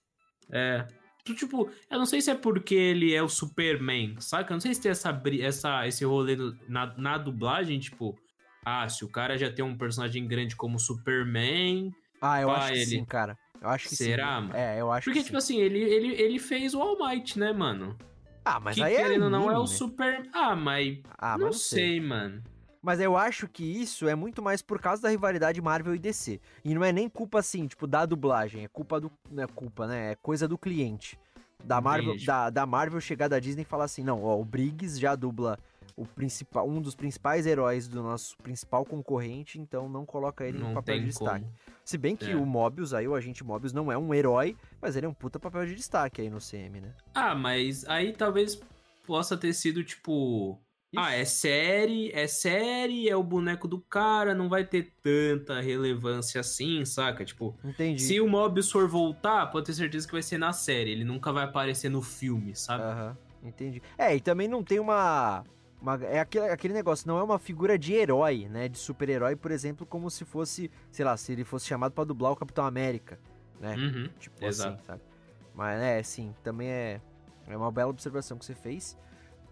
[0.51, 0.89] É.
[1.23, 4.53] Tipo, eu não sei se é porque ele é o Superman, saca?
[4.53, 6.37] Eu não sei se tem essa, essa, esse rolê
[6.67, 8.19] na, na dublagem, tipo...
[8.65, 11.93] Ah, se o cara já tem um personagem grande como Superman...
[12.21, 13.37] Ah, eu acho que ele- sim, cara.
[13.61, 14.47] Eu acho que Será, sim.
[14.47, 14.57] mano?
[14.57, 15.57] É, eu acho Porque, que tipo sim.
[15.57, 17.97] assim, ele, ele, ele fez o All Might, né, mano?
[18.45, 19.67] Ah, mas que aí é querendo ou não é o né?
[19.67, 20.29] Super...
[20.33, 20.99] Ah, mas...
[21.19, 22.43] Ah, mas não, sei, mano.
[22.83, 26.41] Mas eu acho que isso é muito mais por causa da rivalidade Marvel e DC.
[26.65, 29.11] E não é nem culpa assim, tipo, da dublagem, é culpa do.
[29.31, 30.13] Não é culpa, né?
[30.13, 31.17] É coisa do cliente.
[31.65, 32.27] Da Marvel, Entendi.
[32.27, 35.57] da, da Marvel chegar da Disney e falar assim: não, ó, o Briggs já dubla
[35.97, 40.75] o principal, um dos principais heróis do nosso principal concorrente, então não coloca ele Não
[40.75, 41.45] papel de destaque.
[41.45, 41.55] como.
[41.85, 42.37] Se bem que É.
[42.37, 45.39] o Mobius aí, o agente Mobius, não é um herói, mas ele é um puta
[45.39, 46.95] papel de destaque aí no CM, né?
[47.15, 48.61] Ah, mas aí talvez
[49.07, 50.59] possa ter sido, tipo...
[50.95, 56.39] Ah, é série, é série, é o boneco do cara, não vai ter tanta relevância
[56.39, 57.25] assim, saca?
[57.25, 58.03] Tipo, Entendi.
[58.03, 61.33] se o Mobius for voltar, pode ter certeza que vai ser na série, ele nunca
[61.33, 62.85] vai aparecer no filme, sabe?
[62.85, 63.81] Aham, entendi.
[63.97, 65.45] É, e também não tem uma.
[65.83, 68.69] Uma- é aquele, aquele negócio, não é uma figura de herói, né?
[68.69, 72.33] De super-herói, por exemplo, como se fosse, sei lá, se ele fosse chamado pra dublar
[72.33, 73.19] o Capitão América,
[73.61, 73.75] né?
[73.77, 74.75] Uhum, Tipo exato.
[74.75, 75.03] assim, sabe?
[75.55, 77.01] Mas é, sim, também é,
[77.47, 78.97] é uma bela observação que você fez.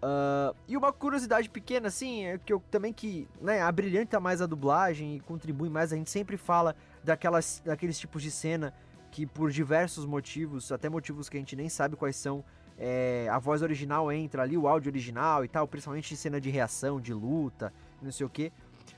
[0.02, 4.46] Ah, e uma curiosidade pequena, assim, é que eu também que, né, abrilhanta mais a
[4.46, 6.74] dublagem e contribui mais, a gente sempre fala
[7.04, 8.72] daquelas, daqueles tipos de cena
[9.10, 12.44] que por diversos motivos, até motivos que a gente nem sabe quais são,
[12.80, 16.48] é, a voz original entra ali, o áudio original e tal, principalmente em cena de
[16.48, 18.50] reação, de luta, não sei o que.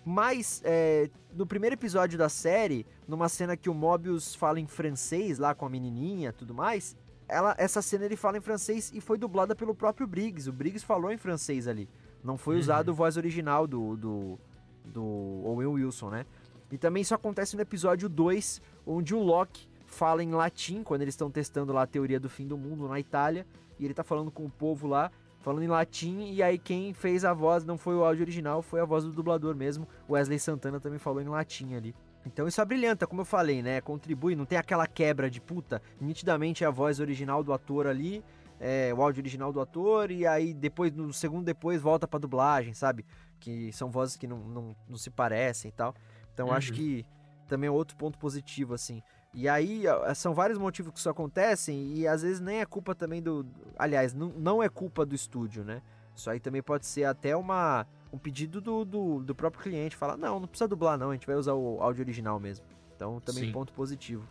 [0.05, 5.39] Mas é, no primeiro episódio da série, numa cena que o Mobius fala em francês
[5.39, 6.97] lá com a menininha e tudo mais,
[7.29, 10.49] ela, essa cena ele fala em francês e foi dublada pelo próprio Briggs.
[10.49, 11.89] O Briggs falou em francês ali.
[12.23, 12.61] Não foi Uhum.
[12.61, 14.39] usado a voz original do, do,
[14.85, 15.03] do
[15.45, 16.27] Owen Wilson, né?
[16.71, 21.13] E também isso acontece no episódio 2, onde o Loki fala em latim, quando eles
[21.15, 23.47] estão testando lá a teoria do fim do mundo na Itália,
[23.79, 25.11] e ele tá falando com o povo lá,
[25.41, 28.81] falando em latim, e aí quem fez a voz não foi o áudio original, foi
[28.81, 29.87] a voz do dublador mesmo.
[30.09, 31.95] O Wesley Santana também falou em latim ali.
[32.25, 33.81] Então isso abrilhanta, como eu falei, né?
[33.81, 35.83] Contribui, não tem aquela quebra de puta.
[36.01, 38.25] Nitidamente é a voz original do ator ali,
[38.61, 42.73] é, o áudio original do ator e aí depois, no segundo depois, volta pra dublagem,
[42.75, 43.05] sabe?
[43.41, 45.95] Que são vozes que não, não, não se parecem e tal.
[46.33, 46.53] Então Uhum.
[46.55, 47.05] acho que
[47.49, 49.03] também é outro ponto positivo, assim.
[49.35, 49.85] E aí,
[50.15, 53.47] são vários motivos que isso acontecem e às vezes nem é culpa também do.
[53.79, 55.81] Aliás, não, não é culpa do estúdio, né?
[56.15, 59.97] Isso aí também pode ser até uma, um pedido do, do, do próprio cliente.
[59.97, 62.67] Falar, não, não precisa dublar, não, a gente vai usar o áudio original mesmo.
[62.95, 63.53] Então também Sim.
[63.53, 64.23] ponto positivo.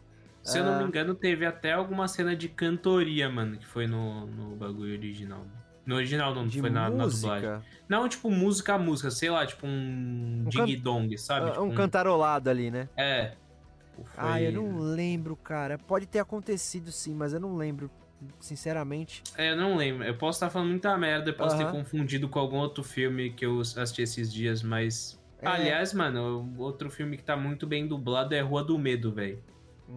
[0.43, 0.77] Se eu não Ah.
[0.77, 5.45] me engano, teve até alguma cena de cantoria, mano, que foi no, no bagulho original.
[5.85, 7.59] No original não, foi na, na dublagem.
[7.89, 11.47] Não, tipo, música a música, sei lá, tipo um, Um ding dong, sabe?
[11.47, 12.87] Ah, Tipo, um cantarolado ali, né?
[12.95, 13.33] É.
[13.95, 15.77] Foi- Ah, eu não lembro, cara.
[15.77, 17.89] Pode ter acontecido sim, mas eu não lembro,
[18.39, 19.23] sinceramente.
[19.37, 20.03] É, eu não lembro.
[20.05, 23.45] Eu posso estar falando muita merda, eu posso ter confundido com algum outro filme que
[23.45, 25.19] eu assisti esses dias, mas.
[25.39, 25.47] É.
[25.47, 29.41] Aliás, mano, outro filme que tá muito bem dublado é Rua do Medo, velho.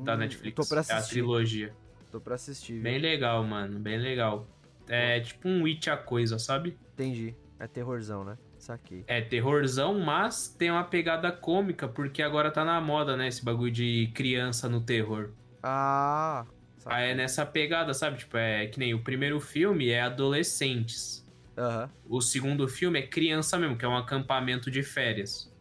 [0.03, 0.55] Da Hum, Netflix.
[0.57, 1.15] Tô pra É a assistir.
[1.15, 1.75] trilogia.
[2.11, 2.81] tô pra assistir.
[2.81, 3.03] Bem viu?
[3.03, 3.79] legal, mano.
[3.81, 4.47] Bem legal.
[4.89, 6.79] É tipo um It a coisa, sabe?
[6.95, 7.35] Entendi.
[7.59, 8.37] É terrorzão, né?
[8.65, 9.05] Saquei.
[9.07, 13.28] É terrorzão, mas tem uma pegada cômica, porque agora tá na moda, né?
[13.28, 15.32] Esse bagulho de criança no terror.
[15.62, 16.47] Ah.
[16.86, 18.16] Ah, é nessa pegada, sabe?
[18.16, 21.23] Tipo, é que nem o primeiro filme é adolescentes.
[21.59, 21.91] Aham.
[22.09, 25.53] O segundo filme é criança mesmo, que é um acampamento de férias.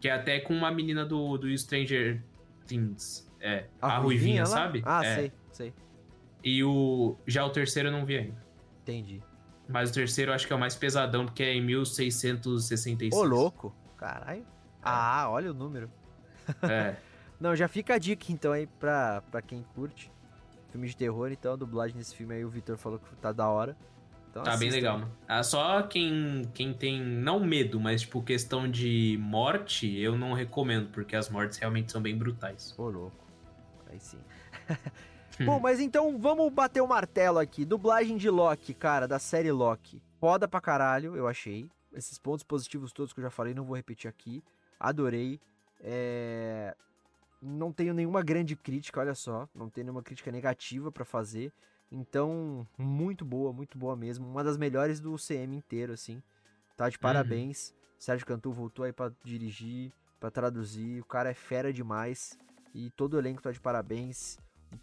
[0.00, 2.22] Que é até com uma menina do, do Stranger
[2.66, 3.30] Things.
[3.38, 4.46] É, a, ruivinha, lá?
[4.46, 4.82] sabe?
[4.86, 5.14] Ah, é.
[5.14, 5.74] sei, sei.
[6.42, 7.18] E o.
[7.26, 8.42] Já o terceiro eu não vi ainda.
[8.80, 9.22] Entendi.
[9.68, 13.14] Mas o terceiro eu acho que é o mais pesadão, porque é em 1666.
[13.14, 13.74] Ô, louco.
[13.96, 14.46] Caralho.
[14.82, 15.90] Ah, olha o número.
[16.62, 16.96] É.
[17.40, 20.10] Não, já fica a dica então aí pra, pra quem curte
[20.70, 21.32] filme de terror.
[21.32, 23.76] Então a dublagem desse filme aí o Vitor falou que tá da hora.
[24.30, 24.76] Então, Tá bem assistam.
[24.76, 25.12] legal, mano.
[25.26, 30.90] Ah, só quem, quem tem, não medo, mas tipo, questão de morte, eu não recomendo,
[30.90, 32.74] porque as mortes realmente são bem brutais.
[32.76, 33.16] Ô, louco.
[33.90, 34.18] Aí sim.
[35.44, 37.64] Bom, mas então vamos bater o martelo aqui.
[37.64, 40.02] Dublagem de Loki, cara, da série Loki.
[40.18, 41.68] Foda pra caralho, eu achei.
[41.92, 44.42] Esses pontos positivos todos que eu já falei, não vou repetir aqui.
[44.78, 45.40] Adorei.
[45.80, 46.74] É...
[47.40, 49.48] Não tenho nenhuma grande crítica, olha só.
[49.54, 51.52] Não tenho nenhuma crítica negativa pra fazer.
[51.92, 54.26] Então, muito boa, muito boa mesmo.
[54.26, 56.22] Uma das melhores do CM inteiro, assim.
[56.76, 57.74] Tá de parabéns.
[57.98, 61.00] Sérgio Cantu voltou aí pra dirigir, pra traduzir.
[61.00, 62.38] O cara é fera demais.
[62.74, 64.38] E todo o elenco tá de parabéns.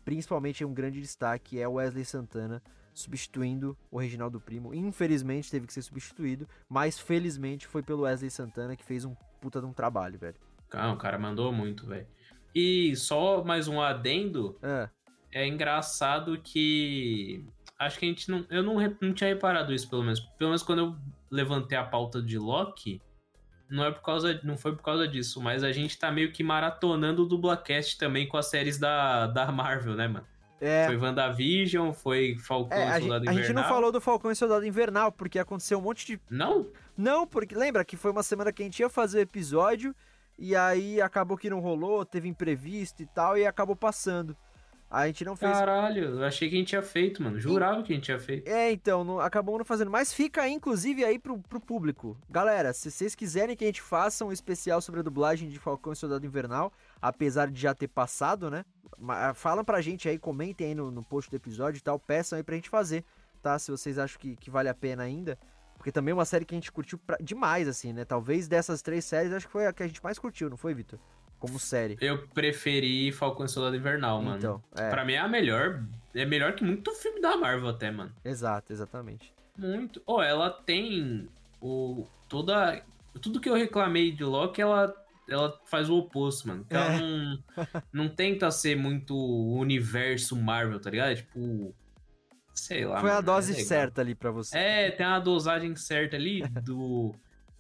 [0.06, 2.62] Principalmente um grande destaque é o Wesley Santana
[2.94, 4.74] substituindo o Reginaldo Primo.
[4.74, 9.60] Infelizmente teve que ser substituído, mas felizmente foi pelo Wesley Santana que fez um puta
[9.60, 10.36] de um trabalho, velho.
[10.72, 12.08] Ah, o cara mandou muito, velho.
[12.54, 14.90] E só mais um adendo, Ah,
[15.32, 17.46] é engraçado que.
[17.80, 18.46] Acho que a gente não.
[18.50, 20.20] Eu não, não tinha reparado isso, pelo menos.
[20.20, 20.96] Pelo menos quando eu
[21.30, 23.02] levantei a pauta de Loki.
[23.74, 26.44] Não, é por causa, não foi por causa disso, mas a gente tá meio que
[26.44, 30.28] maratonando o Dublacast também com as séries da, da Marvel, né, mano?
[30.64, 33.44] é, Foi WandaVision, foi Falcão é, e a, Soldado a Invernal.
[33.44, 36.68] gente não falou do Falcão e Soldado Invernal, porque aconteceu um monte de Não?
[36.96, 39.94] Não, porque lembra que foi uma semana que a gente ia fazer o episódio
[40.38, 44.38] e aí acabou que não rolou, teve imprevisto e tal, e acabou passando.
[44.94, 45.52] A gente não fez.
[45.52, 47.40] Caralho, eu achei que a gente tinha feito, mano.
[47.40, 48.48] Jurava que a gente tinha feito.
[48.48, 49.90] É, então, não, acabamos não fazendo.
[49.90, 52.16] Mas fica aí, inclusive, aí pro, pro público.
[52.30, 55.94] Galera, se vocês quiserem que a gente faça um especial sobre a dublagem de Falcão
[55.94, 56.72] e Soldado Invernal,
[57.02, 58.64] apesar de já ter passado, né?
[59.00, 62.38] Ma- Falam pra gente aí, comentem aí no, no post do episódio e tal, peçam
[62.38, 63.04] aí pra gente fazer,
[63.42, 63.58] tá?
[63.58, 65.40] Se vocês acham que, que vale a pena ainda.
[65.76, 68.06] Porque também é uma série que a gente curtiu pra- demais, assim, né?
[68.06, 70.74] Talvez dessas três séries, acho que foi a que a gente mais curtiu, não foi,
[70.74, 71.00] Vitor?
[71.44, 71.98] Como série.
[72.00, 74.38] Eu preferi Falcão e Soldado Invernal, mano.
[74.38, 74.90] Então, é.
[74.90, 75.84] Pra mim é a melhor.
[76.16, 78.14] É melhor que muito filme da Marvel até, mano.
[78.24, 79.34] Exato, exatamente.
[79.58, 80.02] Muito.
[80.06, 81.28] Oh, ela tem
[81.62, 82.82] o toda
[83.22, 84.96] tudo que eu reclamei de Loki, ela
[85.30, 86.66] ela faz o oposto, mano.
[86.70, 87.00] Ela É.
[87.02, 87.44] não
[87.92, 91.14] não tenta ser muito universo Marvel, tá ligado?
[91.18, 91.76] Tipo,
[92.54, 93.02] sei lá.
[93.02, 94.58] foi a mano, dose é certa ali pra você.
[94.58, 97.14] É, tem uma dosagem certa ali do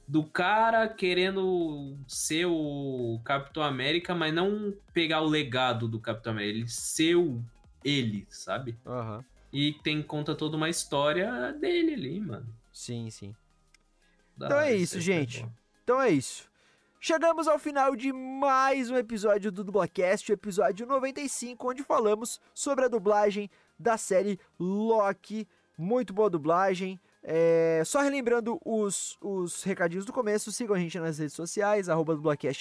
[0.07, 6.59] do cara querendo ser o Capitão América, mas não pegar o legado do Capitão América,
[6.59, 7.43] ele ser o
[7.83, 8.77] ele, sabe?
[8.85, 9.23] Aham.
[9.51, 12.47] E tem conta toda uma história dele ali, mano.
[12.71, 13.35] Sim, sim.
[14.35, 15.43] Da Então é isso, foi gente.
[15.43, 15.51] bom.
[15.83, 16.49] Então é isso.
[16.99, 22.85] Chegamos ao final de mais um episódio do Dublacast, o episódio 95, onde falamos sobre
[22.85, 25.47] a dublagem da série Loki.
[25.77, 26.99] Muito boa dublagem.
[27.23, 32.15] É, Só relembrando os, os recadinhos do começo, sigam a gente nas redes sociais, arroba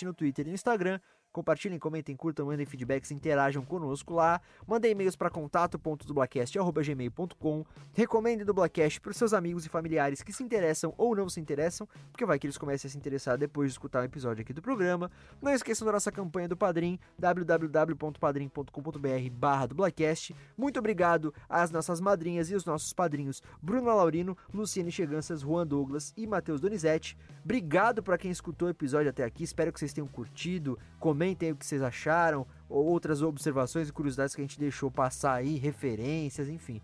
[0.04, 1.00] no Twitter e no Instagram.
[1.32, 4.38] Compartilhem, comentem, curtam, mandem feedbacks, interajam conosco lá.
[4.66, 7.64] Mandem e-mails para contato.dublacast.gmail.com
[7.94, 11.88] Recomendem Dublacast para os seus amigos e familiares que se interessam ou não se interessam,
[12.10, 14.60] porque vai que eles comecem a se interessar depois de escutar um episódio aqui do
[14.60, 15.10] programa.
[15.40, 20.36] Não esqueçam da nossa campanha do Padrim, www.padrim.com.br barra dublacast.
[20.54, 26.12] Muito obrigado às nossas madrinhas e os nossos padrinhos Bruno Laurino, Luciane Cheganças, Juan Douglas
[26.14, 27.16] e Matheus Donizete.
[27.42, 30.78] Obrigado para quem escutou o episódio até aqui, espero que vocês tenham curtido.
[31.00, 34.90] Comentem aí o que vocês acharam, ou outras observações e curiosidades que a gente deixou
[34.90, 36.80] passar aí, referências, enfim.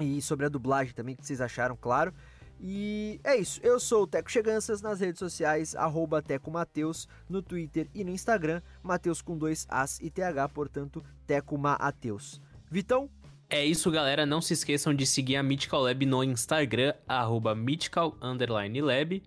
[0.00, 2.12] E sobre a dublagem também, que vocês acharam, claro.
[2.60, 7.42] E é isso, eu sou o Teco Cheganças nas redes sociais, arroba Teco Mateus, no
[7.42, 12.40] Twitter e no Instagram, Mateus com dois As e TH, portanto, Teco Mateus.
[12.70, 13.10] Vitão,
[13.50, 14.24] É isso, galera.
[14.24, 19.22] Não se esqueçam de seguir a Mythical Lab no Instagram, arroba Mythical Lab.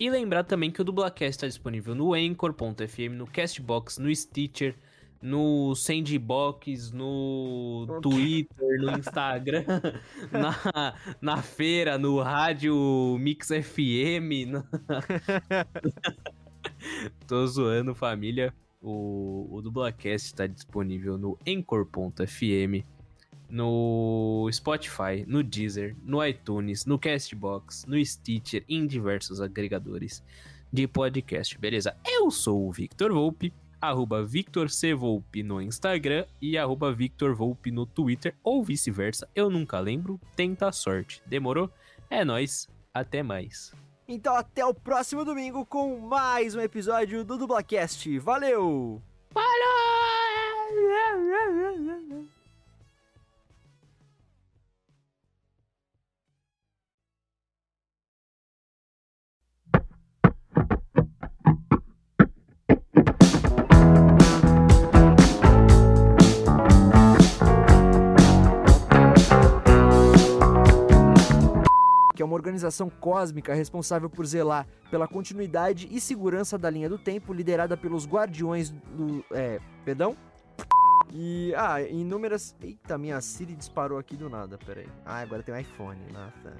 [0.00, 4.74] E lembrar também que o Dublacast está disponível no Anchor.fm, no Castbox, no Stitcher,
[5.20, 9.64] no Sandbox, no Twitter, no Instagram,
[10.32, 12.74] na, na feira, no rádio
[13.20, 14.46] Mix FM.
[14.50, 14.64] na-
[17.28, 18.54] Tô zoando, família.
[18.80, 22.86] O, o Dublacast está disponível no Anchor.fm,
[23.50, 30.22] no Spotify, no Deezer, no iTunes, no Castbox, no Stitcher e em diversos agregadores
[30.72, 31.96] de podcast, beleza?
[32.06, 34.94] Eu sou o Victor Volpe, arroba Victor C.
[34.94, 40.68] Volpe no Instagram e arroba Victor Volpe no Twitter, ou vice-versa, eu nunca lembro, tenta
[40.68, 41.70] a sorte, demorou?
[42.08, 43.72] É nóis, até mais.
[44.06, 48.18] então até o próximo domingo com mais um episódio do Dublacast.
[48.18, 49.02] Valeu!
[49.34, 49.89] que
[72.30, 77.76] uma organização cósmica responsável por zelar pela continuidade e segurança da linha do tempo, liderada
[77.76, 79.24] pelos Guardiões do.
[79.32, 79.60] É.
[79.84, 80.16] Perdão?
[81.12, 81.52] E.
[81.56, 82.54] Ah, inúmeras.
[82.62, 84.88] Eita, minha Siri disparou aqui do nada, peraí.
[85.04, 86.00] Ah, agora tem um iPhone.
[86.12, 86.56] Nossa.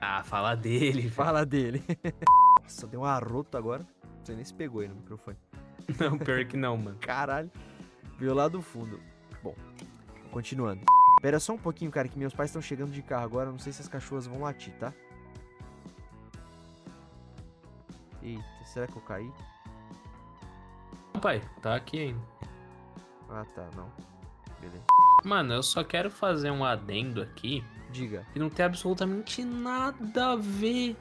[0.00, 1.82] Ah, fala dele, Fala dele.
[2.62, 3.86] Nossa, deu um arroto agora.
[4.02, 5.36] Não sei nem se pegou aí no microfone.
[5.98, 6.98] Não, pior que não, mano.
[7.00, 7.50] Caralho.
[8.18, 9.00] Veio lá do fundo.
[9.42, 9.54] Bom,
[10.30, 10.82] continuando.
[11.20, 13.50] Pera só um pouquinho, cara, que meus pais estão chegando de carro agora.
[13.50, 14.92] Não sei se as cachorras vão latir, tá?
[18.22, 19.30] Eita, será que eu caí?
[21.20, 22.20] Pai, tá aqui ainda.
[23.28, 23.90] Ah, tá, não.
[24.60, 24.84] Beleza.
[25.24, 30.36] Mano, eu só quero fazer um adendo aqui Diga, que não tem absolutamente nada a
[30.36, 30.96] ver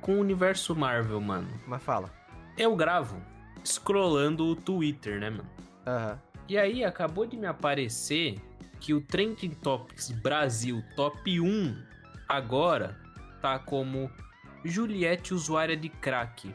[0.00, 1.48] com o universo Marvel, mano.
[1.66, 2.10] mas fala.
[2.56, 3.20] Eu gravo
[3.64, 5.48] scrollando o Twitter, né, mano?
[5.86, 6.18] Aham.
[6.48, 8.40] E aí acabou de me aparecer
[8.80, 11.76] que o Trending Topics Brasil Top 1
[12.28, 12.96] agora
[13.40, 14.10] tá como
[14.64, 16.54] Juliette usuária de crack.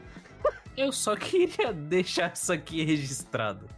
[0.76, 3.68] Eu só queria deixar isso aqui registrado.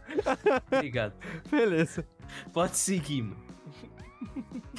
[0.71, 1.13] Obrigado.
[1.49, 2.07] Beleza.
[2.51, 3.47] Pode seguir, mano.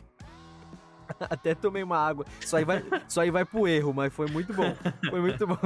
[1.20, 2.24] Até tomei uma água.
[2.40, 4.76] Isso aí vai, isso aí vai pro erro, mas foi muito bom.
[5.10, 5.58] Foi muito bom.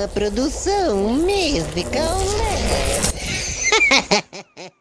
[0.00, 2.16] Uma produção musical.